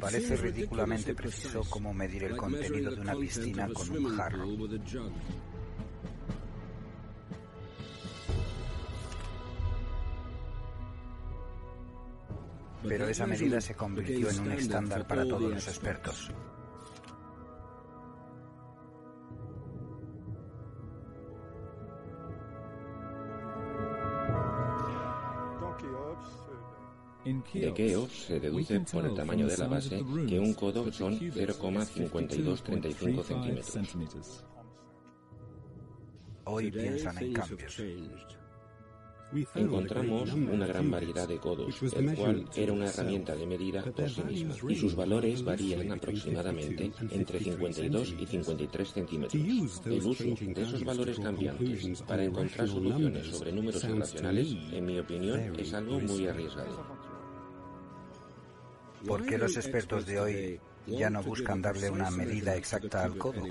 Parece 0.00 0.36
ridículamente 0.36 1.14
preciso 1.14 1.62
cómo 1.70 1.94
medir 1.94 2.24
el 2.24 2.36
contenido 2.36 2.94
de 2.94 3.00
una 3.00 3.14
piscina 3.14 3.68
con 3.72 3.90
un 3.90 4.16
jarro. 4.16 4.46
Pero 12.88 13.08
esa 13.08 13.26
medida 13.26 13.60
se 13.60 13.74
convirtió 13.74 14.30
en 14.30 14.40
un 14.40 14.52
estándar 14.52 15.06
para 15.06 15.26
todos 15.26 15.50
los 15.50 15.68
expertos. 15.68 16.30
De 27.52 27.74
Keops 27.74 28.26
se 28.26 28.38
deduce 28.38 28.78
por 28.80 29.04
el 29.04 29.14
tamaño 29.14 29.48
de 29.48 29.56
la 29.56 29.66
base 29.66 30.04
que 30.28 30.38
un 30.38 30.54
codo 30.54 30.92
son 30.92 31.18
0,5235 31.18 33.62
centímetros. 33.62 34.44
Hoy 36.44 36.70
piensan 36.70 37.18
en 37.18 37.32
cambios. 37.32 37.82
Encontramos 39.54 40.32
una 40.32 40.66
gran 40.66 40.90
variedad 40.90 41.28
de 41.28 41.38
codos, 41.38 41.82
el 41.94 42.14
cual 42.14 42.48
era 42.54 42.72
una 42.72 42.86
herramienta 42.86 43.34
de 43.34 43.46
medida 43.46 43.82
por 43.82 44.08
sí 44.08 44.22
misma, 44.22 44.54
y 44.68 44.76
sus 44.76 44.94
valores 44.94 45.44
varían 45.44 45.92
aproximadamente 45.92 46.92
entre 47.10 47.40
52 47.40 48.14
y 48.18 48.26
53 48.26 48.88
centímetros. 48.88 49.34
El 49.34 50.06
uso 50.06 50.24
de 50.24 50.62
esos 50.62 50.84
valores 50.84 51.18
cambiantes 51.18 52.02
para 52.02 52.24
encontrar 52.24 52.68
soluciones 52.68 53.26
sobre 53.26 53.52
números 53.52 53.84
irracionales, 53.84 54.56
en 54.72 54.86
mi 54.86 54.98
opinión, 54.98 55.54
es 55.58 55.74
algo 55.74 56.00
muy 56.00 56.26
arriesgado. 56.26 56.84
¿Por 59.06 59.24
qué 59.26 59.38
los 59.38 59.56
expertos 59.56 60.06
de 60.06 60.20
hoy 60.20 60.60
ya 60.86 61.10
no 61.10 61.22
buscan 61.22 61.62
darle 61.62 61.90
una 61.90 62.10
medida 62.10 62.56
exacta 62.56 63.04
al 63.04 63.16
codo? 63.16 63.42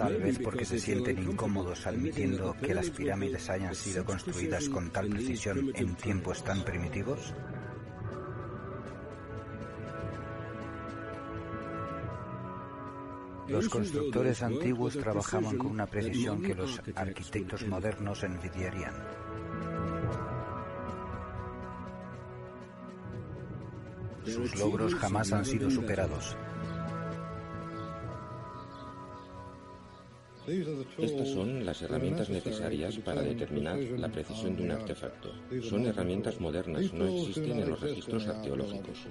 Tal 0.00 0.16
vez 0.16 0.38
porque 0.38 0.64
se 0.64 0.78
sienten 0.78 1.18
incómodos 1.18 1.86
admitiendo 1.86 2.54
que 2.54 2.72
las 2.72 2.88
pirámides 2.88 3.50
hayan 3.50 3.74
sido 3.74 4.02
construidas 4.02 4.66
con 4.70 4.88
tal 4.88 5.10
precisión 5.10 5.70
en 5.74 5.94
tiempos 5.94 6.42
tan 6.42 6.64
primitivos. 6.64 7.34
Los 13.46 13.68
constructores 13.68 14.42
antiguos 14.42 14.96
trabajaban 14.96 15.58
con 15.58 15.72
una 15.72 15.84
precisión 15.86 16.40
que 16.40 16.54
los 16.54 16.80
arquitectos 16.94 17.66
modernos 17.66 18.22
envidiarían. 18.22 18.94
Sus 24.24 24.56
logros 24.56 24.94
jamás 24.94 25.30
han 25.34 25.44
sido 25.44 25.70
superados. 25.70 26.38
Estas 30.46 31.28
son 31.28 31.64
las 31.64 31.82
herramientas 31.82 32.28
necesarias 32.30 32.96
para 32.98 33.22
determinar 33.22 33.78
la 33.78 34.08
precisión 34.08 34.56
de 34.56 34.62
un 34.64 34.70
artefacto. 34.72 35.32
Son 35.62 35.86
herramientas 35.86 36.40
modernas, 36.40 36.92
no 36.92 37.06
existen 37.06 37.60
en 37.60 37.70
los 37.70 37.80
registros 37.80 38.26
arqueológicos. 38.26 39.06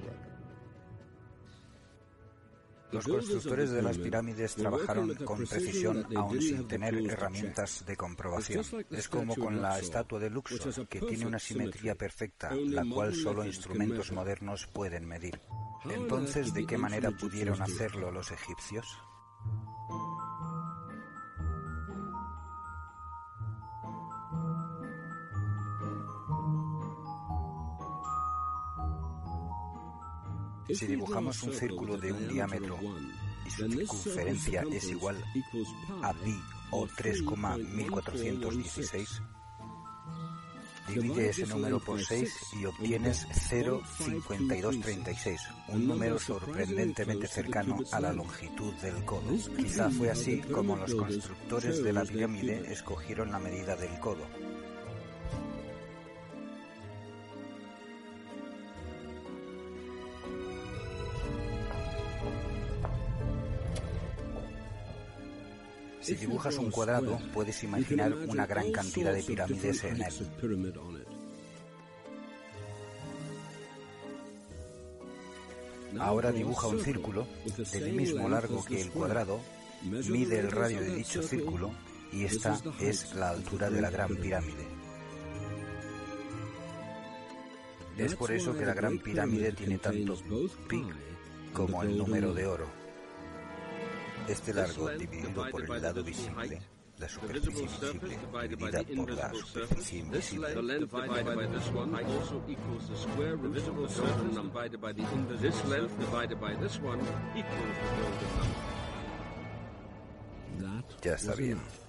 Los 2.91 3.05
constructores 3.05 3.69
de 3.69 3.84
las 3.84 3.99
pirámides 3.99 4.55
trabajaron 4.55 5.13
con 5.23 5.45
precisión 5.45 6.07
aún 6.15 6.41
sin 6.41 6.67
tener 6.67 6.95
herramientas 6.95 7.86
de 7.86 7.95
comprobación. 7.95 8.65
Es 8.89 9.07
como 9.07 9.36
con 9.36 9.61
la 9.61 9.77
estatua 9.77 10.19
de 10.19 10.32
Luxor, 10.32 10.88
que 10.88 10.99
tiene 11.01 11.27
una 11.27 11.38
simetría 11.38 11.93
perfecta, 11.93 12.49
la 12.55 12.84
cual 12.91 13.13
solo 13.13 13.45
instrumentos 13.45 14.11
modernos 14.11 14.65
pueden 14.65 15.05
medir. 15.05 15.39
Entonces, 15.86 16.53
¿de 16.53 16.65
qué 16.65 16.77
manera 16.77 17.11
pudieron 17.11 17.61
hacerlo 17.61 18.11
los 18.11 18.32
egipcios? 18.32 18.88
Si 30.74 30.88
dibujamos 30.88 31.43
un 31.43 31.53
círculo 31.53 31.97
de 31.97 32.11
un 32.11 32.28
diámetro 32.28 32.78
y 33.45 33.49
su 33.49 33.70
circunferencia 33.70 34.65
es 34.72 34.89
igual 34.89 35.24
a 36.03 36.13
pi 36.13 36.38
o 36.72 36.86
3,1416, 36.88 39.22
Divide 40.89 41.30
ese 41.30 41.45
número 41.45 41.80
por 41.80 42.03
6 42.03 42.34
y 42.59 42.65
obtienes 42.65 43.28
0,5236, 43.51 45.38
un 45.67 45.88
número 45.88 46.17
sorprendentemente 46.17 47.28
cercano 47.28 47.78
a 47.91 47.99
la 47.99 48.11
longitud 48.11 48.74
del 48.76 49.05
codo. 49.05 49.38
Quizá 49.55 49.91
fue 49.91 50.09
así 50.09 50.39
como 50.39 50.76
los 50.76 50.95
constructores 50.95 51.84
de 51.84 51.93
la 51.93 52.03
pirámide 52.05 52.72
escogieron 52.72 53.32
la 53.32 53.38
medida 53.38 53.76
del 53.76 53.99
codo. 53.99 54.26
Si 66.10 66.16
dibujas 66.16 66.57
un 66.57 66.72
cuadrado, 66.72 67.20
puedes 67.36 67.64
imaginar 67.64 68.12
una 68.14 68.47
gran 68.47 68.72
cantidad 68.72 69.14
de 69.14 69.22
pirámides 69.22 69.84
en 69.84 70.01
él. 70.01 70.14
Ahora 75.99 76.32
dibuja 76.32 76.68
un 76.68 76.80
círculo 76.80 77.28
del 77.72 77.93
mismo 77.93 78.28
largo 78.28 78.66
que 78.66 78.82
el 78.82 78.89
cuadrado, 78.89 79.39
mide 79.84 80.39
el 80.39 80.49
radio 80.49 80.82
de 80.82 80.95
dicho 80.95 81.22
círculo 81.22 81.72
y 82.12 82.24
esta 82.24 82.60
es 82.80 83.14
la 83.14 83.30
altura 83.30 83.70
de 83.70 83.82
la 83.82 83.91
Gran 83.91 84.16
Pirámide. 84.16 84.68
Es 87.97 88.16
por 88.16 88.32
eso 88.32 88.57
que 88.57 88.66
la 88.66 88.74
Gran 88.74 88.97
Pirámide 88.97 89.51
tiene 89.51 89.78
tanto 89.78 90.18
pi 90.68 90.88
como 91.53 91.84
el 91.84 91.95
número 91.95 92.34
de 92.34 92.47
oro. 92.47 92.78
Este 94.30 94.53
largo 94.53 94.89
dividido 94.89 95.49
por 95.49 95.63
el 95.63 95.82
lado 95.82 96.03
visible, 96.03 96.61
la 96.99 97.09
superficie 97.09 97.63
visible 97.63 98.47
dividida 98.47 98.84
por 98.84 99.11
la 99.11 99.34
superficie 99.34 99.99
invisible, 99.99 100.47
ya 111.01 111.13
está 111.13 111.34
bien. 111.34 111.88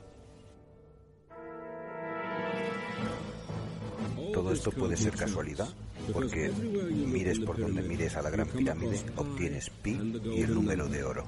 Todo 4.51 4.57
esto 4.59 4.73
puede 4.73 4.97
ser 4.97 5.15
casualidad, 5.15 5.69
porque 6.13 6.51
mires 6.51 7.39
por 7.39 7.57
donde 7.57 7.83
mires 7.83 8.17
a 8.17 8.23
la 8.23 8.31
Gran 8.31 8.49
Pirámide, 8.49 8.99
obtienes 9.15 9.71
pi 9.71 9.97
y 10.25 10.43
el 10.43 10.53
número 10.53 10.89
de 10.89 11.05
oro. 11.05 11.25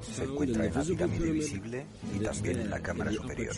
Se 0.00 0.24
encuentra 0.24 0.64
en 0.64 0.74
la 0.74 0.82
pirámide 0.82 1.32
visible 1.32 1.86
y 2.16 2.20
también 2.20 2.60
en 2.60 2.70
la 2.70 2.80
cámara 2.80 3.12
superior. 3.12 3.54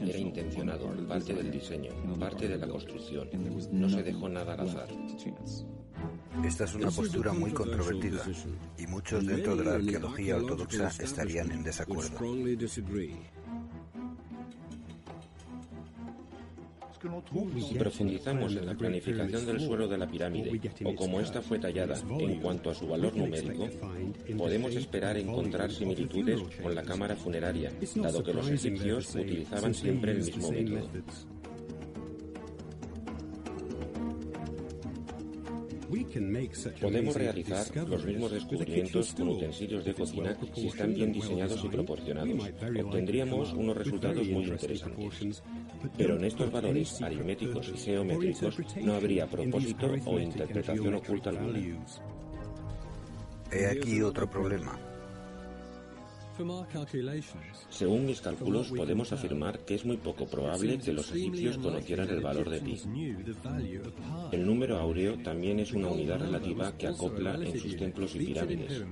Era 0.00 0.18
intencionado, 0.18 0.90
parte 1.08 1.34
del 1.34 1.50
diseño, 1.50 1.92
parte 2.18 2.48
de 2.48 2.58
la 2.58 2.68
construcción. 2.68 3.28
No 3.72 3.88
se 3.88 4.02
dejó 4.02 4.28
nada 4.28 4.54
al 4.54 4.60
azar. 4.60 4.88
Esta 6.44 6.64
es 6.64 6.74
una 6.74 6.90
postura 6.90 7.32
muy 7.32 7.50
controvertida 7.52 8.22
y 8.78 8.86
muchos 8.86 9.26
dentro 9.26 9.56
de 9.56 9.64
la 9.64 9.74
arqueología 9.74 10.36
ortodoxa 10.36 10.88
estarían 11.02 11.50
en 11.52 11.62
desacuerdo. 11.62 12.18
Si 17.68 17.74
profundizamos 17.74 18.56
en 18.56 18.66
la 18.66 18.74
planificación 18.74 19.44
del 19.46 19.60
suelo 19.60 19.86
de 19.86 19.98
la 19.98 20.06
pirámide 20.06 20.60
o 20.84 20.94
cómo 20.94 21.20
ésta 21.20 21.42
fue 21.42 21.58
tallada 21.58 21.98
en 22.18 22.40
cuanto 22.40 22.70
a 22.70 22.74
su 22.74 22.86
valor 22.86 23.14
numérico, 23.16 23.68
podemos 24.36 24.74
esperar 24.74 25.16
encontrar 25.18 25.70
similitudes 25.70 26.40
con 26.62 26.74
la 26.74 26.82
cámara 26.82 27.16
funeraria, 27.16 27.72
dado 27.96 28.22
que 28.22 28.32
los 28.32 28.48
egipcios 28.48 29.14
utilizaban 29.14 29.74
siempre 29.74 30.12
el 30.12 30.18
mismo 30.18 30.50
método. 30.50 30.88
Podemos 36.80 37.14
realizar 37.14 37.66
los 37.88 38.04
mismos 38.04 38.32
descubrimientos 38.32 39.14
con 39.14 39.28
utensilios 39.28 39.84
de 39.84 39.94
cocina 39.94 40.36
si 40.54 40.66
están 40.66 40.94
bien 40.94 41.12
diseñados 41.12 41.64
y 41.64 41.68
proporcionados. 41.68 42.50
Obtendríamos 42.84 43.52
unos 43.52 43.76
resultados 43.76 44.26
muy 44.28 44.44
interesantes. 44.44 45.42
Pero 45.96 46.16
en 46.16 46.24
estos 46.24 46.50
valores 46.50 47.00
aritméticos 47.02 47.68
y 47.68 47.78
geométricos 47.78 48.58
no 48.82 48.94
habría 48.94 49.26
propósito 49.26 49.94
o 50.06 50.18
interpretación 50.18 50.94
oculta 50.94 51.30
alguna. 51.30 51.60
He 53.52 53.66
aquí 53.66 54.02
otro 54.02 54.28
problema. 54.28 54.95
Según 57.70 58.06
mis 58.06 58.20
cálculos, 58.20 58.68
podemos 58.70 59.12
afirmar 59.12 59.60
que 59.60 59.74
es 59.74 59.84
muy 59.84 59.96
poco 59.96 60.26
probable 60.26 60.78
que 60.78 60.92
los 60.92 61.10
egipcios 61.12 61.58
conocieran 61.58 62.08
el 62.10 62.20
valor 62.20 62.50
de 62.50 62.60
pi. 62.60 62.80
El 64.32 64.46
número 64.46 64.78
áureo 64.78 65.18
también 65.22 65.60
es 65.60 65.72
una 65.72 65.88
unidad 65.88 66.20
relativa 66.20 66.76
que 66.76 66.88
acopla 66.88 67.34
en 67.34 67.58
sus 67.58 67.76
templos 67.76 68.14
y 68.16 68.26
pirámides, 68.26 68.84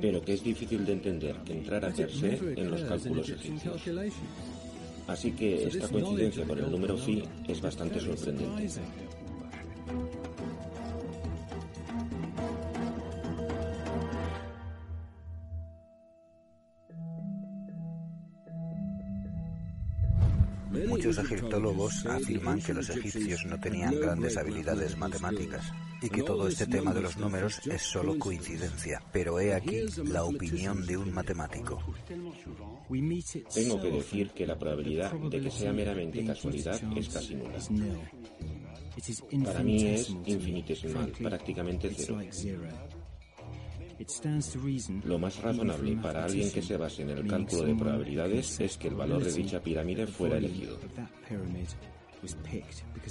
pero 0.00 0.22
que 0.22 0.34
es 0.34 0.42
difícil 0.42 0.84
de 0.84 0.92
entender 0.92 1.36
que 1.44 1.52
entrara 1.52 1.90
per 1.90 2.10
se 2.10 2.38
en 2.56 2.70
los 2.70 2.82
cálculos 2.82 3.28
egipcios. 3.30 3.82
Así 5.08 5.32
que 5.32 5.66
esta 5.66 5.88
coincidencia 5.88 6.44
con 6.44 6.58
el 6.58 6.70
número 6.70 6.96
phi 6.96 7.24
es 7.48 7.60
bastante 7.60 7.98
sorprendente. 7.98 8.80
Muchos 21.18 21.32
egiptólogos 21.32 22.06
afirman 22.06 22.60
que 22.60 22.74
los 22.74 22.88
egipcios 22.90 23.44
no 23.46 23.58
tenían 23.58 23.98
grandes 24.00 24.36
habilidades 24.36 24.96
matemáticas 24.96 25.72
y 26.00 26.08
que 26.08 26.22
todo 26.22 26.46
este 26.46 26.66
tema 26.66 26.94
de 26.94 27.00
los 27.00 27.16
números 27.16 27.60
es 27.66 27.82
solo 27.82 28.16
coincidencia. 28.18 29.02
Pero 29.12 29.40
he 29.40 29.52
aquí 29.52 29.80
la 30.04 30.22
opinión 30.22 30.86
de 30.86 30.96
un 30.96 31.12
matemático. 31.12 31.82
Tengo 33.52 33.82
que 33.82 33.90
decir 33.90 34.30
que 34.30 34.46
la 34.46 34.56
probabilidad 34.56 35.12
de 35.12 35.40
que 35.40 35.50
sea 35.50 35.72
meramente 35.72 36.24
casualidad 36.24 36.80
es 36.96 37.08
casi 37.08 37.34
nula. 37.34 37.58
Para 39.44 39.62
mí 39.64 39.86
es 39.86 40.10
infinitesimal, 40.24 41.10
prácticamente 41.20 41.90
cero. 41.96 42.20
Lo 45.04 45.18
más 45.18 45.42
razonable 45.42 45.96
para 45.96 46.24
alguien 46.24 46.52
que 46.52 46.62
se 46.62 46.76
base 46.76 47.02
en 47.02 47.10
el 47.10 47.26
cálculo 47.26 47.64
de 47.64 47.74
probabilidades 47.74 48.60
es 48.60 48.78
que 48.78 48.88
el 48.88 48.94
valor 48.94 49.24
de 49.24 49.32
dicha 49.32 49.60
pirámide 49.60 50.06
fuera 50.06 50.38
elegido. 50.38 50.78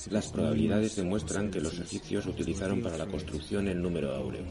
Las 0.10 0.32
probabilidades 0.32 0.96
demuestran 0.96 1.52
que 1.52 1.60
los 1.60 1.78
egipcios 1.80 2.26
utilizaron 2.26 2.82
para 2.82 2.98
la 2.98 3.06
construcción 3.06 3.68
el 3.68 3.82
número 3.82 4.16
áureo. 4.16 4.46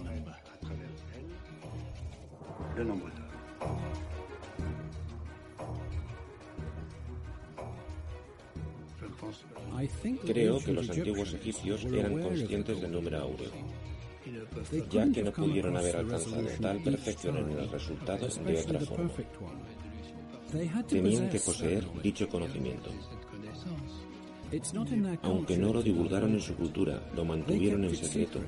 Creo 10.26 10.58
que 10.58 10.72
los 10.72 10.90
antiguos 10.90 11.34
egipcios 11.34 11.84
eran 11.84 12.20
conscientes 12.20 12.80
del 12.80 12.92
número 12.92 13.20
áureo 13.20 13.85
ya 14.90 15.10
que 15.12 15.22
no 15.22 15.32
pudieron 15.32 15.76
haber 15.76 15.96
alcanzado 15.96 16.46
tal 16.60 16.82
perfección 16.82 17.36
en 17.38 17.58
el 17.58 17.70
resultado 17.70 18.28
de 18.28 18.60
otra 18.60 18.80
forma. 18.80 19.10
Tenían 20.88 21.28
que 21.28 21.40
poseer 21.40 21.84
dicho 22.02 22.28
conocimiento. 22.28 22.90
Aunque 25.22 25.56
no 25.56 25.72
lo 25.72 25.82
divulgaron 25.82 26.32
en 26.32 26.40
su 26.40 26.54
cultura, 26.54 27.02
lo 27.14 27.24
mantuvieron 27.24 27.84
en 27.84 27.96
secreto. 27.96 28.40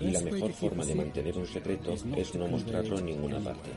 Y 0.00 0.10
la 0.10 0.20
mejor 0.20 0.52
forma 0.52 0.84
de 0.84 0.94
mantener 0.94 1.36
un 1.36 1.46
secreto 1.46 1.94
es 2.16 2.34
no 2.34 2.46
mostrarlo 2.46 2.98
en 2.98 3.06
ninguna 3.06 3.40
parte. 3.40 3.70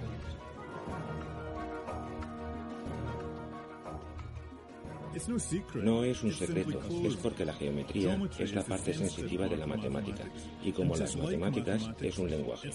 No 5.75 6.03
es 6.03 6.23
un 6.23 6.31
secreto, 6.31 6.81
es 7.03 7.15
porque 7.15 7.45
la 7.45 7.53
geometría 7.53 8.19
es 8.37 8.53
la 8.53 8.63
parte 8.63 8.93
sensitiva 8.93 9.47
de 9.47 9.57
la 9.57 9.65
matemática 9.65 10.23
y 10.63 10.71
como 10.71 10.95
las 10.95 11.15
matemáticas 11.15 11.89
es 11.99 12.17
un 12.19 12.29
lenguaje. 12.29 12.69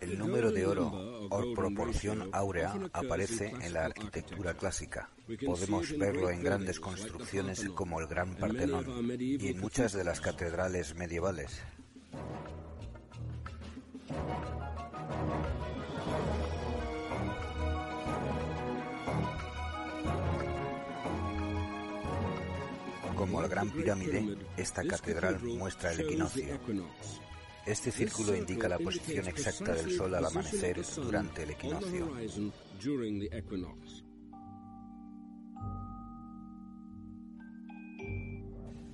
El 0.00 0.18
número 0.18 0.52
de 0.52 0.66
oro 0.66 1.26
o 1.30 1.54
proporción 1.54 2.28
áurea 2.32 2.74
aparece 2.92 3.52
en 3.60 3.72
la 3.72 3.86
arquitectura 3.86 4.54
clásica. 4.54 5.10
Podemos 5.44 5.96
verlo 5.98 6.30
en 6.30 6.42
grandes 6.42 6.78
construcciones 6.78 7.68
como 7.74 8.00
el 8.00 8.06
Gran 8.06 8.34
Partenón 8.36 9.10
y 9.18 9.48
en 9.48 9.60
muchas 9.60 9.92
de 9.92 10.04
las 10.04 10.20
catedrales 10.20 10.94
medievales. 10.94 11.62
Como 23.16 23.40
la 23.40 23.48
Gran 23.48 23.70
Pirámide, 23.70 24.36
esta 24.56 24.84
catedral 24.84 25.42
muestra 25.42 25.92
el 25.92 26.00
equinoccio. 26.00 26.60
Este 27.64 27.90
círculo 27.90 28.36
indica 28.36 28.68
la 28.68 28.78
posición 28.78 29.26
exacta 29.26 29.74
del 29.74 29.90
Sol 29.90 30.14
al 30.14 30.26
amanecer 30.26 30.80
durante 30.96 31.42
el 31.42 31.50
equinoccio. 31.50 32.12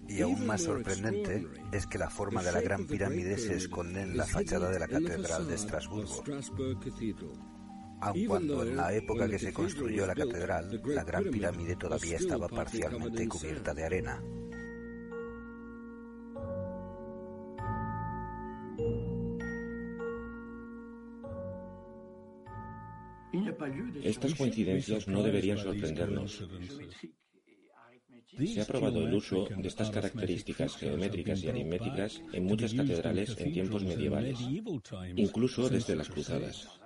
Y 0.08 0.20
aún 0.20 0.46
más 0.46 0.62
sorprendente 0.62 1.46
es 1.72 1.86
que 1.86 1.98
la 1.98 2.10
forma 2.10 2.42
de 2.42 2.52
la 2.52 2.60
Gran 2.60 2.86
Pirámide 2.86 3.38
se 3.38 3.56
esconde 3.56 4.02
en 4.02 4.16
la 4.16 4.26
fachada 4.26 4.70
de 4.70 4.78
la 4.78 4.88
Catedral 4.88 5.48
de 5.48 5.54
Estrasburgo. 5.54 6.22
Aun 8.02 8.26
cuando 8.26 8.64
en 8.64 8.76
la 8.76 8.92
época 8.92 9.28
que 9.28 9.38
se 9.38 9.52
construyó 9.52 10.04
la 10.06 10.14
catedral, 10.14 10.82
la 10.86 11.04
Gran 11.04 11.22
Pirámide 11.30 11.76
todavía 11.76 12.16
estaba 12.16 12.48
parcialmente 12.48 13.28
cubierta 13.28 13.72
de 13.72 13.84
arena. 13.84 14.20
Estas 24.02 24.34
coincidencias 24.34 25.06
no 25.06 25.22
deberían 25.22 25.58
sorprendernos. 25.58 26.44
Se 28.36 28.60
ha 28.62 28.64
probado 28.64 29.06
el 29.06 29.14
uso 29.14 29.46
de 29.46 29.68
estas 29.68 29.90
características 29.90 30.76
geométricas 30.76 31.40
y 31.44 31.50
aritméticas 31.50 32.20
en 32.32 32.44
muchas 32.46 32.74
catedrales 32.74 33.38
en 33.38 33.52
tiempos 33.52 33.84
medievales, 33.84 34.40
incluso 35.14 35.68
desde 35.68 35.94
las 35.94 36.08
cruzadas. 36.08 36.81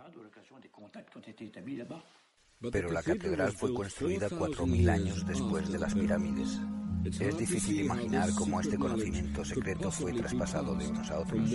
Pero 2.72 2.90
la 2.90 3.02
catedral 3.02 3.52
fue 3.52 3.74
construida 3.74 4.28
4.000 4.28 4.90
años 4.90 5.26
después 5.26 5.70
de 5.70 5.78
las 5.78 5.94
pirámides. 5.94 6.60
Es 7.04 7.38
difícil 7.38 7.80
imaginar 7.82 8.30
cómo 8.34 8.60
este 8.60 8.78
conocimiento 8.78 9.44
secreto 9.44 9.90
fue 9.90 10.12
traspasado 10.12 10.74
de 10.74 10.88
unos 10.88 11.10
a 11.10 11.20
otros. 11.20 11.52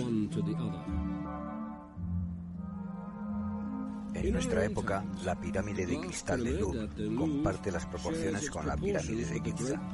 En 4.14 4.32
nuestra 4.32 4.64
época, 4.64 5.04
la 5.24 5.38
pirámide 5.38 5.84
de 5.84 6.00
cristal 6.00 6.44
de 6.44 6.52
Louvre 6.52 6.88
comparte 7.16 7.72
las 7.72 7.86
proporciones 7.86 8.48
con 8.48 8.66
la 8.66 8.76
pirámide 8.76 9.24
de 9.24 9.40
Giza. 9.40 9.90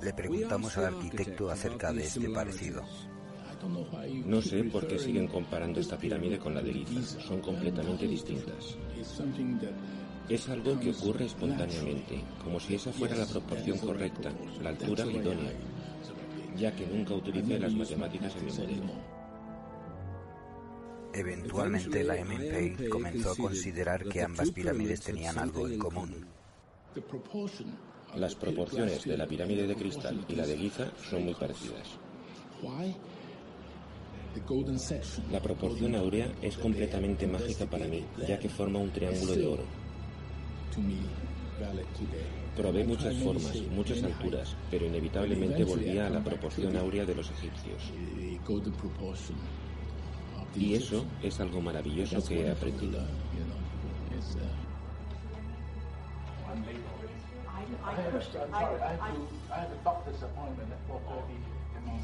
Le 0.00 0.12
preguntamos 0.14 0.78
al 0.78 0.84
arquitecto 0.86 1.50
acerca 1.50 1.92
de 1.92 2.04
este 2.04 2.30
parecido. 2.30 2.82
No 4.24 4.42
sé 4.42 4.64
por 4.64 4.86
qué 4.86 4.98
siguen 4.98 5.26
comparando 5.26 5.80
esta 5.80 5.98
pirámide 5.98 6.38
con 6.38 6.54
la 6.54 6.62
de 6.62 6.72
Giza. 6.72 7.20
Son 7.20 7.40
completamente 7.40 8.06
distintas. 8.06 8.76
Es 10.28 10.48
algo 10.48 10.78
que 10.78 10.90
ocurre 10.90 11.24
espontáneamente, 11.24 12.22
como 12.44 12.60
si 12.60 12.74
esa 12.74 12.92
fuera 12.92 13.16
la 13.16 13.26
proporción 13.26 13.78
correcta, 13.78 14.30
la 14.62 14.70
altura 14.70 15.06
idónea, 15.06 15.52
ya 16.56 16.74
que 16.74 16.86
nunca 16.86 17.14
utilicé 17.14 17.58
las 17.58 17.72
matemáticas 17.72 18.36
en 18.36 18.46
mi 18.46 18.52
modelo. 18.52 19.18
Eventualmente 21.14 22.04
la 22.04 22.16
MMP 22.22 22.88
comenzó 22.90 23.30
a 23.32 23.36
considerar 23.36 24.04
que 24.04 24.22
ambas 24.22 24.50
pirámides 24.50 25.00
tenían 25.00 25.38
algo 25.38 25.66
en 25.66 25.78
común. 25.78 26.26
Las 28.14 28.34
proporciones 28.34 29.04
de 29.04 29.16
la 29.16 29.26
pirámide 29.26 29.66
de 29.66 29.74
cristal 29.74 30.24
y 30.28 30.34
la 30.34 30.46
de 30.46 30.56
Giza 30.56 30.92
son 31.08 31.24
muy 31.24 31.34
parecidas. 31.34 31.98
La 35.30 35.40
proporción 35.40 35.94
áurea 35.94 36.32
es 36.42 36.56
completamente 36.56 37.26
mágica 37.26 37.66
para 37.66 37.86
mí, 37.86 38.04
ya 38.26 38.38
que 38.38 38.48
forma 38.48 38.78
un 38.78 38.90
triángulo 38.90 39.34
de 39.34 39.46
oro. 39.46 39.64
Probé 42.56 42.84
muchas 42.84 43.14
formas, 43.16 43.56
muchas 43.70 44.02
alturas, 44.02 44.56
pero 44.70 44.86
inevitablemente 44.86 45.64
volvía 45.64 46.06
a 46.06 46.10
la 46.10 46.22
proporción 46.22 46.76
áurea 46.76 47.04
de 47.04 47.14
los 47.14 47.30
egipcios. 47.30 47.92
Y 50.56 50.74
eso 50.74 51.04
es 51.22 51.40
algo 51.40 51.60
maravilloso 51.60 52.24
que 52.26 52.46
he 52.46 52.50
aprendido. 52.50 53.00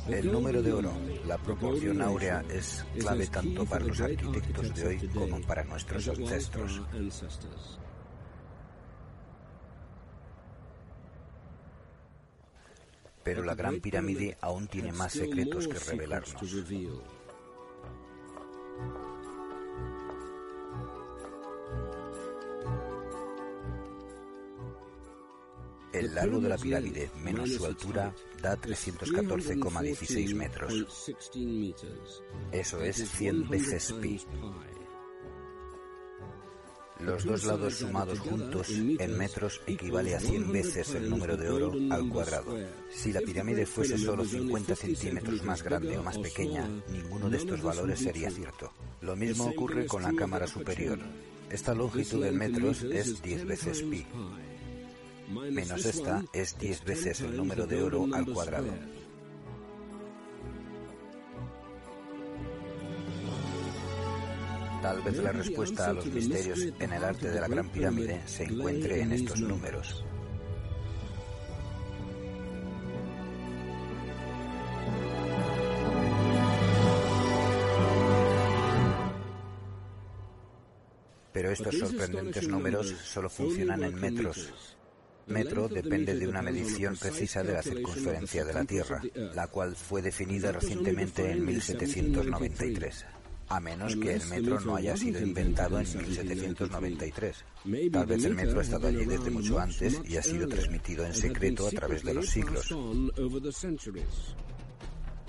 El 0.09 0.31
número 0.31 0.63
de 0.63 0.73
oro, 0.73 0.93
la 1.27 1.39
proporción 1.39 2.03
áurea, 2.03 2.45
es 2.51 2.85
clave 2.99 3.27
tanto 3.27 3.65
para 3.65 3.85
los 3.85 4.01
arquitectos 4.01 4.75
de 4.75 4.87
hoy 4.87 5.09
como 5.09 5.41
para 5.43 5.65
nuestros 5.65 6.09
ancestros. 6.09 6.83
Pero 13.23 13.43
la 13.43 13.55
Gran 13.55 13.81
Pirámide 13.81 14.37
aún 14.43 14.69
tiene 14.69 14.93
más 14.93 15.13
secretos 15.13 15.67
que 15.67 15.79
revelarnos. 15.79 16.35
El 25.95 26.13
largo 26.13 26.41
de 26.41 26.49
la 26.49 26.59
pirámide 26.59 27.09
menos 27.23 27.53
su 27.53 27.65
altura 27.65 28.13
da 28.43 28.61
314,16 28.61 30.35
metros. 30.35 31.09
Eso 32.51 32.83
es 32.83 33.09
100 33.11 33.49
veces 33.49 33.93
pi. 34.03 34.21
Los 36.99 37.25
dos 37.25 37.45
lados 37.45 37.75
sumados 37.77 38.19
juntos 38.19 38.71
en 38.71 39.17
metros 39.17 39.61
equivale 39.69 40.17
a 40.17 40.21
100 40.21 40.53
veces 40.53 40.95
el 40.97 41.09
número 41.09 41.37
de 41.37 41.49
oro 41.49 41.73
al 41.91 42.09
cuadrado. 42.09 42.57
Si 42.91 43.13
la 43.13 43.21
pirámide 43.21 43.65
fuese 43.65 43.97
solo 43.97 44.25
50 44.25 44.75
centímetros 44.75 45.45
más 45.45 45.63
grande 45.63 45.97
o 45.97 46.03
más 46.03 46.19
pequeña, 46.19 46.69
ninguno 46.89 47.31
de 47.31 47.37
estos 47.37 47.63
valores 47.63 48.01
sería 48.01 48.31
cierto. 48.31 48.73
Lo 49.01 49.15
mismo 49.15 49.45
ocurre 49.47 49.87
con 49.87 50.03
la 50.03 50.13
cámara 50.13 50.49
superior. 50.49 50.99
Esta 51.51 51.73
longitud 51.73 52.25
en 52.25 52.37
metros 52.37 52.83
es 52.83 53.23
10 53.23 53.47
veces 53.47 53.83
pi. 53.83 54.05
Menos 55.29 55.85
esta 55.87 56.23
es 56.33 56.59
10 56.59 56.85
veces 56.85 57.21
el 57.21 57.37
número 57.37 57.67
de 57.67 57.83
oro 57.83 58.07
al 58.13 58.27
cuadrado. 58.27 58.73
Tal 64.83 65.01
vez 65.01 65.17
la 65.17 65.33
respuesta 65.33 65.89
a 65.89 65.93
los 65.95 66.07
misterios 66.07 66.61
en 66.79 66.93
el 66.93 67.03
arte 67.03 67.31
de 67.31 67.41
la 67.41 67.49
Gran 67.49 67.71
Pirámide 67.71 68.21
se 68.27 68.45
encuentre 68.45 69.01
en 69.01 69.13
estos 69.13 69.41
números. 69.41 70.05
Pero 81.33 81.51
estos 81.51 81.79
sorprendentes 81.79 82.47
números 82.47 82.95
solo 83.05 83.31
funcionan 83.31 83.83
en 83.83 83.95
metros. 83.95 84.74
Metro 85.27 85.69
depende 85.69 86.15
de 86.15 86.29
una 86.29 86.43
medición 86.43 86.97
precisa 86.97 87.43
de 87.43 87.53
la 87.55 87.63
circunferencia 87.63 88.45
de 88.45 88.53
la 88.53 88.65
Tierra, 88.65 89.01
la 89.35 89.47
cual 89.49 89.75
fue 89.75 90.03
definida 90.03 90.53
recientemente 90.53 91.31
en 91.31 91.45
1793 91.45 93.07
a 93.49 93.61
menos 93.61 93.97
que 93.97 94.15
el 94.15 94.27
metro 94.27 94.61
no 94.61 94.77
haya 94.77 94.97
sido 94.97 95.21
inventado 95.21 95.79
en 95.79 95.87
1793. 95.87 97.45
Tal 97.93 98.07
vez 98.07 98.25
el 98.25 98.35
metro 98.35 98.59
ha 98.59 98.63
estado 98.63 98.89
allí 98.89 99.05
desde 99.05 99.31
mucho 99.31 99.59
antes 99.59 100.01
y 100.05 100.17
ha 100.17 100.23
sido 100.23 100.49
transmitido 100.49 101.05
en 101.05 101.15
secreto 101.15 101.67
a 101.67 101.71
través 101.71 102.03
de 102.03 102.15
los 102.15 102.27
siglos. 102.27 102.75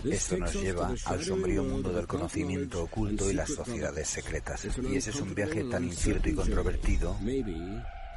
Esto 0.03 0.37
nos 0.37 0.53
lleva 0.53 0.93
al 1.05 1.23
sombrío 1.23 1.63
mundo 1.63 1.91
del 1.91 2.05
conocimiento 2.05 2.83
oculto 2.83 3.29
y 3.29 3.33
las 3.33 3.49
sociedades 3.49 4.07
secretas. 4.07 4.67
Y 4.83 4.95
ese 4.95 5.09
es 5.09 5.21
un 5.21 5.33
viaje 5.33 5.63
tan 5.63 5.83
incierto 5.83 6.29
y 6.29 6.33
controvertido 6.33 7.17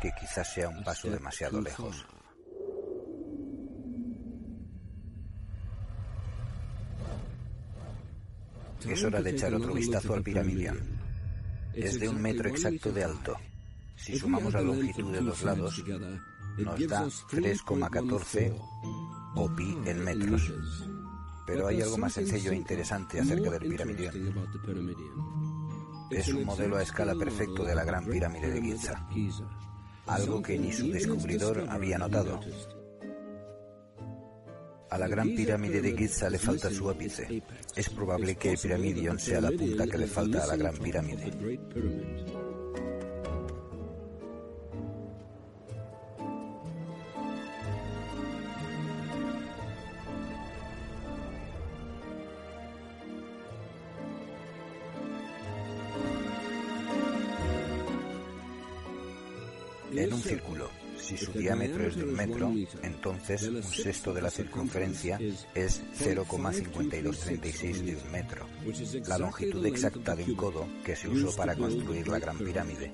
que 0.00 0.12
quizás 0.18 0.52
sea 0.52 0.68
un 0.68 0.82
paso 0.84 1.10
demasiado 1.10 1.60
lejos. 1.60 2.06
Es 8.86 9.04
hora 9.04 9.20
de 9.20 9.30
echar 9.30 9.54
otro 9.54 9.74
vistazo 9.74 10.14
al 10.14 10.22
piramidión. 10.22 10.78
Es 11.74 11.98
de 11.98 12.08
un 12.08 12.22
metro 12.22 12.48
exacto 12.48 12.92
de 12.92 13.04
alto. 13.04 13.36
Si 13.96 14.18
sumamos 14.18 14.54
la 14.54 14.62
longitud 14.62 15.12
de 15.12 15.20
los 15.20 15.42
lados, 15.42 15.82
nos 16.56 16.88
da 16.88 17.04
3,14 17.04 18.54
o 19.34 19.56
pi 19.56 19.76
en 19.84 20.04
metros. 20.04 20.52
Pero 21.46 21.66
hay 21.66 21.82
algo 21.82 21.98
más 21.98 22.12
sencillo 22.12 22.52
e 22.52 22.56
interesante 22.56 23.20
acerca 23.20 23.50
del 23.50 23.68
piramidión. 23.68 24.14
Es 26.10 26.28
un 26.28 26.44
modelo 26.44 26.76
a 26.76 26.82
escala 26.82 27.14
perfecto 27.14 27.64
de 27.64 27.74
la 27.74 27.84
gran 27.84 28.04
pirámide 28.06 28.50
de 28.50 28.62
Giza, 28.62 29.06
algo 30.08 30.42
que 30.42 30.58
ni 30.58 30.72
su 30.72 30.90
descubridor 30.90 31.66
había 31.68 31.98
notado. 31.98 32.40
A 34.90 34.96
la 34.96 35.06
gran 35.06 35.34
pirámide 35.34 35.82
de 35.82 35.96
Giza 35.96 36.30
le 36.30 36.38
falta 36.38 36.70
su 36.70 36.88
ápice. 36.88 37.42
Es 37.76 37.90
probable 37.90 38.36
que 38.36 38.52
el 38.52 38.58
piramidión 38.58 39.18
sea 39.18 39.40
la 39.40 39.50
punta 39.50 39.86
que 39.86 39.98
le 39.98 40.06
falta 40.06 40.44
a 40.44 40.46
la 40.46 40.56
gran 40.56 40.76
pirámide. 40.78 41.30
Diámetro 61.48 61.88
es 61.88 61.96
de 61.96 62.04
un 62.04 62.12
metro, 62.12 62.52
entonces 62.82 63.42
un 63.44 63.62
sexto 63.62 64.12
de 64.12 64.20
la 64.20 64.30
circunferencia 64.30 65.18
es 65.54 65.82
0,5236 65.98 67.72
de 67.84 67.96
un 67.96 68.12
metro, 68.12 68.46
la 69.06 69.16
longitud 69.16 69.64
exacta 69.64 70.14
de 70.14 70.24
un 70.24 70.34
codo 70.34 70.68
que 70.84 70.94
se 70.94 71.08
usó 71.08 71.34
para 71.34 71.56
construir 71.56 72.06
la 72.06 72.18
Gran 72.18 72.36
Pirámide. 72.36 72.92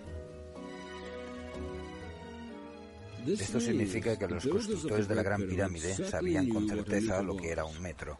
Esto 3.26 3.58
significa 3.58 4.16
que 4.16 4.28
los 4.28 4.46
constructores 4.46 5.08
de 5.08 5.14
la 5.16 5.22
Gran 5.24 5.42
Pirámide 5.48 5.94
sabían 6.08 6.48
con 6.48 6.68
certeza 6.68 7.22
lo 7.22 7.36
que 7.36 7.50
era 7.50 7.64
un 7.64 7.82
metro. 7.82 8.18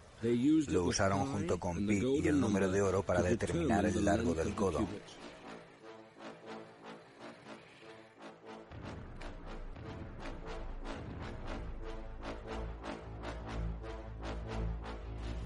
Lo 0.69 0.85
usaron 0.85 1.27
junto 1.31 1.61
con 1.61 1.87
pi 1.87 2.03
y 2.25 2.27
el 2.27 2.41
número 2.41 2.69
de 2.73 2.83
oro 2.83 3.05
para 3.05 3.23
determinar 3.23 3.87
el 3.87 4.05
largo 4.05 4.35
del 4.35 4.53
codo. 4.57 4.85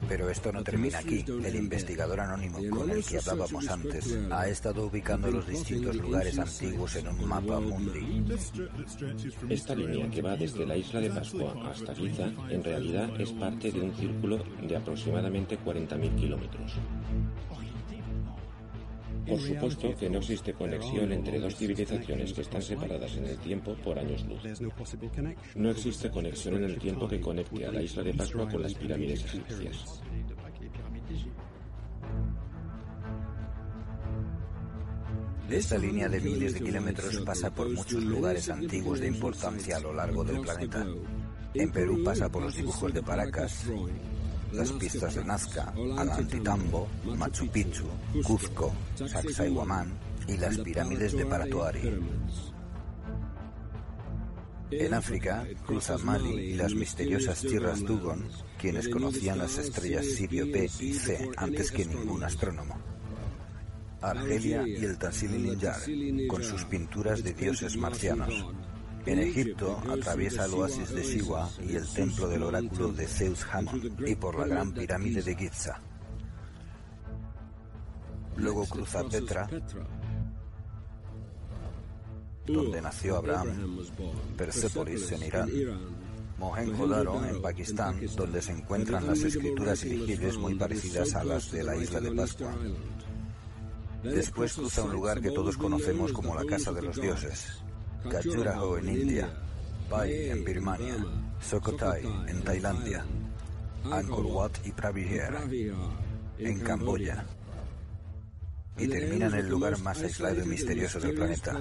Pero 0.08 0.30
esto 0.30 0.52
no 0.52 0.62
termina 0.64 0.98
aquí. 0.98 1.24
El 1.44 1.54
investigador 1.56 2.20
anónimo 2.20 2.58
con 2.70 2.90
el 2.90 3.04
que 3.04 3.18
hablábamos 3.18 3.68
antes 3.68 4.16
ha 4.30 4.48
estado 4.48 4.86
ubicando 4.86 5.30
los 5.30 5.46
distintos 5.46 5.96
lugares 5.96 6.38
antiguos 6.38 6.96
en 6.96 7.08
un 7.08 7.28
mapa 7.28 7.60
mundi. 7.60 8.24
Esta 9.48 9.74
línea 9.74 10.10
que 10.10 10.22
va 10.22 10.36
desde 10.36 10.66
la 10.66 10.76
isla 10.76 11.00
de 11.00 11.10
Pascua 11.10 11.70
hasta 11.70 11.94
Giza 11.94 12.30
en 12.48 12.64
realidad 12.64 13.20
es 13.20 13.32
parte 13.32 13.70
de 13.70 13.80
un 13.80 13.94
círculo 13.94 14.38
de 14.62 14.76
aproximadamente 14.76 15.58
40.000 15.58 16.14
kilómetros. 16.16 16.72
Por 19.28 19.40
supuesto 19.40 19.94
que 19.96 20.08
no 20.08 20.18
existe 20.18 20.52
conexión 20.52 21.12
entre 21.12 21.38
dos 21.38 21.56
civilizaciones 21.56 22.32
que 22.32 22.40
están 22.40 22.62
separadas 22.62 23.16
en 23.16 23.26
el 23.26 23.38
tiempo 23.38 23.74
por 23.84 23.98
años 23.98 24.24
luz. 24.26 24.42
No 25.54 25.70
existe 25.70 26.10
conexión 26.10 26.56
en 26.56 26.64
el 26.64 26.78
tiempo 26.78 27.08
que 27.08 27.20
conecte 27.20 27.66
a 27.66 27.72
la 27.72 27.82
isla 27.82 28.02
de 28.02 28.14
Pascua 28.14 28.48
con 28.48 28.62
las 28.62 28.74
pirámides 28.74 29.24
egipcias. 29.24 30.02
Esta 35.50 35.78
línea 35.78 36.08
de 36.08 36.20
miles 36.20 36.54
de 36.54 36.60
kilómetros 36.60 37.20
pasa 37.20 37.50
por 37.50 37.70
muchos 37.70 38.04
lugares 38.04 38.50
antiguos 38.50 39.00
de 39.00 39.08
importancia 39.08 39.78
a 39.78 39.80
lo 39.80 39.94
largo 39.94 40.22
del 40.22 40.40
planeta. 40.40 40.86
En 41.54 41.72
Perú 41.72 42.02
pasa 42.04 42.28
por 42.28 42.42
los 42.42 42.54
dibujos 42.54 42.92
de 42.92 43.02
Paracas, 43.02 43.66
las 44.52 44.72
pistas 44.72 45.14
de 45.14 45.24
Nazca, 45.24 45.72
Alantitambo, 45.96 46.88
Machu 47.16 47.48
Picchu, 47.48 47.86
Cuzco, 48.24 48.72
Sacsayhuamán 48.94 49.92
y 50.26 50.36
las 50.36 50.58
pirámides 50.58 51.12
de 51.12 51.26
Paratoari. 51.26 52.00
En 54.70 54.92
África 54.92 55.46
cruza 55.66 55.96
Mali 55.98 56.52
y 56.52 56.54
las 56.54 56.74
misteriosas 56.74 57.40
tierras 57.40 57.80
Dugon, 57.80 58.28
quienes 58.58 58.88
conocían 58.88 59.38
las 59.38 59.56
estrellas 59.56 60.04
Sirio 60.04 60.46
B 60.46 60.68
y 60.80 60.92
C 60.92 61.30
antes 61.36 61.70
que 61.70 61.86
ningún 61.86 62.22
astrónomo. 62.22 62.78
Argelia 64.00 64.68
y 64.68 64.84
el 64.84 64.98
Tassili 64.98 65.56
con 66.28 66.44
sus 66.44 66.64
pinturas 66.64 67.24
de 67.24 67.32
dioses 67.32 67.76
marcianos. 67.76 68.46
En 69.06 69.18
Egipto 69.18 69.80
atraviesa 69.90 70.44
el 70.44 70.54
oasis 70.54 70.90
de 70.90 71.04
Siwa 71.04 71.48
y 71.66 71.76
el 71.76 71.88
templo 71.88 72.28
del 72.28 72.42
oráculo 72.42 72.92
de 72.92 73.06
Zeus 73.06 73.46
Hamon 73.52 73.96
y 74.06 74.14
por 74.14 74.38
la 74.38 74.46
gran 74.46 74.72
pirámide 74.72 75.22
de 75.22 75.34
Giza. 75.34 75.80
Luego 78.36 78.66
cruza 78.66 79.02
Petra, 79.04 79.48
donde 82.46 82.80
nació 82.80 83.16
Abraham, 83.16 83.78
Persepolis 84.36 85.10
en 85.12 85.22
Irán, 85.24 85.50
Mohenjo-Daro 86.38 87.24
en 87.24 87.42
Pakistán, 87.42 88.00
donde 88.16 88.40
se 88.40 88.52
encuentran 88.52 89.06
las 89.06 89.22
escrituras 89.22 89.82
elegibles 89.82 90.38
muy 90.38 90.54
parecidas 90.54 91.14
a 91.14 91.24
las 91.24 91.50
de 91.50 91.64
la 91.64 91.76
isla 91.76 92.00
de 92.00 92.12
Pascua. 92.12 92.54
Después 94.04 94.52
cruza 94.54 94.84
un 94.84 94.92
lugar 94.92 95.20
que 95.20 95.32
todos 95.32 95.56
conocemos 95.56 96.12
como 96.12 96.34
la 96.34 96.44
Casa 96.44 96.72
de 96.72 96.82
los 96.82 97.00
Dioses, 97.00 97.60
Khajuraho 98.04 98.78
en 98.78 98.88
India, 98.88 99.28
Pai 99.90 100.30
en 100.30 100.44
Birmania, 100.44 100.96
Sukhothai 101.40 102.04
en 102.28 102.42
Tailandia, 102.42 103.04
Angkor 103.84 104.26
Wat 104.26 104.52
y 104.64 104.72
Praviher 104.72 105.34
en 106.38 106.60
Camboya. 106.60 107.26
Y 108.76 108.86
termina 108.86 109.26
en 109.26 109.34
el 109.34 109.48
lugar 109.48 109.78
más 109.80 110.00
aislado 110.02 110.42
y 110.42 110.46
misterioso 110.46 111.00
del 111.00 111.14
planeta, 111.14 111.58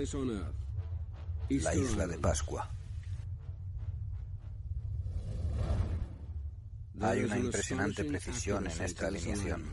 la 1.49 1.75
isla 1.75 2.07
de 2.07 2.17
Pascua. 2.19 2.69
Hay 7.01 7.23
una 7.23 7.37
impresionante 7.37 8.03
precisión 8.03 8.67
en 8.67 8.81
esta 8.83 9.07
alineación. 9.07 9.63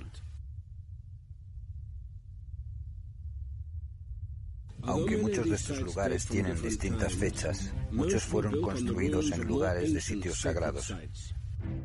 Aunque 4.86 5.16
muchos 5.16 5.48
de 5.48 5.56
estos 5.56 5.80
lugares 5.80 6.26
tienen 6.26 6.60
distintas 6.60 7.14
fechas, 7.14 7.72
muchos 7.90 8.22
fueron 8.22 8.60
construidos 8.60 9.30
en 9.32 9.46
lugares 9.46 9.94
de 9.94 10.00
sitios 10.00 10.40
sagrados. 10.40 10.94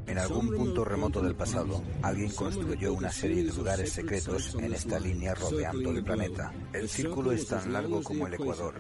En 0.07 0.17
algún 0.17 0.49
punto 0.49 0.83
remoto 0.83 1.21
del 1.21 1.35
pasado, 1.35 1.81
alguien 2.01 2.31
construyó 2.31 2.93
una 2.93 3.11
serie 3.11 3.43
de 3.43 3.53
lugares 3.53 3.93
secretos 3.93 4.55
en 4.55 4.73
esta 4.73 4.99
línea 4.99 5.35
rodeando 5.35 5.91
el 5.91 6.03
planeta. 6.03 6.51
El 6.73 6.89
círculo 6.89 7.31
es 7.31 7.47
tan 7.47 7.71
largo 7.71 8.03
como 8.03 8.27
el 8.27 8.33
Ecuador, 8.33 8.75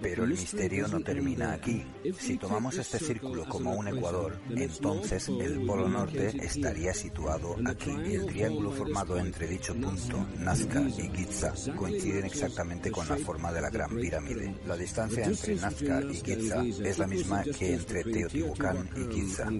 pero 0.00 0.24
el 0.24 0.30
misterio 0.30 0.88
no 0.88 1.00
termina 1.00 1.52
aquí. 1.52 1.84
Si 2.18 2.36
tomamos 2.36 2.76
este 2.76 2.98
círculo 2.98 3.44
como 3.46 3.74
un 3.74 3.88
ecuador, 3.88 4.38
entonces 4.50 5.28
el 5.28 5.64
polo 5.66 5.88
norte 5.88 6.32
estaría 6.42 6.92
situado 6.92 7.56
aquí. 7.66 7.90
El 7.90 8.26
triángulo 8.26 8.72
formado 8.72 9.18
entre 9.18 9.46
dicho 9.46 9.74
punto, 9.74 10.26
Nazca 10.38 10.82
y 10.82 11.10
Giza, 11.14 11.52
coinciden 11.76 12.24
exactamente 12.24 12.90
con 12.90 13.08
la 13.08 13.16
forma 13.16 13.52
de 13.52 13.60
la 13.60 13.70
Gran 13.70 13.90
Pirámide. 13.96 14.54
La 14.66 14.76
distancia 14.76 15.24
entre 15.24 15.56
Nazca 15.56 16.02
y 16.02 16.16
Giza 16.16 16.62
es 16.64 16.98
la 16.98 17.06
misma 17.06 17.42
que 17.42 17.74
entre 17.74 18.04
Teotihuacán 18.04 18.88
y 18.96 19.14
Giza. 19.14 19.50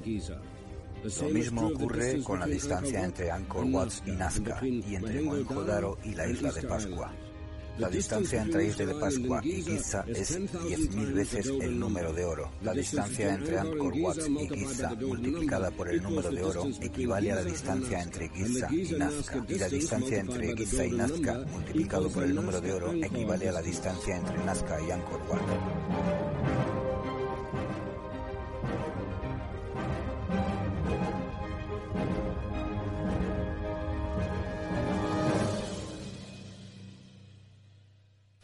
Lo 1.21 1.29
mismo 1.29 1.69
ocurre 1.69 2.23
con 2.23 2.41
la 2.41 2.47
distancia 2.47 3.05
entre 3.05 3.31
Angkor 3.31 3.65
Wat 3.67 3.93
y 4.07 4.11
Nazca 4.13 4.61
y 4.67 4.95
entre 4.95 5.23
Mohenjo-Daro 5.23 5.99
y 6.05 6.15
la 6.15 6.27
isla 6.27 6.51
de 6.51 6.63
Pascua. 6.63 7.13
La 7.79 7.91
distancia 7.91 8.41
entre 8.41 8.67
Isla 8.69 8.87
de 8.87 8.95
Pascua 8.95 9.41
y 9.45 9.63
Giza 9.63 10.05
es 10.09 10.39
10.000 10.39 11.13
veces 11.13 11.47
el 11.47 11.79
número 11.79 12.13
de 12.13 12.25
oro. 12.25 12.51
La 12.63 12.73
distancia 12.73 13.35
entre 13.35 13.59
Angkor 13.59 13.93
Wat 13.99 14.17
y 14.27 14.49
Giza 14.49 14.95
multiplicada 14.95 15.71
por 15.71 15.89
el 15.91 16.03
número 16.03 16.31
de 16.31 16.43
oro 16.43 16.65
equivale 16.81 17.33
a 17.33 17.37
la 17.37 17.45
distancia 17.45 18.01
entre 18.01 18.31
Giza 18.31 18.69
y 18.73 18.93
Nazca. 18.93 19.45
Y 19.47 19.59
la 19.59 19.69
distancia 19.69 20.21
entre 20.21 20.57
Giza 20.57 20.87
y 20.87 20.93
Nazca 20.93 21.45
multiplicado 21.51 22.09
por 22.09 22.25
el 22.25 22.35
número 22.35 22.61
de 22.63 22.73
oro 22.73 22.93
equivale 22.95 23.49
a 23.49 23.53
la 23.53 23.63
distancia 23.63 24.17
entre 24.17 24.39
Nazca 24.45 24.81
y 24.81 24.91
Angkor 24.91 25.21
Wat. 25.29 26.66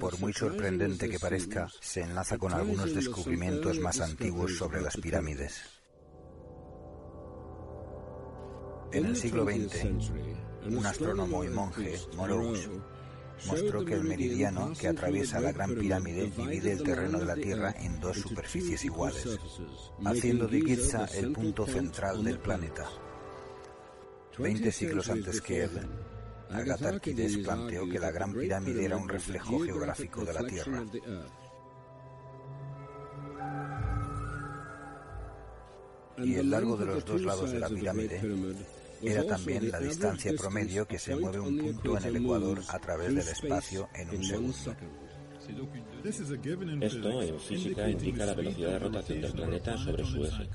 Por 0.03 0.19
muy 0.19 0.33
sorprendente 0.33 1.09
que 1.09 1.21
parezca, 1.21 1.69
se 1.81 2.01
enlaza 2.01 2.37
con 2.37 2.53
algunos 2.53 2.93
descubrimientos 2.93 3.79
más 3.79 4.01
antiguos 4.01 4.57
sobre 4.57 4.81
las 4.81 4.97
pirámides. 4.97 5.63
En 8.93 9.07
el 9.07 9.17
siglo 9.17 9.45
XX, 9.45 10.11
un 10.67 10.85
astrónomo 10.85 11.45
y 11.45 11.51
monje, 11.51 12.01
Morous, 12.17 12.69
mostró 13.47 13.85
que 13.85 13.95
el 13.95 14.03
meridiano 14.03 14.73
que 14.77 14.89
atraviesa 14.89 15.39
la 15.39 15.53
Gran 15.53 15.73
Pirámide 15.77 16.33
divide 16.37 16.73
el 16.73 16.83
terreno 16.83 17.21
de 17.21 17.27
la 17.27 17.37
Tierra 17.37 17.73
en 17.79 18.01
dos 18.01 18.17
superficies 18.19 18.85
iguales, 18.85 19.39
haciendo 20.05 20.49
de 20.49 20.63
Giza 20.63 21.05
el 21.15 21.31
punto 21.31 21.65
central 21.65 22.25
del 22.25 22.41
planeta. 22.41 22.91
Veinte 24.37 24.73
siglos 24.73 25.09
antes 25.11 25.41
que 25.41 25.63
él, 25.63 25.71
Agatharquides 26.53 27.39
planteó 27.39 27.89
que 27.89 27.99
la 27.99 28.11
Gran 28.11 28.33
Pirámide 28.33 28.85
era 28.85 28.97
un 28.97 29.09
reflejo 29.09 29.61
geográfico 29.61 30.25
de 30.25 30.33
la 30.33 30.45
Tierra. 30.45 30.85
Y 36.19 36.35
el 36.35 36.51
largo 36.51 36.77
de 36.77 36.87
los 36.87 37.05
dos 37.05 37.23
lados 37.23 37.51
de 37.51 37.59
la 37.59 37.69
pirámide 37.69 38.21
era 39.03 39.25
también 39.27 39.71
la 39.71 39.81
distancia 39.81 40.33
promedio 40.37 40.87
que 40.87 40.99
se 40.99 41.17
mueve 41.17 41.41
un 41.41 41.59
punto 41.59 41.99
en 41.99 42.05
el 42.05 42.17
ecuador 42.17 42.61
a 42.69 42.79
través 42.79 43.09
del 43.09 43.29
espacio 43.29 43.89
en 43.95 44.11
un 44.11 44.23
segundo. 44.23 44.77
Esto 46.81 47.23
en 47.23 47.41
física 47.41 47.89
indica 47.89 48.27
la 48.27 48.35
velocidad 48.35 48.71
de 48.71 48.79
rotación 48.79 49.21
del 49.21 49.33
planeta 49.33 49.77
sobre 49.77 50.05
su 50.05 50.25
eje. 50.25 50.49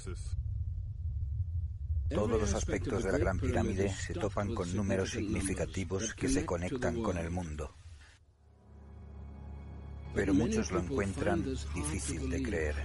Todos 2.10 2.40
los 2.40 2.54
aspectos 2.54 3.04
de 3.04 3.12
la 3.12 3.18
Gran 3.18 3.40
Pirámide 3.40 3.90
se 3.90 4.14
topan 4.14 4.54
con 4.56 4.74
números 4.76 5.12
significativos 5.12 6.14
que 6.14 6.30
se 6.30 6.46
conectan 6.46 7.02
con 7.02 7.18
el 7.18 7.30
mundo. 7.30 7.76
Pero 10.14 10.34
muchos 10.34 10.72
lo 10.72 10.80
encuentran 10.80 11.44
difícil 11.76 12.30
de 12.30 12.42
creer. 12.42 12.76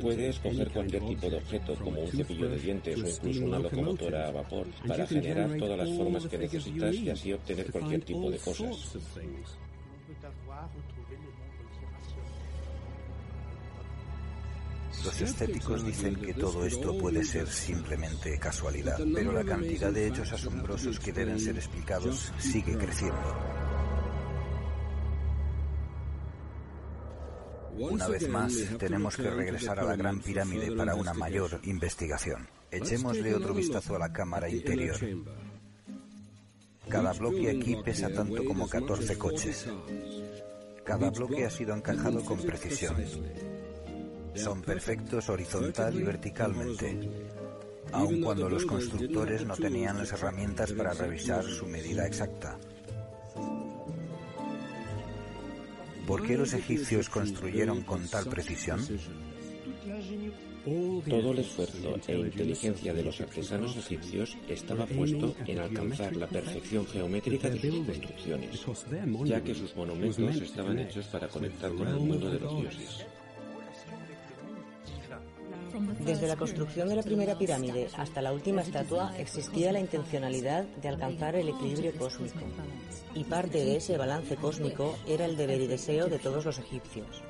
Puedes 0.00 0.38
coger 0.38 0.70
cualquier 0.70 1.06
tipo 1.06 1.28
de 1.28 1.36
objeto, 1.36 1.74
como 1.74 2.00
un 2.00 2.08
cepillo 2.08 2.48
de 2.48 2.58
dientes 2.58 3.02
o 3.02 3.08
incluso 3.08 3.44
una 3.44 3.58
locomotora 3.58 4.28
a 4.28 4.30
vapor, 4.30 4.66
para 4.86 5.06
generar 5.06 5.56
todas 5.58 5.78
las 5.78 5.96
formas 5.96 6.26
que 6.26 6.38
necesitas 6.38 6.94
y 6.94 7.10
así 7.10 7.32
obtener 7.32 7.70
cualquier 7.72 8.04
tipo 8.04 8.30
de 8.30 8.38
cosas. 8.38 8.96
Los 15.04 15.20
escépticos 15.20 15.84
dicen 15.84 16.16
que 16.16 16.34
todo 16.34 16.64
esto 16.66 16.96
puede 16.98 17.24
ser 17.24 17.48
simplemente 17.48 18.38
casualidad, 18.38 18.98
pero 19.14 19.32
la 19.32 19.44
cantidad 19.44 19.90
de 19.90 20.08
hechos 20.08 20.32
asombrosos 20.32 21.00
que 21.00 21.12
deben 21.12 21.40
ser 21.40 21.56
explicados 21.56 22.32
sigue 22.38 22.76
creciendo. 22.76 23.36
Una 27.78 28.08
vez 28.08 28.28
más, 28.28 28.52
tenemos 28.78 29.16
que 29.16 29.30
regresar 29.30 29.80
a 29.80 29.84
la 29.84 29.96
Gran 29.96 30.20
Pirámide 30.20 30.70
para 30.76 30.94
una 30.94 31.14
mayor 31.14 31.60
investigación. 31.64 32.46
Echémosle 32.70 33.34
otro 33.34 33.54
vistazo 33.54 33.96
a 33.96 34.00
la 34.00 34.12
cámara 34.12 34.50
interior. 34.50 34.96
Cada 36.90 37.12
bloque 37.14 37.50
aquí 37.50 37.76
pesa 37.82 38.12
tanto 38.12 38.44
como 38.44 38.68
14 38.68 39.16
coches. 39.16 39.66
Cada 40.84 41.08
bloque 41.10 41.46
ha 41.46 41.50
sido 41.50 41.74
encajado 41.74 42.22
con 42.22 42.38
precisión. 42.38 42.96
Son 44.34 44.62
perfectos 44.62 45.28
horizontal 45.28 45.94
y 45.94 46.02
verticalmente, 46.02 46.98
aun 47.92 48.20
cuando 48.20 48.48
los 48.48 48.64
constructores 48.64 49.44
no 49.44 49.56
tenían 49.56 49.98
las 49.98 50.12
herramientas 50.12 50.72
para 50.72 50.92
revisar 50.92 51.44
su 51.44 51.66
medida 51.66 52.06
exacta. 52.06 52.56
¿Por 56.06 56.26
qué 56.26 56.36
los 56.36 56.52
egipcios 56.54 57.08
construyeron 57.08 57.82
con 57.82 58.06
tal 58.08 58.26
precisión? 58.26 58.80
Todo 61.08 61.32
el 61.32 61.38
esfuerzo 61.38 61.96
e 62.06 62.18
inteligencia 62.18 62.92
de 62.92 63.02
los 63.02 63.20
artesanos 63.20 63.76
egipcios 63.76 64.36
estaba 64.48 64.86
puesto 64.86 65.34
en 65.46 65.58
alcanzar 65.58 66.14
la 66.16 66.26
perfección 66.26 66.86
geométrica 66.86 67.48
de 67.48 67.60
sus 67.60 67.86
construcciones, 67.86 68.66
ya 69.24 69.42
que 69.42 69.54
sus 69.54 69.74
monumentos 69.74 70.36
estaban 70.36 70.78
hechos 70.78 71.06
para 71.06 71.28
conectar 71.28 71.72
con 71.72 71.88
el 71.88 71.96
mundo 71.96 72.30
de 72.30 72.40
los 72.40 72.60
dioses. 72.60 73.06
Desde 76.00 76.28
la 76.28 76.36
construcción 76.36 76.88
de 76.88 76.96
la 76.96 77.02
primera 77.02 77.38
pirámide 77.38 77.88
hasta 77.96 78.22
la 78.22 78.32
última 78.32 78.62
estatua 78.62 79.16
existía 79.18 79.72
la 79.72 79.80
intencionalidad 79.80 80.64
de 80.64 80.88
alcanzar 80.88 81.36
el 81.36 81.48
equilibrio 81.48 81.92
cósmico. 81.96 82.40
Y 83.14 83.24
parte 83.24 83.58
de 83.58 83.76
ese 83.76 83.96
balance 83.96 84.36
cósmico 84.36 84.96
era 85.06 85.24
el 85.24 85.36
deber 85.36 85.60
y 85.60 85.66
deseo 85.66 86.08
de 86.08 86.18
todos 86.18 86.44
los 86.44 86.58
egipcios. 86.58 87.22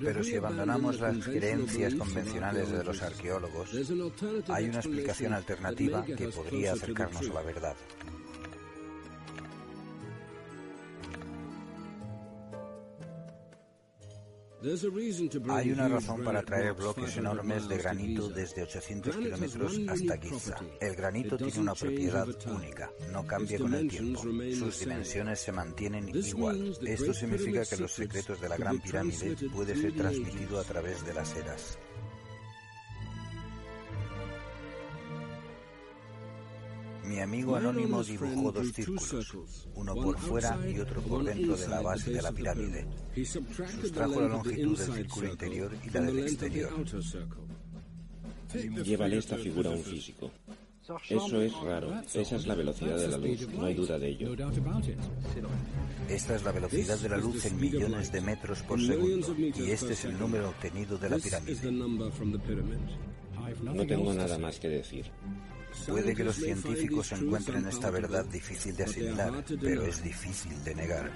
Pero 0.00 0.24
si 0.24 0.36
abandonamos 0.36 0.98
las 1.00 1.18
creencias 1.24 1.94
convencionales 1.94 2.70
de 2.70 2.82
los 2.82 3.00
arqueólogos, 3.02 3.70
hay 4.48 4.68
una 4.68 4.78
explicación 4.78 5.32
alternativa 5.32 6.04
que 6.04 6.28
podría 6.28 6.72
acercarnos 6.72 7.30
a 7.30 7.34
la 7.34 7.42
verdad. 7.42 7.76
Hay 15.50 15.72
una 15.72 15.88
razón 15.88 16.24
para 16.24 16.42
traer 16.42 16.72
bloques 16.72 17.16
enormes 17.18 17.68
de 17.68 17.76
granito 17.76 18.28
desde 18.30 18.62
800 18.62 19.16
kilómetros 19.16 19.78
hasta 19.88 20.16
Giza. 20.16 20.56
El 20.80 20.96
granito 20.96 21.36
tiene 21.36 21.58
una 21.58 21.74
propiedad 21.74 22.26
única, 22.46 22.90
no 23.12 23.26
cambia 23.26 23.58
con 23.58 23.74
el 23.74 23.88
tiempo. 23.88 24.22
Sus 24.22 24.80
dimensiones 24.80 25.40
se 25.40 25.52
mantienen 25.52 26.08
igual. 26.08 26.74
Esto 26.80 27.12
significa 27.12 27.66
que 27.66 27.76
los 27.76 27.92
secretos 27.92 28.40
de 28.40 28.48
la 28.48 28.56
Gran 28.56 28.80
Pirámide 28.80 29.36
puede 29.52 29.76
ser 29.76 29.94
transmitido 29.94 30.58
a 30.58 30.64
través 30.64 31.04
de 31.04 31.12
las 31.12 31.36
eras. 31.36 31.78
Mi 37.06 37.20
amigo 37.20 37.56
anónimo 37.56 38.02
dibujó 38.02 38.50
dos 38.52 38.72
círculos, 38.72 39.68
uno 39.74 39.94
por 39.94 40.18
fuera 40.18 40.58
y 40.68 40.78
otro 40.80 41.02
por 41.02 41.24
dentro 41.24 41.56
de 41.56 41.68
la 41.68 41.82
base 41.82 42.10
de 42.10 42.22
la 42.22 42.32
pirámide. 42.32 42.86
Sustrajo 43.24 44.20
la 44.20 44.28
longitud 44.28 44.78
del 44.78 44.94
círculo 44.94 45.28
interior 45.30 45.76
y 45.84 45.90
la 45.90 46.00
del 46.00 46.18
exterior. 46.20 46.70
Llévale 48.84 49.18
esta 49.18 49.36
figura 49.36 49.70
a 49.70 49.74
un 49.74 49.82
físico. 49.82 50.30
Eso 51.08 51.40
es 51.40 51.52
raro. 51.62 51.94
Esa 52.12 52.36
es 52.36 52.46
la 52.46 52.54
velocidad 52.54 52.96
de 52.96 53.08
la 53.08 53.16
luz, 53.16 53.48
no 53.48 53.64
hay 53.64 53.74
duda 53.74 53.98
de 53.98 54.08
ello. 54.08 54.36
Esta 56.08 56.36
es 56.36 56.44
la 56.44 56.52
velocidad 56.52 56.98
de 56.98 57.08
la 57.08 57.16
luz 57.16 57.44
en 57.46 57.58
millones 57.58 58.12
de 58.12 58.20
metros 58.20 58.62
por 58.62 58.80
segundo 58.80 59.34
y 59.38 59.70
este 59.70 59.94
es 59.94 60.04
el 60.04 60.18
número 60.18 60.50
obtenido 60.50 60.98
de 60.98 61.10
la 61.10 61.18
pirámide. 61.18 61.72
No 63.62 63.86
tengo 63.86 64.12
nada 64.12 64.38
más 64.38 64.58
que 64.58 64.68
decir. 64.68 65.06
Puede 65.86 66.14
que 66.14 66.24
los 66.24 66.36
científicos 66.36 67.12
encuentren 67.12 67.66
esta 67.66 67.90
verdad 67.90 68.24
difícil 68.24 68.76
de 68.76 68.84
asimilar, 68.84 69.44
pero 69.60 69.82
es 69.82 70.02
difícil 70.02 70.64
de 70.64 70.74
negar. 70.74 71.10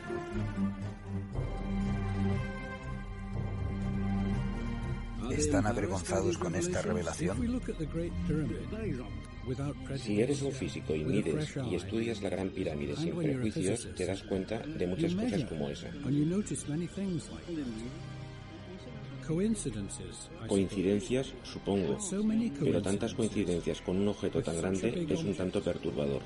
¿Están 5.31 5.67
avergonzados 5.67 6.39
con 6.39 6.55
esta 6.55 6.83
revelación? 6.83 7.61
Si 9.97 10.21
eres 10.21 10.43
un 10.43 10.53
físico 10.53 10.95
y 10.95 11.05
mides 11.05 11.57
y 11.71 11.75
estudias 11.75 12.23
la 12.23 12.29
Gran 12.29 12.51
Pirámide 12.51 12.97
sin 12.97 13.17
prejuicios, 13.17 13.89
te 13.95 14.07
das 14.07 14.23
cuenta 14.23 14.59
de 14.59 14.87
muchas 14.87 15.15
cosas 15.15 15.45
como 15.45 15.69
esa. 15.69 15.89
Coincidencias, 20.49 21.35
supongo, 21.43 21.99
pero 22.61 22.81
tantas 22.81 23.13
coincidencias. 23.13 23.83
con 23.83 23.99
un 23.99 24.09
objeto 24.09 24.43
tan 24.43 24.57
grande 24.57 25.07
es 25.09 25.23
un 25.23 25.35
tanto 25.35 25.63
perturbador. 25.63 26.23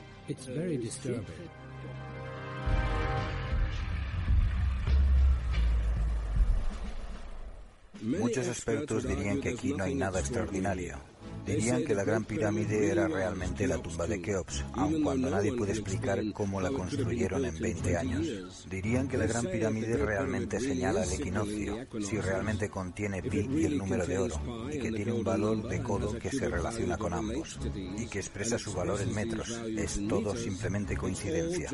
Muchos 8.02 8.46
expertos 8.46 9.06
dirían 9.06 9.40
que 9.40 9.50
aquí 9.50 9.72
no 9.74 9.84
hay 9.84 9.94
nada 9.94 10.20
extraordinario. 10.20 11.11
Dirían 11.46 11.84
que 11.84 11.94
la 11.94 12.04
Gran 12.04 12.24
Pirámide 12.24 12.90
era 12.90 13.08
realmente 13.08 13.66
la 13.66 13.78
tumba 13.78 14.06
de 14.06 14.20
Keops, 14.22 14.64
aun 14.74 15.02
cuando 15.02 15.28
nadie 15.28 15.52
puede 15.52 15.72
explicar 15.72 16.20
cómo 16.32 16.60
la 16.60 16.70
construyeron 16.70 17.44
en 17.44 17.58
20 17.58 17.96
años. 17.96 18.66
Dirían 18.70 19.08
que 19.08 19.18
la 19.18 19.26
Gran 19.26 19.46
Pirámide 19.46 19.96
realmente 19.96 20.60
señala 20.60 21.02
el 21.02 21.12
equinoccio, 21.12 21.86
si 22.00 22.18
realmente 22.18 22.68
contiene 22.68 23.22
pi 23.22 23.48
y 23.50 23.64
el 23.64 23.78
número 23.78 24.06
de 24.06 24.18
oro, 24.18 24.68
y 24.72 24.78
que 24.78 24.92
tiene 24.92 25.12
un 25.12 25.24
valor 25.24 25.68
de 25.68 25.82
codo 25.82 26.18
que 26.18 26.30
se 26.30 26.48
relaciona 26.48 26.96
con 26.96 27.12
ambos, 27.12 27.58
y 27.74 28.06
que 28.06 28.20
expresa 28.20 28.58
su 28.58 28.72
valor 28.72 29.00
en 29.00 29.14
metros. 29.14 29.50
Es 29.76 30.00
todo 30.08 30.36
simplemente 30.36 30.96
coincidencia. 30.96 31.70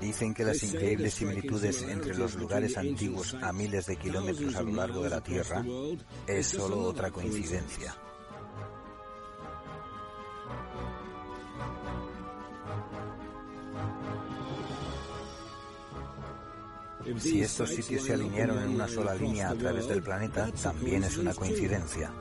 Dicen 0.00 0.32
que 0.32 0.44
las 0.44 0.62
increíbles 0.62 1.14
similitudes 1.14 1.82
entre 1.82 2.14
los 2.14 2.34
lugares 2.36 2.76
antiguos 2.76 3.34
a 3.34 3.52
miles 3.52 3.86
de 3.86 3.96
kilómetros 3.96 4.54
a 4.54 4.62
lo 4.62 4.72
largo 4.72 5.02
de 5.02 5.10
la 5.10 5.20
Tierra 5.20 5.64
es 6.26 6.46
solo 6.46 6.80
otra 6.80 7.10
coincidencia. 7.10 7.94
Si 17.18 17.40
estos 17.40 17.70
sitios 17.70 18.02
se 18.04 18.12
alinearon 18.12 18.62
en 18.62 18.68
una 18.68 18.86
sola 18.86 19.14
línea 19.14 19.50
a 19.50 19.54
través 19.54 19.88
del 19.88 20.02
planeta, 20.02 20.50
también 20.62 21.04
es 21.04 21.16
una 21.16 21.34
coincidencia 21.34 22.12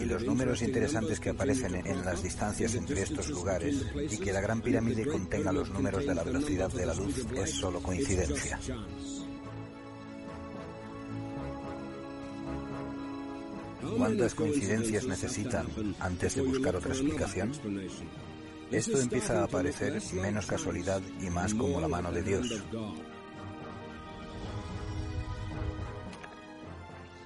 y 0.00 0.04
los 0.04 0.24
números 0.24 0.62
interesantes 0.62 1.20
que 1.20 1.30
aparecen 1.30 1.74
en 1.74 2.04
las 2.04 2.22
distancias 2.22 2.74
entre 2.74 3.02
estos 3.02 3.28
lugares 3.28 3.84
y 4.10 4.18
que 4.18 4.32
la 4.32 4.40
Gran 4.40 4.60
Pirámide 4.60 5.06
contenga 5.06 5.52
los 5.52 5.70
números 5.70 6.06
de 6.06 6.14
la 6.14 6.24
velocidad 6.24 6.70
de 6.70 6.86
la 6.86 6.94
luz 6.94 7.26
es 7.34 7.50
solo 7.50 7.80
coincidencia. 7.80 8.58
¿Cuántas 13.96 14.34
coincidencias 14.34 15.06
necesitan 15.06 15.66
antes 16.00 16.34
de 16.34 16.42
buscar 16.42 16.76
otra 16.76 16.92
explicación? 16.92 17.52
Esto 18.70 19.00
empieza 19.00 19.42
a 19.42 19.48
parecer 19.48 20.00
menos 20.12 20.46
casualidad 20.46 21.00
y 21.20 21.30
más 21.30 21.54
como 21.54 21.80
la 21.80 21.88
mano 21.88 22.12
de 22.12 22.22
Dios. 22.22 22.64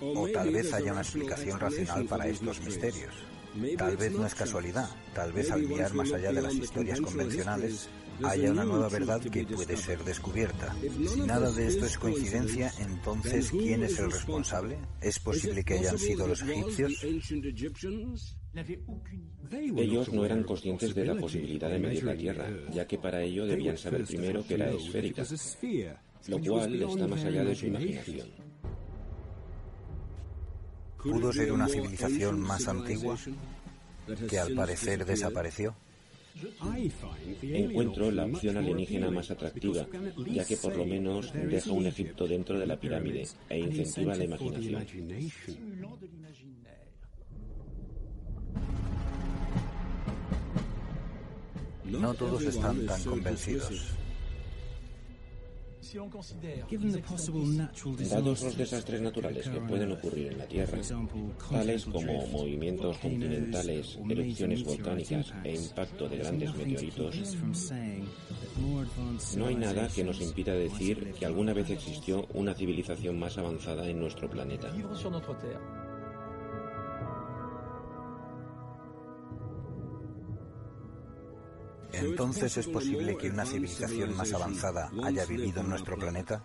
O 0.03 0.29
tal 0.29 0.51
vez 0.51 0.73
haya 0.73 0.93
una 0.93 1.03
explicación 1.03 1.61
racional 1.61 2.05
para 2.07 2.27
estos 2.27 2.61
misterios. 2.61 3.15
Tal 3.77 3.97
vez 3.97 4.13
no 4.13 4.27
es 4.27 4.35
casualidad, 4.35 4.89
tal 5.15 5.33
vez 5.33 5.51
al 5.51 5.63
mirar 5.63 5.93
más 5.95 6.13
allá 6.13 6.33
de 6.33 6.43
las 6.43 6.55
historias 6.55 7.01
convencionales, 7.01 7.89
haya 8.25 8.51
una 8.51 8.65
nueva 8.65 8.89
verdad 8.89 9.21
que 9.21 9.45
puede 9.45 9.77
ser 9.77 10.03
descubierta. 10.05 10.75
Si 10.81 11.21
nada 11.21 11.53
de 11.53 11.67
esto 11.69 11.87
es 11.87 11.99
coincidencia, 11.99 12.73
entonces 12.79 13.51
¿quién 13.51 13.85
es 13.85 13.99
el 13.99 14.11
responsable? 14.11 14.79
¿Es 15.01 15.19
posible 15.19 15.63
que 15.65 15.75
hayan 15.75 15.99
sido 15.99 16.27
los 16.27 16.43
egipcios? 16.43 17.05
Ellos 19.77 20.13
no 20.13 20.25
eran 20.25 20.43
conscientes 20.45 20.95
de 20.95 21.05
la 21.05 21.15
posibilidad 21.15 21.71
de 21.71 21.79
medir 21.79 22.05
la 22.05 22.17
Tierra, 22.17 22.49
ya 22.73 22.87
que 22.87 22.99
para 22.99 23.23
ello 23.23 23.47
debían 23.47 23.77
saber 23.77 24.05
primero 24.05 24.45
que 24.47 24.55
era 24.55 24.71
esférica, 24.71 25.25
lo 26.29 26.41
cual 26.41 26.83
está 26.83 27.07
más 27.07 27.25
allá 27.25 27.45
de 27.45 27.55
su 27.55 27.67
imaginación. 27.67 28.52
¿Pudo 31.03 31.33
ser 31.33 31.53
una 31.53 31.69
civilización 31.69 32.41
más 32.41 32.69
antigua 32.69 33.19
que 34.29 34.39
al 34.39 34.55
parecer 34.55 35.05
desapareció? 35.05 35.75
Encuentro 37.43 38.11
la 38.11 38.25
opción 38.25 38.57
alienígena 38.57 39.11
más 39.11 39.31
atractiva, 39.31 39.87
ya 40.31 40.45
que 40.45 40.57
por 40.57 40.77
lo 40.77 40.87
menos 40.87 41.33
deja 41.33 41.73
un 41.73 41.87
Egipto 41.87 42.27
dentro 42.27 42.59
de 42.59 42.67
la 42.67 42.79
pirámide 42.79 43.29
e 43.49 43.59
incentiva 43.59 44.15
la 44.15 44.25
imaginación. 44.25 44.87
No 51.85 52.15
todos 52.15 52.43
están 52.45 52.87
tan 52.87 53.05
convencidos. 53.05 54.02
Dados 58.11 58.43
los 58.43 58.57
desastres 58.57 59.01
naturales 59.01 59.49
que 59.49 59.61
pueden 59.61 59.93
ocurrir 59.93 60.33
en 60.33 60.39
la 60.39 60.47
Tierra, 60.47 60.79
tales 61.51 61.85
como 61.85 62.27
movimientos 62.29 62.99
continentales, 62.99 63.99
erupciones 64.09 64.65
volcánicas 64.65 65.33
e 65.45 65.55
impacto 65.55 66.09
de 66.09 66.17
grandes 66.19 66.55
meteoritos, 66.55 67.37
no 69.37 69.47
hay 69.47 69.57
nada 69.57 69.89
que 69.89 70.05
nos 70.05 70.21
impida 70.21 70.55
decir 70.55 71.13
que 71.19 71.27
alguna 71.27 71.53
vez 71.53 71.71
existió 71.71 72.27
una 72.35 72.55
civilización 72.55 73.19
más 73.19 73.39
avanzada 73.39 73.89
en 73.89 73.99
nuestro 73.99 74.29
planeta. 74.31 74.73
¿Entonces 81.93 82.57
es 82.57 82.67
posible 82.69 83.17
que 83.17 83.31
una 83.31 83.45
civilización 83.45 84.17
más 84.17 84.33
avanzada 84.33 84.91
haya 85.03 85.25
vivido 85.27 85.61
en 85.61 85.69
nuestro 85.69 85.97
planeta? 85.97 86.45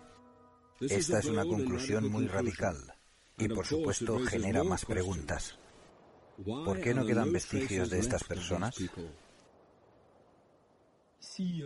Esta 0.80 1.18
es 1.18 1.26
una 1.26 1.44
conclusión 1.44 2.10
muy 2.10 2.26
radical 2.26 2.76
y 3.36 3.48
por 3.48 3.66
supuesto 3.66 4.18
genera 4.20 4.62
más 4.64 4.84
preguntas. 4.84 5.58
¿Por 6.44 6.80
qué 6.80 6.94
no 6.94 7.04
quedan 7.04 7.32
vestigios 7.32 7.90
de 7.90 7.98
estas 7.98 8.24
personas? 8.24 8.76
Si 11.20 11.62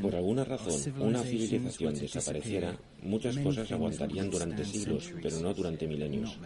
por 0.00 0.14
alguna 0.14 0.44
razón 0.44 1.02
una 1.02 1.22
civilización 1.22 1.94
desapareciera, 1.94 2.78
muchas 3.02 3.36
cosas 3.38 3.70
aguantarían 3.72 4.30
durante 4.30 4.64
siglos, 4.64 5.12
pero 5.22 5.40
no 5.40 5.52
durante 5.52 5.86
milenios. 5.86 6.38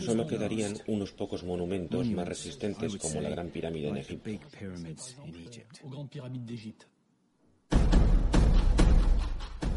Solo 0.00 0.26
quedarían 0.26 0.76
unos 0.86 1.12
pocos 1.12 1.44
monumentos 1.44 2.06
más 2.08 2.26
resistentes 2.26 2.96
como 2.96 3.20
la 3.20 3.28
Gran 3.28 3.50
Pirámide 3.50 3.88
en 3.88 3.96
Egipto. 3.98 4.30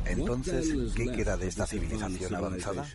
Entonces, 0.05 0.93
¿qué 0.95 1.11
queda 1.11 1.37
de 1.37 1.47
esta 1.47 1.67
civilización 1.67 2.35
avanzada? 2.35 2.87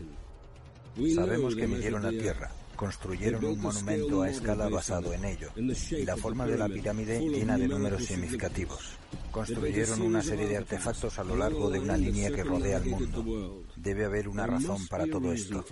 Sabemos 1.13 1.55
que 1.55 1.67
midieron 1.67 2.03
la 2.03 2.09
Tierra, 2.09 2.51
construyeron 2.75 3.43
un 3.45 3.61
monumento 3.61 4.21
a 4.21 4.29
escala 4.29 4.69
basado 4.69 5.13
en 5.13 5.25
ello, 5.25 5.49
y 5.55 6.05
la 6.05 6.17
forma 6.17 6.45
de 6.45 6.57
la 6.57 6.67
pirámide 6.67 7.19
llena 7.19 7.57
de 7.57 7.67
números 7.67 8.05
significativos. 8.05 8.97
Construyeron 9.31 10.01
una 10.01 10.21
serie 10.21 10.47
de 10.47 10.57
artefactos 10.57 11.19
a 11.19 11.23
lo 11.23 11.35
largo 11.35 11.69
de 11.69 11.79
una 11.79 11.97
línea 11.97 12.31
que 12.31 12.43
rodea 12.43 12.77
el 12.77 12.85
mundo. 12.85 13.65
Debe 13.75 14.05
haber 14.05 14.27
una 14.27 14.47
razón 14.47 14.87
para 14.87 15.05
todo 15.07 15.31
esto. 15.33 15.63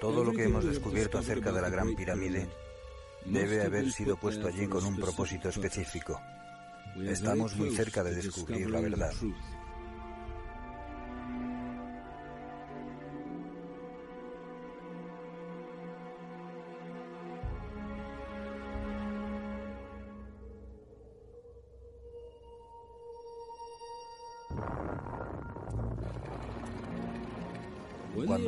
Todo 0.00 0.22
lo 0.24 0.32
que 0.32 0.44
hemos 0.44 0.64
descubierto 0.64 1.18
acerca 1.18 1.50
de 1.50 1.60
la 1.60 1.70
Gran 1.70 1.94
Pirámide 1.96 2.48
debe 3.24 3.62
haber 3.62 3.90
sido 3.90 4.16
puesto 4.16 4.46
allí 4.46 4.66
con 4.68 4.84
un 4.84 4.96
propósito 4.96 5.48
específico. 5.48 6.20
Estamos 7.04 7.56
muy 7.56 7.74
cerca 7.74 8.02
de 8.02 8.14
descubrir 8.14 8.70
la 8.70 8.80
verdad. 8.80 9.12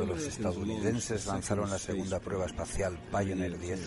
Cuando 0.01 0.15
los 0.15 0.25
estadounidenses 0.25 1.27
lanzaron 1.27 1.69
la 1.69 1.77
segunda 1.77 2.19
prueba 2.19 2.47
espacial 2.47 2.97
Pioneer 3.11 3.59
10, 3.59 3.79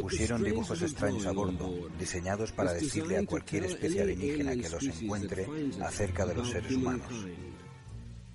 pusieron 0.00 0.44
dibujos 0.44 0.80
extraños 0.80 1.26
a 1.26 1.32
bordo, 1.32 1.88
diseñados 1.98 2.52
para 2.52 2.72
decirle 2.72 3.18
a 3.18 3.26
cualquier 3.26 3.64
especie 3.64 4.02
alienígena 4.02 4.52
que 4.52 4.68
los 4.68 4.84
encuentre 4.84 5.48
acerca 5.82 6.24
de 6.24 6.36
los 6.36 6.48
seres 6.50 6.70
humanos. 6.70 7.12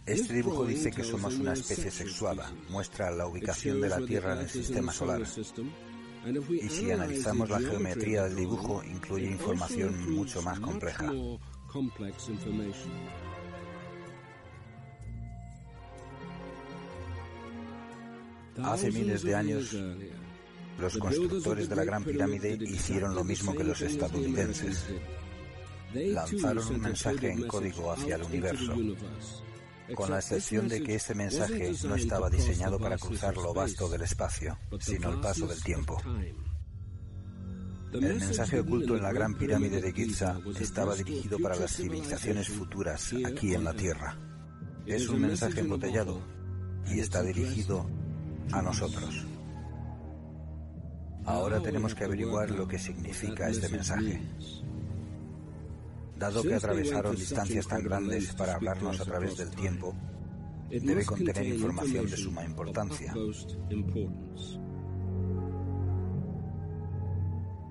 Este 0.05 0.34
dibujo 0.34 0.65
dice 0.65 0.91
que 0.91 1.05
somos 1.05 1.35
una 1.35 1.53
especie 1.53 1.89
sexuada, 1.89 2.51
muestra 2.68 3.11
la 3.11 3.27
ubicación 3.27 3.80
de 3.80 3.88
la 3.88 4.05
Tierra 4.05 4.34
en 4.34 4.39
el 4.39 4.49
sistema 4.49 4.91
solar. 4.91 5.22
Y 5.22 6.68
si 6.68 6.91
analizamos 6.91 7.49
la 7.49 7.61
geometría 7.61 8.23
del 8.23 8.35
dibujo, 8.35 8.84
incluye 8.84 9.31
información 9.31 10.14
mucho 10.14 10.41
más 10.41 10.60
compleja. 10.60 11.10
Hace 18.61 18.91
miles 18.91 19.23
de 19.23 19.35
años, 19.35 19.75
los 20.80 20.97
constructores 20.97 21.69
de 21.69 21.75
la 21.75 21.84
Gran 21.84 22.03
Pirámide 22.03 22.57
hicieron 22.61 23.15
lo 23.15 23.23
mismo 23.23 23.55
que 23.55 23.63
los 23.63 23.81
estadounidenses. 23.81 24.85
Lanzaron 25.93 26.67
un 26.67 26.81
mensaje 26.81 27.31
en 27.31 27.47
código 27.47 27.91
hacia 27.91 28.15
el 28.15 28.23
universo, 28.23 28.75
con 29.95 30.11
la 30.11 30.19
excepción 30.19 30.67
de 30.67 30.84
que 30.84 30.95
este 30.95 31.15
mensaje 31.15 31.73
no 31.84 31.95
estaba 31.95 32.30
diseñado 32.30 32.80
para 32.80 32.97
cruzar 32.97 33.35
lo 33.35 33.53
vasto 33.53 33.88
del 33.89 34.01
espacio, 34.01 34.57
sino 34.80 35.11
el 35.11 35.19
paso 35.19 35.47
del 35.47 35.61
tiempo. 35.63 36.01
El 37.93 38.01
mensaje 38.01 38.59
oculto 38.59 38.97
en 38.97 39.03
la 39.03 39.13
Gran 39.13 39.35
Pirámide 39.35 39.80
de 39.80 39.93
Giza 39.93 40.39
estaba 40.59 40.95
dirigido 40.95 41.38
para 41.38 41.55
las 41.55 41.75
civilizaciones 41.75 42.49
futuras 42.49 43.13
aquí 43.25 43.53
en 43.53 43.63
la 43.63 43.73
Tierra. 43.73 44.17
Es 44.88 45.07
un 45.09 45.21
mensaje 45.21 45.59
embotellado 45.59 46.19
y 46.88 46.99
está 46.99 47.21
dirigido 47.21 47.88
a 48.52 48.61
nosotros. 48.61 49.26
Ahora 51.26 51.61
tenemos 51.61 51.95
que 51.95 52.03
averiguar 52.03 52.52
lo 52.52 52.68
que 52.68 52.78
significa 52.78 53.49
este 53.49 53.70
mensaje. 53.70 54.22
Dado 56.18 56.44
que 56.44 56.53
atravesaron 56.53 57.15
distancias 57.15 57.68
tan 57.68 57.84
grandes 57.84 58.34
para 58.34 58.56
hablarnos 58.56 58.99
a 58.99 59.06
través 59.06 59.38
del 59.38 59.49
tiempo, 59.52 59.95
debe 60.70 61.06
contener 61.06 61.45
información 61.48 62.10
de 62.10 62.18
suma 62.18 62.44
importancia. 62.44 63.14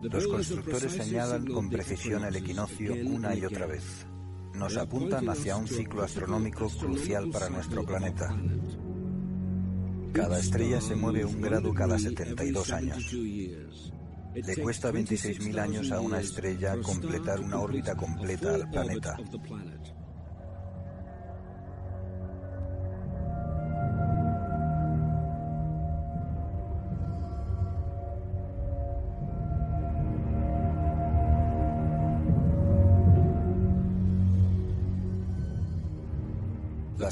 Los 0.03 0.27
constructores 0.27 0.93
señalan 0.93 1.47
con 1.47 1.71
precisión 1.71 2.25
el 2.25 2.37
equinoccio 2.37 2.95
una 3.07 3.35
y 3.35 3.45
otra 3.45 3.67
vez. 3.67 4.07
Nos 4.55 4.77
apuntan 4.77 5.29
hacia 5.29 5.57
un 5.57 5.69
ciclo 5.69 6.03
astronómico 6.03 6.69
crucial 6.69 7.31
para 7.31 7.49
nuestro 7.49 7.85
planeta. 7.85 8.37
Cada 10.13 10.39
estrella 10.39 10.81
se 10.81 10.95
mueve 10.95 11.25
un 11.25 11.41
grado 11.41 11.73
cada 11.73 11.99
72 11.99 12.73
años. 12.73 13.13
Le 13.13 14.57
cuesta 14.57 14.91
26.000 14.91 15.59
años 15.59 15.91
a 15.91 16.01
una 16.01 16.21
estrella 16.21 16.77
completar 16.83 17.41
una 17.41 17.61
órbita 17.61 17.95
completa 17.95 18.55
al 18.55 18.71
planeta. 18.71 19.17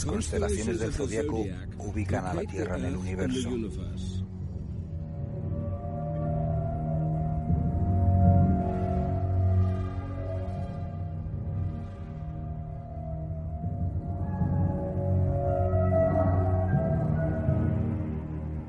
Las 0.01 0.06
constelaciones 0.06 0.81
del 0.81 0.94
zodiaco 0.94 1.44
ubican 1.77 2.24
a 2.24 2.32
la 2.32 2.40
Tierra 2.44 2.78
en 2.78 2.86
el 2.86 2.97
universo. 2.97 3.51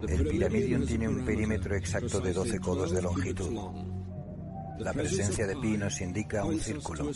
El 0.06 0.28
Piramidion 0.28 0.86
tiene 0.86 1.08
un 1.08 1.24
perímetro 1.24 1.78
exacto 1.78 2.20
de 2.20 2.34
12 2.34 2.60
codos 2.60 2.92
de 2.92 3.02
longitud. 3.02 3.58
La 4.80 4.92
presencia 4.92 5.48
de 5.48 5.56
pi 5.56 5.78
nos 5.78 6.02
indica 6.02 6.44
un 6.44 6.60
círculo. 6.60 7.10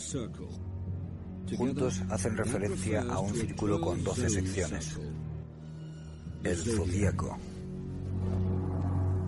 Juntos 1.54 2.02
hacen 2.10 2.36
referencia 2.36 3.02
a 3.02 3.20
un 3.20 3.34
círculo 3.34 3.80
con 3.80 4.02
12 4.02 4.28
secciones. 4.28 4.98
El 6.42 6.56
zodíaco. 6.56 7.38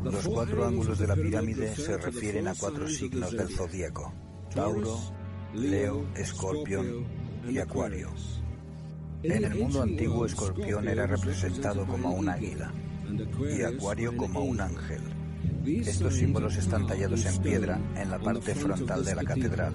Los 0.05 0.27
cuatro 0.29 0.67
ángulos 0.67 0.99
de 0.99 1.07
la 1.07 1.15
pirámide 1.15 1.75
se 1.75 1.97
refieren 1.99 2.49
a 2.49 2.55
cuatro 2.55 2.89
signos 2.89 3.33
del 3.33 3.49
zodíaco: 3.49 4.13
Tauro, 4.55 4.99
Leo, 5.55 6.07
Escorpión 6.17 7.07
y 7.49 7.59
Acuario. 7.59 8.11
En 9.23 9.45
el 9.45 9.55
mundo 9.57 9.83
antiguo, 9.83 10.27
Escorpión 10.27 10.89
era 10.89 11.07
representado 11.07 11.87
como 11.87 12.13
un 12.13 12.29
águila 12.29 12.73
y 13.57 13.63
Acuario 13.63 14.17
como 14.17 14.45
un 14.45 14.61
ángel. 14.61 15.03
Estos 15.67 16.15
símbolos 16.15 16.57
están 16.57 16.87
tallados 16.87 17.27
en 17.27 17.43
piedra 17.43 17.81
en 17.97 18.11
la 18.11 18.19
parte 18.19 18.55
frontal 18.55 19.05
de 19.05 19.15
la 19.15 19.25
catedral. 19.25 19.75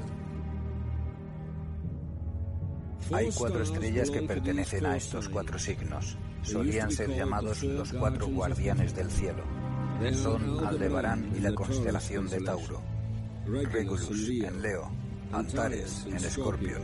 Hay 3.12 3.30
cuatro 3.36 3.64
estrellas 3.64 4.10
que 4.10 4.22
pertenecen 4.22 4.86
a 4.86 4.96
estos 4.96 5.30
cuatro 5.30 5.60
signos. 5.60 6.18
Solían 6.42 6.92
ser 6.92 7.10
llamados 7.10 7.64
los 7.64 7.94
cuatro 7.94 8.28
guardianes 8.28 8.96
del 8.96 9.10
cielo. 9.12 9.44
Son 10.14 10.66
Aldebarán 10.66 11.32
y 11.36 11.40
la 11.40 11.54
constelación 11.54 12.30
de 12.30 12.42
Tauro, 12.42 12.82
Regulus 13.46 14.30
en 14.30 14.62
Leo, 14.62 14.92
Antares 15.32 16.06
en 16.08 16.16
Escorpio 16.16 16.78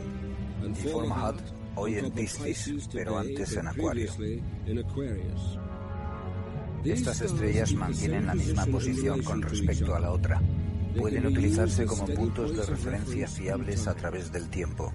y 0.62 0.88
Formahad 0.88 1.34
hoy 1.74 1.96
en 1.96 2.10
Piscis, 2.12 2.88
pero 2.92 3.18
antes 3.18 3.56
en 3.56 3.68
Acuario. 3.68 4.10
Estas 6.84 7.20
estrellas 7.20 7.74
mantienen 7.74 8.26
la 8.26 8.34
misma 8.34 8.64
posición 8.66 9.22
con 9.22 9.42
respecto 9.42 9.94
a 9.94 10.00
la 10.00 10.12
otra. 10.12 10.40
Pueden 10.96 11.26
utilizarse 11.26 11.84
como 11.84 12.06
puntos 12.06 12.56
de 12.56 12.64
referencia 12.64 13.28
fiables 13.28 13.86
a 13.86 13.94
través 13.94 14.32
del 14.32 14.48
tiempo. 14.48 14.92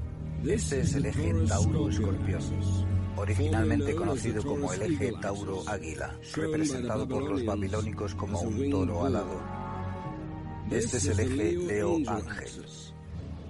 Este 0.48 0.82
es 0.82 0.94
el 0.94 1.08
eje 1.08 1.34
Tauro-Escorpión, 1.48 2.40
originalmente 3.18 3.96
conocido 3.96 4.44
como 4.44 4.72
el 4.74 4.82
eje 4.84 5.12
Tauro-Águila, 5.20 6.20
representado 6.36 7.08
por 7.08 7.24
los 7.24 7.44
babilónicos 7.44 8.14
como 8.14 8.42
un 8.42 8.70
toro 8.70 9.06
alado. 9.06 9.42
Este 10.70 10.98
es 10.98 11.08
el 11.08 11.20
eje 11.20 11.52
Leo-Ángel. 11.54 12.66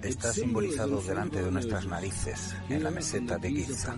Está 0.02 0.32
simbolizado 0.32 1.02
delante 1.02 1.42
de 1.42 1.50
nuestras 1.50 1.86
narices, 1.86 2.56
en 2.70 2.82
la 2.82 2.90
meseta 2.90 3.36
de 3.36 3.50
Giza. 3.50 3.96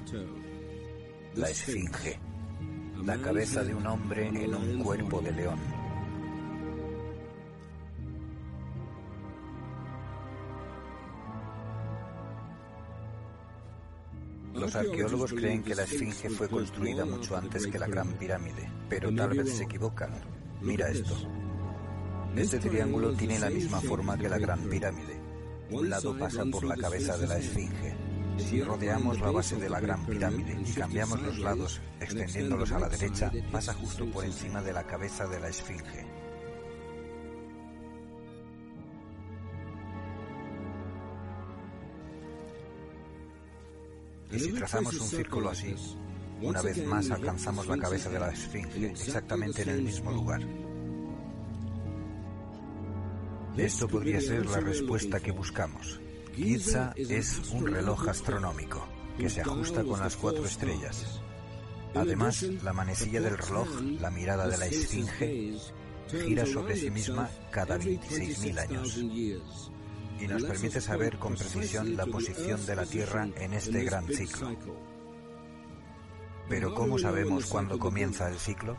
La 1.37 1.51
Esfinge, 1.51 2.19
la 3.05 3.16
cabeza 3.19 3.62
de 3.62 3.77
un 3.77 3.87
hombre 3.87 4.27
en 4.27 4.55
un 4.55 4.83
cuerpo 4.83 5.20
de 5.20 5.33
león. 5.33 5.77
Los 14.59 14.74
arqueólogos 14.74 15.32
creen 15.32 15.62
que 15.62 15.74
la 15.74 15.85
Esfinge 15.85 16.28
fue 16.30 16.48
construida 16.48 17.05
mucho 17.05 17.36
antes 17.36 17.66
que 17.66 17.78
la 17.78 17.86
Gran 17.86 18.12
Pirámide, 18.14 18.68
pero 18.89 19.14
tal 19.14 19.30
vez 19.30 19.56
se 19.56 19.64
equivocan. 19.64 20.10
Mira 20.60 20.89
esto. 20.89 21.14
Este 22.35 22.59
triángulo 22.59 23.12
tiene 23.14 23.39
la 23.39 23.51
misma 23.51 23.80
forma 23.80 24.18
que 24.18 24.28
la 24.28 24.39
Gran 24.39 24.60
Pirámide. 24.68 25.20
Un 25.70 25.89
lado 25.89 26.16
pasa 26.18 26.44
por 26.44 26.64
la 26.64 26.76
cabeza 26.76 27.16
de 27.16 27.26
la 27.26 27.39
Esfinge. 27.39 27.97
Si 28.39 28.62
rodeamos 28.62 29.20
la 29.20 29.30
base 29.30 29.56
de 29.56 29.68
la 29.68 29.80
Gran 29.80 30.05
Pirámide 30.06 30.59
y 30.64 30.72
cambiamos 30.72 31.22
los 31.22 31.39
lados, 31.39 31.80
extendiéndolos 32.01 32.72
a 32.72 32.78
la 32.78 32.89
derecha, 32.89 33.30
pasa 33.52 33.74
justo 33.74 34.10
por 34.10 34.24
encima 34.24 34.62
de 34.62 34.72
la 34.72 34.85
cabeza 34.85 35.26
de 35.26 35.40
la 35.40 35.48
Esfinge. 35.48 36.18
Y 44.30 44.38
si 44.38 44.52
trazamos 44.52 44.94
un 45.00 45.09
círculo 45.09 45.50
así, 45.50 45.74
una 46.42 46.62
vez 46.62 46.84
más 46.86 47.10
alcanzamos 47.10 47.66
la 47.66 47.78
cabeza 47.78 48.10
de 48.10 48.20
la 48.20 48.30
Esfinge, 48.30 48.90
exactamente 48.90 49.62
en 49.62 49.70
el 49.70 49.82
mismo 49.82 50.12
lugar. 50.12 50.40
Esto 53.56 53.88
podría 53.88 54.20
ser 54.20 54.46
la 54.46 54.60
respuesta 54.60 55.18
que 55.18 55.32
buscamos. 55.32 56.00
Giza 56.36 56.92
es 56.96 57.40
un 57.50 57.66
reloj 57.66 58.09
astronómico 58.09 58.86
que 59.16 59.28
se 59.28 59.40
ajusta 59.40 59.82
con 59.82 59.98
las 59.98 60.16
cuatro 60.16 60.44
estrellas. 60.44 61.20
Además, 61.94 62.42
la 62.62 62.72
manecilla 62.72 63.20
del 63.20 63.36
reloj, 63.36 63.68
la 64.00 64.10
mirada 64.10 64.46
de 64.46 64.59
la 64.59 64.66
esfinge, 64.66 65.56
gira 66.09 66.46
sobre 66.46 66.76
sí 66.76 66.90
misma 66.90 67.28
cada 67.50 67.78
26.000 67.78 68.59
años 68.60 69.68
y 70.20 70.27
nos 70.27 70.43
permite 70.43 70.81
saber 70.81 71.19
con 71.19 71.35
precisión 71.35 71.97
la 71.97 72.07
posición 72.07 72.65
de 72.66 72.77
la 72.77 72.85
Tierra 72.85 73.28
en 73.36 73.53
este 73.55 73.85
gran 73.85 74.07
ciclo. 74.07 74.57
Pero 76.49 76.74
¿cómo 76.74 76.99
sabemos 76.99 77.47
cuándo 77.47 77.78
comienza 77.78 78.28
el 78.28 78.39
ciclo? 78.39 78.77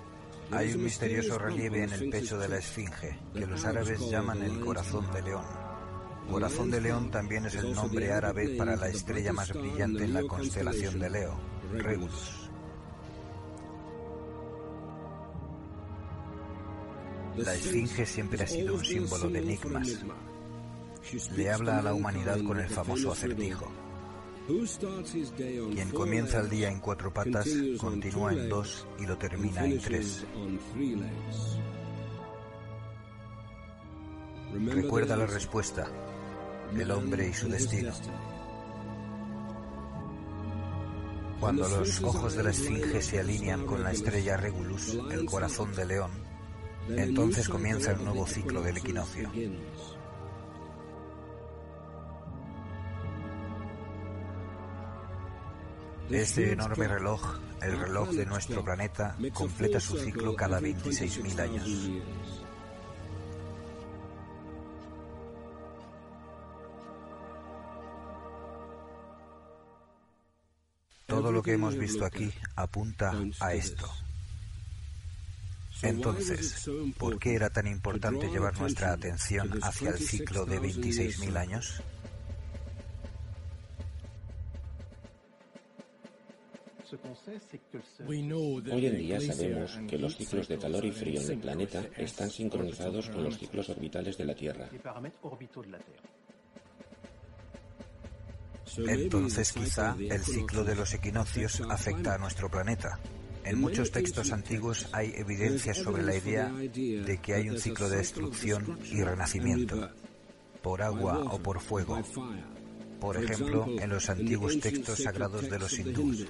Hay 0.52 0.74
un 0.74 0.84
misterioso 0.84 1.38
relieve 1.38 1.84
en 1.84 1.94
el 1.94 2.10
pecho 2.10 2.40
de 2.40 2.50
la 2.50 2.58
esfinge, 2.58 3.20
que 3.34 3.46
los 3.46 3.64
árabes 3.66 4.00
llaman 4.10 4.42
el 4.42 4.60
corazón 4.60 5.12
de 5.14 5.22
león. 5.22 5.70
Corazón 6.30 6.70
de 6.70 6.80
León 6.80 7.10
también 7.10 7.48
es 7.48 7.56
el 7.56 7.74
nombre 7.74 8.12
árabe 8.12 8.50
para 8.56 8.76
la 8.76 8.88
estrella 8.88 9.34
más 9.34 9.52
brillante 9.52 10.04
en 10.04 10.14
la 10.14 10.22
constelación 10.22 11.00
de 11.00 11.10
Leo, 11.10 11.40
Regulus. 11.72 12.50
La 17.36 17.54
esfinge 17.56 18.06
siempre 18.06 18.44
ha 18.44 18.48
sido 18.48 18.76
un 18.76 18.86
símbolo 18.86 19.30
de 19.30 19.40
enigmas. 19.40 20.06
Le 21.36 21.50
habla 21.50 21.80
a 21.80 21.82
la 21.82 21.94
humanidad 21.94 22.40
con 22.44 22.60
el 22.60 22.70
famoso 22.70 23.12
acertijo. 23.12 23.72
Quien 25.74 25.90
comienza 25.92 26.40
el 26.40 26.50
día 26.50 26.70
en 26.70 26.80
cuatro 26.80 27.14
patas, 27.14 27.48
continúa 27.80 28.34
en 28.34 28.50
dos 28.50 28.88
y 29.00 29.06
lo 29.06 29.18
termina 29.18 29.66
en 29.66 29.80
tres. 29.80 30.26
Recuerda 34.54 35.16
la 35.16 35.28
respuesta 35.28 35.88
el 36.78 36.92
hombre 36.92 37.28
y 37.30 37.34
su 37.34 37.50
destino. 37.50 37.92
Cuando 41.40 41.68
los 41.68 42.02
ojos 42.04 42.36
de 42.36 42.44
la 42.44 42.50
esfinge 42.52 43.02
se 43.02 43.20
alinean 43.20 43.66
con 43.66 43.84
la 43.84 43.92
estrella 43.92 44.38
Regulus, 44.38 44.98
el 45.12 45.26
corazón 45.26 45.74
de 45.74 45.86
león, 45.86 46.12
entonces 46.90 47.48
comienza 47.48 47.92
el 47.92 48.04
nuevo 48.04 48.28
ciclo 48.28 48.62
del 48.62 48.78
equinoccio. 48.78 49.32
Este 56.10 56.54
enorme 56.54 56.88
reloj, 56.88 57.22
el 57.62 57.80
reloj 57.80 58.10
de 58.10 58.26
nuestro 58.26 58.64
planeta, 58.64 59.16
completa 59.32 59.80
su 59.80 59.96
ciclo 59.96 60.36
cada 60.36 60.60
26.000 60.60 61.40
años. 61.40 61.92
Todo 71.06 71.32
lo 71.32 71.44
que 71.44 71.54
hemos 71.54 71.78
visto 71.78 72.06
aquí 72.06 72.32
apunta 72.56 73.14
a 73.40 73.54
esto. 73.54 73.88
Entonces, 75.84 76.70
¿por 76.98 77.20
qué 77.20 77.36
era 77.36 77.52
tan 77.52 77.68
importante 77.68 78.30
llevar 78.30 78.60
nuestra 78.60 78.94
atención 78.94 79.60
hacia 79.62 79.92
el 79.92 80.00
ciclo 80.00 80.46
de 80.46 80.60
26.000 80.60 81.38
años? 81.38 81.84
Hoy 88.08 88.86
en 88.86 88.98
día 88.98 89.22
sabemos 89.22 89.80
que 89.88 89.98
los 89.98 90.16
ciclos 90.16 90.48
de 90.48 90.58
calor 90.58 90.86
y 90.86 90.92
frío 90.92 91.22
en 91.22 91.32
el 91.32 91.40
planeta 91.40 91.86
están 91.98 92.30
sincronizados 92.30 93.10
con 93.10 93.24
los 93.24 93.38
ciclos 93.38 93.70
orbitales 93.70 94.18
de 94.18 94.26
la 94.26 94.36
Tierra. 94.36 94.70
Entonces 98.78 99.54
quizá 99.54 99.96
el 100.00 100.22
ciclo 100.22 100.64
de 100.64 100.76
los 100.76 100.94
equinoccios 100.94 101.62
afecta 101.70 102.16
a 102.16 102.18
nuestro 102.18 102.50
planeta. 102.50 103.00
En 103.44 103.60
muchos 103.60 103.92
textos 103.92 104.32
antiguos 104.32 104.88
hay 104.92 105.14
evidencias 105.16 105.78
sobre 105.78 106.04
la 106.04 106.16
idea 106.16 106.52
de 106.52 107.20
que 107.22 107.34
hay 107.34 107.50
un 107.50 107.58
ciclo 107.58 107.90
de 107.90 107.98
destrucción 107.98 108.80
y 108.92 109.02
renacimiento, 109.02 109.90
por 110.62 110.82
agua 110.82 111.20
o 111.32 111.40
por 111.40 111.60
fuego. 111.60 112.02
Por 113.00 113.18
ejemplo, 113.18 113.66
en 113.80 113.90
los 113.90 114.10
antiguos 114.10 114.60
textos 114.60 115.04
sagrados 115.04 115.50
de 115.50 115.58
los 115.58 115.80
hindúes. 115.80 116.28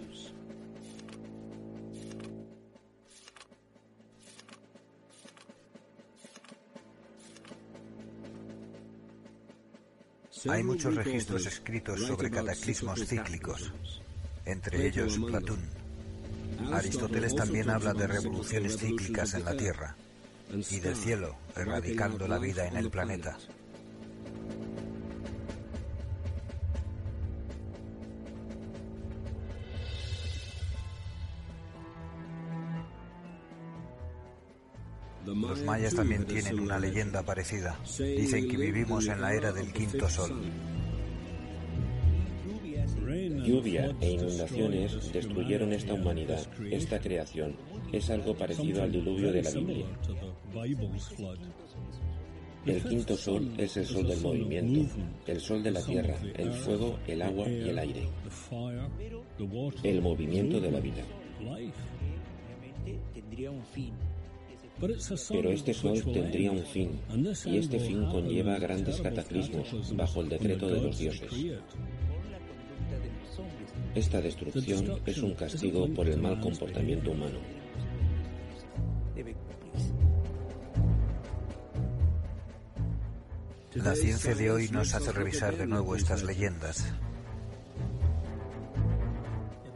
Hay 10.47 10.63
muchos 10.63 10.95
registros 10.95 11.45
escritos 11.45 12.01
sobre 12.05 12.31
cataclismos 12.31 13.05
cíclicos, 13.05 13.73
entre 14.45 14.87
ellos 14.87 15.17
Platón. 15.17 15.59
Aristóteles 16.71 17.35
también 17.35 17.69
habla 17.69 17.93
de 17.93 18.07
revoluciones 18.07 18.77
cíclicas 18.77 19.33
en 19.33 19.45
la 19.45 19.57
Tierra 19.57 19.95
y 20.69 20.79
del 20.79 20.95
cielo 20.95 21.35
erradicando 21.55 22.27
la 22.27 22.37
vida 22.37 22.67
en 22.67 22.77
el 22.77 22.89
planeta. 22.89 23.37
Los 35.35 35.63
mayas 35.63 35.93
también 35.93 36.25
tienen 36.25 36.59
una 36.59 36.79
leyenda 36.79 37.23
parecida. 37.23 37.79
Dicen 37.97 38.47
que 38.47 38.57
vivimos 38.57 39.07
en 39.07 39.21
la 39.21 39.33
era 39.33 39.51
del 39.51 39.71
quinto 39.71 40.09
sol. 40.09 40.41
Lluvia 43.45 43.95
e 44.01 44.11
inundaciones 44.11 45.11
destruyeron 45.13 45.73
esta 45.73 45.93
humanidad, 45.93 46.41
esta 46.71 46.99
creación. 46.99 47.55
Es 47.91 48.09
algo 48.09 48.35
parecido 48.35 48.83
al 48.83 48.91
diluvio 48.91 49.31
de 49.31 49.43
la 49.43 49.51
Biblia. 49.51 49.85
El 52.65 52.83
quinto 52.83 53.15
sol 53.15 53.53
es 53.57 53.77
el 53.77 53.85
sol 53.85 54.07
del 54.07 54.21
movimiento, 54.21 54.95
el 55.27 55.39
sol 55.39 55.63
de 55.63 55.71
la 55.71 55.81
tierra, 55.81 56.15
el 56.35 56.51
fuego, 56.51 56.99
el 57.07 57.21
agua 57.21 57.47
y 57.47 57.69
el 57.69 57.79
aire. 57.79 58.07
El 59.83 60.01
movimiento 60.01 60.59
de 60.59 60.71
la 60.71 60.79
vida. 60.79 61.03
Pero 64.79 65.51
este 65.51 65.73
sol 65.73 66.01
tendría 66.13 66.51
un 66.51 66.63
fin, 66.63 66.99
y 67.45 67.57
este 67.57 67.79
fin 67.79 68.05
conlleva 68.05 68.57
grandes 68.57 69.01
cataclismos 69.01 69.95
bajo 69.95 70.21
el 70.21 70.29
decreto 70.29 70.67
de 70.67 70.81
los 70.81 70.97
dioses. 70.97 71.31
Esta 73.93 74.21
destrucción 74.21 74.99
es 75.05 75.17
un 75.17 75.33
castigo 75.33 75.87
por 75.93 76.07
el 76.07 76.21
mal 76.21 76.39
comportamiento 76.39 77.11
humano. 77.11 77.39
La 83.75 83.95
ciencia 83.95 84.33
de 84.33 84.51
hoy 84.51 84.69
nos 84.69 84.93
hace 84.95 85.11
revisar 85.11 85.57
de 85.57 85.67
nuevo 85.67 85.95
estas 85.95 86.23
leyendas. 86.23 86.93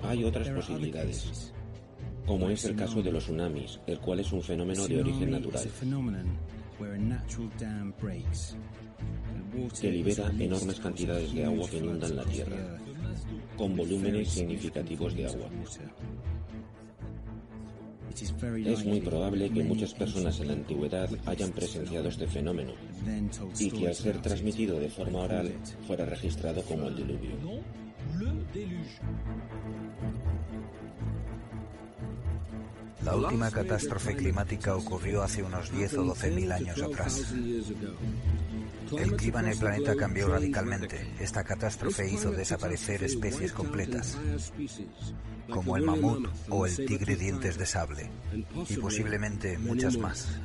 Hay 0.03 0.23
otras 0.23 0.49
posibilidades 0.49 1.52
como 2.25 2.49
es 2.49 2.65
el 2.65 2.75
caso 2.75 3.01
de 3.01 3.11
los 3.11 3.23
tsunamis, 3.23 3.79
el 3.87 3.99
cual 3.99 4.19
es 4.19 4.31
un 4.31 4.41
fenómeno 4.41 4.87
de 4.87 5.01
origen 5.01 5.31
natural 5.31 5.67
que 9.79 9.91
libera 9.91 10.31
enormes 10.39 10.79
cantidades 10.79 11.33
de 11.33 11.45
agua 11.45 11.69
que 11.69 11.77
inundan 11.77 12.15
la 12.15 12.23
Tierra, 12.23 12.77
con 13.57 13.75
volúmenes 13.75 14.29
significativos 14.29 15.15
de 15.15 15.27
agua. 15.27 15.49
Es 18.65 18.85
muy 18.85 19.01
probable 19.01 19.49
que 19.49 19.63
muchas 19.63 19.93
personas 19.93 20.39
en 20.39 20.47
la 20.47 20.53
antigüedad 20.53 21.09
hayan 21.25 21.51
presenciado 21.51 22.09
este 22.09 22.27
fenómeno 22.27 22.73
y 23.59 23.71
que 23.71 23.87
al 23.87 23.95
ser 23.95 24.21
transmitido 24.21 24.79
de 24.79 24.89
forma 24.89 25.19
oral 25.19 25.51
fuera 25.87 26.05
registrado 26.05 26.61
como 26.63 26.87
el 26.87 26.95
diluvio. 26.95 27.31
La 33.01 33.15
última 33.15 33.51
catástrofe 33.51 34.15
climática 34.15 34.75
ocurrió 34.75 35.23
hace 35.23 35.43
unos 35.43 35.71
10 35.71 35.97
o 35.97 36.03
12 36.03 36.31
mil 36.31 36.51
años 36.51 36.81
atrás. 36.81 37.33
El 38.97 39.15
clima 39.15 39.39
en 39.41 39.47
el 39.47 39.57
planeta 39.57 39.95
cambió 39.95 40.27
radicalmente. 40.27 41.11
Esta 41.19 41.43
catástrofe 41.43 42.09
hizo 42.09 42.31
desaparecer 42.31 43.03
especies 43.03 43.51
completas, 43.51 44.17
como 45.49 45.75
el 45.77 45.83
mamut 45.83 46.27
o 46.49 46.65
el 46.65 46.75
tigre 46.85 47.15
dientes 47.15 47.57
de 47.57 47.65
sable, 47.65 48.09
y 48.69 48.77
posiblemente 48.77 49.57
muchas 49.57 49.97
más. 49.97 50.39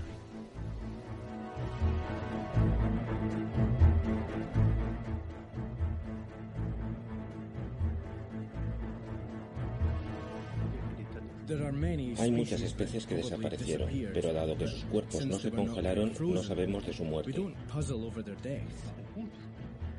Hay 12.19 12.31
muchas 12.31 12.61
especies 12.61 13.07
que 13.07 13.17
desaparecieron, 13.17 13.89
pero 14.13 14.33
dado 14.33 14.57
que 14.57 14.67
sus 14.67 14.85
cuerpos 14.85 15.27
no 15.27 15.39
se 15.39 15.51
congelaron, 15.51 16.13
no 16.19 16.43
sabemos 16.43 16.87
de 16.87 16.93
su 16.93 17.05
muerte. 17.05 17.43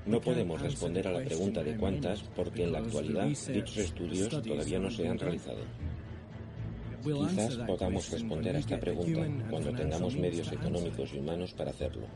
No 0.05 0.21
podemos 0.21 0.61
responder 0.61 1.07
a 1.07 1.11
la 1.11 1.25
pregunta 1.25 1.63
de 1.63 1.77
cuántas 1.77 2.21
porque 2.35 2.63
en 2.63 2.71
la 2.71 2.79
actualidad 2.79 3.25
dichos 3.25 3.77
estudios 3.77 4.29
todavía 4.29 4.79
no 4.79 4.89
se 4.89 5.07
han 5.07 5.17
realizado. 5.17 5.61
Quizás 7.03 7.55
podamos 7.65 8.09
responder 8.11 8.55
a 8.55 8.59
esta 8.59 8.79
pregunta 8.79 9.27
cuando 9.49 9.73
tengamos 9.73 10.15
medios 10.15 10.51
económicos 10.51 11.13
y 11.13 11.19
humanos 11.19 11.53
para 11.53 11.71
hacerlo. 11.71 12.07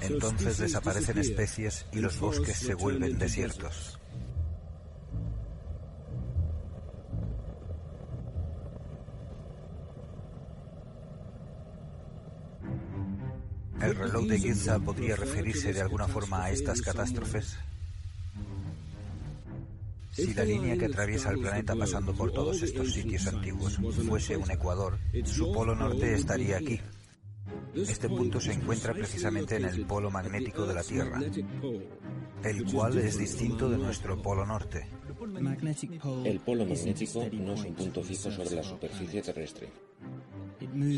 Entonces 0.00 0.58
desaparecen 0.58 1.18
especies 1.18 1.86
y 1.92 2.00
los 2.00 2.18
bosques 2.20 2.56
se 2.56 2.74
vuelven 2.74 3.18
desiertos. 3.18 3.98
¿El 13.80 13.94
reloj 13.96 14.26
de 14.26 14.38
Giza 14.38 14.78
podría 14.78 15.16
referirse 15.16 15.72
de 15.72 15.80
alguna 15.80 16.08
forma 16.08 16.44
a 16.44 16.50
estas 16.50 16.80
catástrofes? 16.80 17.58
Si 20.12 20.32
la 20.32 20.44
línea 20.44 20.76
que 20.76 20.86
atraviesa 20.86 21.30
el 21.30 21.40
planeta 21.40 21.74
pasando 21.74 22.14
por 22.14 22.32
todos 22.32 22.62
estos 22.62 22.92
sitios 22.92 23.26
antiguos 23.26 23.80
fuese 24.08 24.36
un 24.36 24.50
ecuador, 24.50 24.96
su 25.24 25.52
polo 25.52 25.74
norte 25.74 26.14
estaría 26.14 26.56
aquí. 26.56 26.80
Este 27.74 28.08
punto 28.08 28.40
se 28.40 28.52
encuentra 28.52 28.94
precisamente 28.94 29.56
en 29.56 29.64
el 29.64 29.84
polo 29.84 30.10
magnético 30.10 30.64
de 30.66 30.74
la 30.74 30.82
Tierra, 30.82 31.20
el 32.44 32.64
cual 32.72 32.98
es 32.98 33.18
distinto 33.18 33.68
de 33.68 33.76
nuestro 33.76 34.22
polo 34.22 34.46
norte. 34.46 34.86
El 35.06 35.14
polo 36.40 36.64
magnético 36.64 37.28
no 37.32 37.54
es 37.54 37.64
un 37.64 37.74
punto 37.74 38.02
fijo 38.02 38.30
sobre 38.30 38.54
la 38.54 38.62
superficie 38.62 39.20
terrestre. 39.20 39.68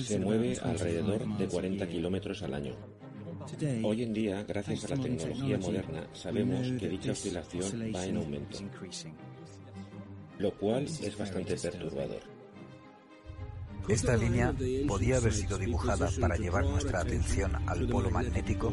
Se 0.04 0.18
mueve 0.18 0.56
alrededor 0.62 1.38
de 1.38 1.46
40 1.46 1.88
kilómetros 1.88 2.42
al 2.42 2.54
año. 2.54 2.74
Hoy 3.82 4.02
en 4.02 4.12
día, 4.12 4.42
gracias 4.42 4.84
a 4.84 4.96
la 4.96 5.02
tecnología 5.02 5.58
moderna, 5.58 6.08
sabemos 6.12 6.72
que 6.78 6.88
dicha 6.88 7.12
oscilación 7.12 7.92
va 7.94 8.04
en 8.04 8.16
aumento, 8.16 8.58
lo 10.38 10.52
cual 10.54 10.84
es 10.84 11.16
bastante 11.16 11.56
perturbador. 11.56 12.36
Esta 13.88 14.16
línea 14.16 14.52
podía 14.88 15.18
haber 15.18 15.32
sido 15.32 15.58
dibujada 15.58 16.10
para 16.20 16.36
llevar 16.36 16.64
nuestra 16.64 17.00
atención 17.00 17.52
al 17.68 17.86
polo 17.86 18.10
magnético. 18.10 18.72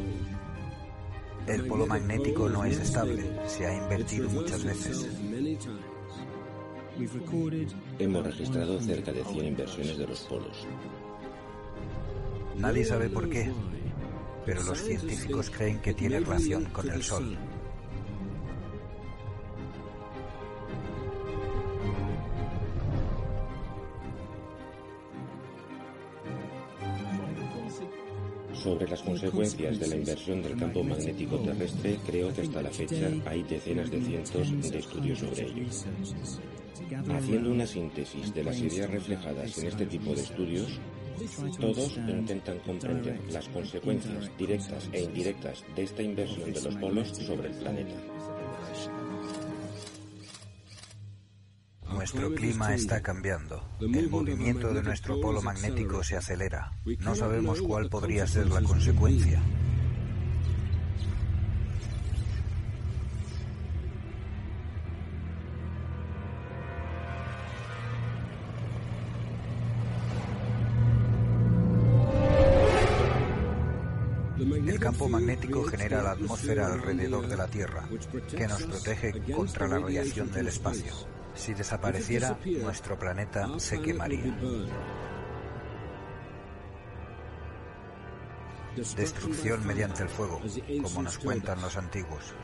El 1.46 1.66
polo 1.66 1.86
magnético 1.86 2.48
no 2.48 2.64
es 2.64 2.78
estable, 2.78 3.22
se 3.46 3.66
ha 3.66 3.76
invertido 3.76 4.28
muchas 4.30 4.64
veces. 4.64 5.08
Hemos 7.98 8.24
registrado 8.24 8.80
cerca 8.80 9.12
de 9.12 9.24
100 9.24 9.46
inversiones 9.46 9.98
de 9.98 10.06
los 10.06 10.20
polos. 10.20 10.66
Nadie 12.56 12.84
sabe 12.84 13.08
por 13.08 13.28
qué, 13.28 13.50
pero 14.46 14.62
los 14.62 14.78
científicos 14.78 15.50
creen 15.50 15.80
que 15.80 15.94
tiene 15.94 16.20
relación 16.20 16.66
con 16.66 16.88
el 16.90 17.02
Sol. 17.02 17.36
Sobre 28.64 28.88
las 28.88 29.02
consecuencias 29.02 29.78
de 29.78 29.88
la 29.88 29.96
inversión 29.96 30.42
del 30.42 30.56
campo 30.56 30.82
magnético 30.82 31.36
terrestre, 31.36 31.98
creo 32.06 32.32
que 32.32 32.40
hasta 32.40 32.62
la 32.62 32.70
fecha 32.70 33.10
hay 33.26 33.42
decenas 33.42 33.90
de 33.90 34.00
cientos 34.00 34.70
de 34.70 34.78
estudios 34.78 35.18
sobre 35.18 35.42
ello. 35.42 35.66
Haciendo 37.14 37.50
una 37.50 37.66
síntesis 37.66 38.32
de 38.32 38.42
las 38.42 38.58
ideas 38.58 38.88
reflejadas 38.88 39.58
en 39.58 39.66
este 39.66 39.84
tipo 39.84 40.14
de 40.14 40.22
estudios, 40.22 40.80
todos 41.60 41.98
intentan 42.08 42.58
comprender 42.60 43.20
las 43.30 43.46
consecuencias 43.50 44.30
directas 44.38 44.88
e 44.92 45.02
indirectas 45.02 45.62
de 45.76 45.82
esta 45.82 46.02
inversión 46.02 46.50
de 46.50 46.62
los 46.62 46.74
polos 46.76 47.08
sobre 47.08 47.48
el 47.48 47.54
planeta. 47.56 47.94
Nuestro 52.04 52.34
clima 52.34 52.74
está 52.74 53.00
cambiando. 53.00 53.66
El 53.80 54.10
movimiento 54.10 54.74
de 54.74 54.82
nuestro 54.82 55.18
polo 55.22 55.40
magnético 55.40 56.04
se 56.04 56.18
acelera. 56.18 56.70
No 57.00 57.14
sabemos 57.14 57.62
cuál 57.62 57.88
podría 57.88 58.26
ser 58.26 58.46
la 58.48 58.60
consecuencia. 58.60 59.40
El 74.36 74.78
campo 74.78 75.08
magnético 75.08 75.64
genera 75.64 76.02
la 76.02 76.10
atmósfera 76.10 76.66
alrededor 76.66 77.26
de 77.28 77.36
la 77.38 77.46
Tierra, 77.46 77.88
que 78.28 78.46
nos 78.46 78.62
protege 78.64 79.22
contra 79.32 79.66
la 79.66 79.78
radiación 79.78 80.30
del 80.30 80.48
espacio. 80.48 80.92
Si 81.34 81.52
desapareciera, 81.52 82.38
nuestro 82.62 82.98
planeta 82.98 83.48
se 83.58 83.80
quemaría. 83.80 84.34
Destrucción 88.96 89.66
mediante 89.66 90.02
el 90.02 90.08
fuego, 90.08 90.40
como 90.82 91.02
nos 91.02 91.18
cuentan 91.18 91.60
los 91.60 91.76
antiguos. 91.76 92.34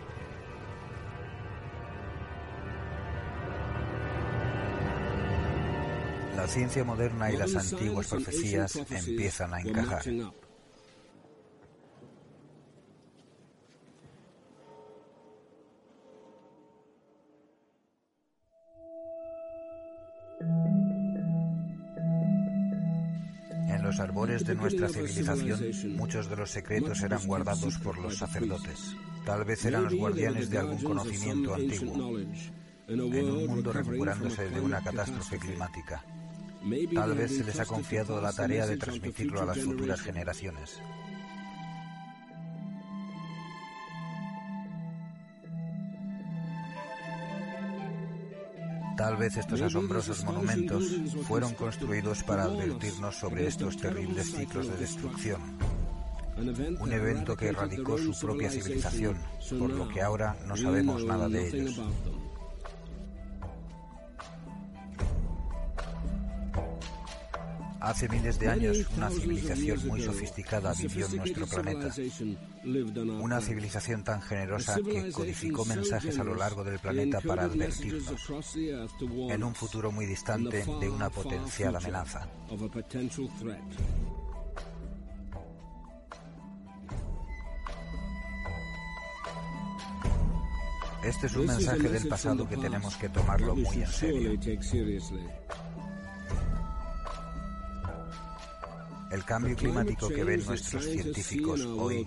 La 6.37 6.47
ciencia 6.47 6.85
moderna 6.85 7.31
y 7.31 7.37
las 7.37 7.55
antiguas 7.55 8.09
profecías 8.09 8.77
empiezan 8.77 9.55
a 9.55 9.61
encajar. 9.61 10.03
Arbores 24.21 24.45
de 24.45 24.55
nuestra 24.55 24.87
civilización, 24.91 25.97
muchos 25.97 26.29
de 26.29 26.37
los 26.37 26.51
secretos 26.51 27.01
eran 27.01 27.27
guardados 27.27 27.79
por 27.79 27.97
los 27.97 28.19
sacerdotes. 28.19 28.95
Tal 29.25 29.47
vez 29.47 29.65
eran 29.65 29.85
los 29.85 29.95
guardianes 29.95 30.51
de 30.51 30.59
algún 30.59 30.83
conocimiento 30.83 31.55
antiguo, 31.55 32.19
en 32.87 33.01
un 33.01 33.47
mundo 33.47 33.73
recuperándose 33.73 34.51
de 34.51 34.61
una 34.61 34.85
catástrofe 34.85 35.39
climática. 35.39 36.05
Tal 36.95 37.15
vez 37.15 37.35
se 37.35 37.45
les 37.45 37.61
ha 37.61 37.65
confiado 37.65 38.21
la 38.21 38.35
tarea 38.35 38.67
de 38.67 38.77
transmitirlo 38.77 39.41
a 39.41 39.47
las 39.47 39.61
futuras 39.61 40.03
generaciones. 40.03 40.83
Tal 49.01 49.17
vez 49.17 49.35
estos 49.39 49.63
asombrosos 49.63 50.23
monumentos 50.25 50.85
fueron 51.27 51.55
construidos 51.55 52.23
para 52.23 52.43
advertirnos 52.43 53.17
sobre 53.17 53.47
estos 53.47 53.79
terribles 53.79 54.31
ciclos 54.31 54.69
de 54.69 54.77
destrucción. 54.77 55.41
Un 56.79 56.93
evento 56.93 57.35
que 57.35 57.49
erradicó 57.49 57.97
su 57.97 58.13
propia 58.21 58.51
civilización, 58.51 59.17
por 59.59 59.71
lo 59.71 59.89
que 59.89 60.03
ahora 60.03 60.37
no 60.47 60.55
sabemos 60.55 61.03
nada 61.07 61.31
de 61.31 61.49
ellos. 61.49 61.81
Hace 67.81 68.09
miles 68.09 68.39
de 68.39 68.49
años 68.49 68.87
una 68.97 69.09
civilización 69.11 69.87
muy 69.89 70.03
sofisticada 70.03 70.75
vivió 70.75 71.07
en 71.07 71.17
nuestro 71.17 71.47
planeta. 71.47 71.91
Una 73.21 73.41
civilización 73.41 74.05
tan 74.05 74.21
generosa 74.21 74.77
que 74.85 75.11
codificó 75.11 75.65
mensajes 75.65 76.19
a 76.19 76.25
lo 76.25 76.35
largo 76.35 76.63
del 76.63 76.79
planeta 76.79 77.21
para 77.21 77.45
advertirnos 77.45 78.15
en 79.31 79.43
un 79.43 79.55
futuro 79.55 79.91
muy 79.91 80.05
distante 80.05 80.65
de 80.65 80.91
una 80.91 81.09
potencial 81.09 81.77
amenaza. 81.77 82.29
Este 91.03 91.27
es 91.29 91.37
un 91.37 91.47
mensaje 91.47 91.89
del 91.89 92.09
pasado 92.09 92.47
que 92.47 92.59
tenemos 92.59 92.95
que 92.97 93.09
tomarlo 93.09 93.57
muy 93.57 93.83
en 93.83 93.87
serio. 93.87 94.39
El 99.11 99.25
cambio 99.25 99.57
climático 99.57 100.09
que 100.09 100.23
ven 100.23 100.45
nuestros 100.47 100.85
científicos 100.85 101.63
hoy 101.63 102.07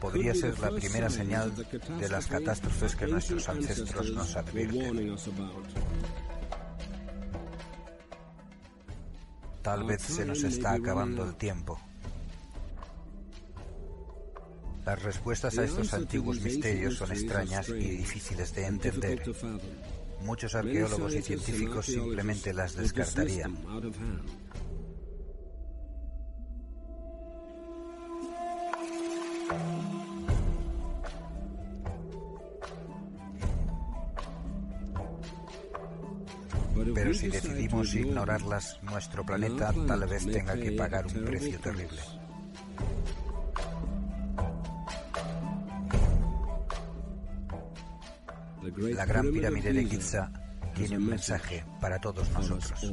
podría 0.00 0.34
ser 0.34 0.58
la 0.58 0.70
primera 0.70 1.08
señal 1.08 1.52
de 1.54 2.08
las 2.10 2.26
catástrofes 2.26 2.94
que 2.94 3.06
nuestros 3.06 3.48
ancestros 3.48 4.12
nos 4.12 4.36
advierten. 4.36 5.16
Tal 9.62 9.84
vez 9.84 10.02
se 10.02 10.26
nos 10.26 10.42
está 10.42 10.72
acabando 10.74 11.24
el 11.24 11.36
tiempo. 11.36 11.80
Las 14.84 15.02
respuestas 15.02 15.56
a 15.56 15.64
estos 15.64 15.94
antiguos 15.94 16.38
misterios 16.42 16.96
son 16.96 17.12
extrañas 17.12 17.70
y 17.70 17.96
difíciles 17.96 18.54
de 18.54 18.66
entender. 18.66 19.22
Muchos 20.20 20.54
arqueólogos 20.54 21.14
y 21.14 21.22
científicos 21.22 21.86
simplemente 21.86 22.52
las 22.52 22.76
descartarían. 22.76 23.56
Pero 36.94 37.14
si 37.14 37.28
decidimos 37.28 37.94
ignorarlas, 37.94 38.78
nuestro 38.82 39.24
planeta 39.24 39.72
tal 39.86 40.06
vez 40.06 40.26
tenga 40.26 40.54
que 40.54 40.72
pagar 40.72 41.06
un 41.06 41.24
precio 41.24 41.58
terrible. 41.60 42.00
La 48.94 49.04
gran 49.04 49.30
pirámide 49.30 49.72
de 49.72 49.84
Giza 49.84 50.32
tiene 50.74 50.96
un 50.96 51.06
mensaje 51.06 51.64
para 51.80 52.00
todos 52.00 52.28
nosotros. 52.30 52.92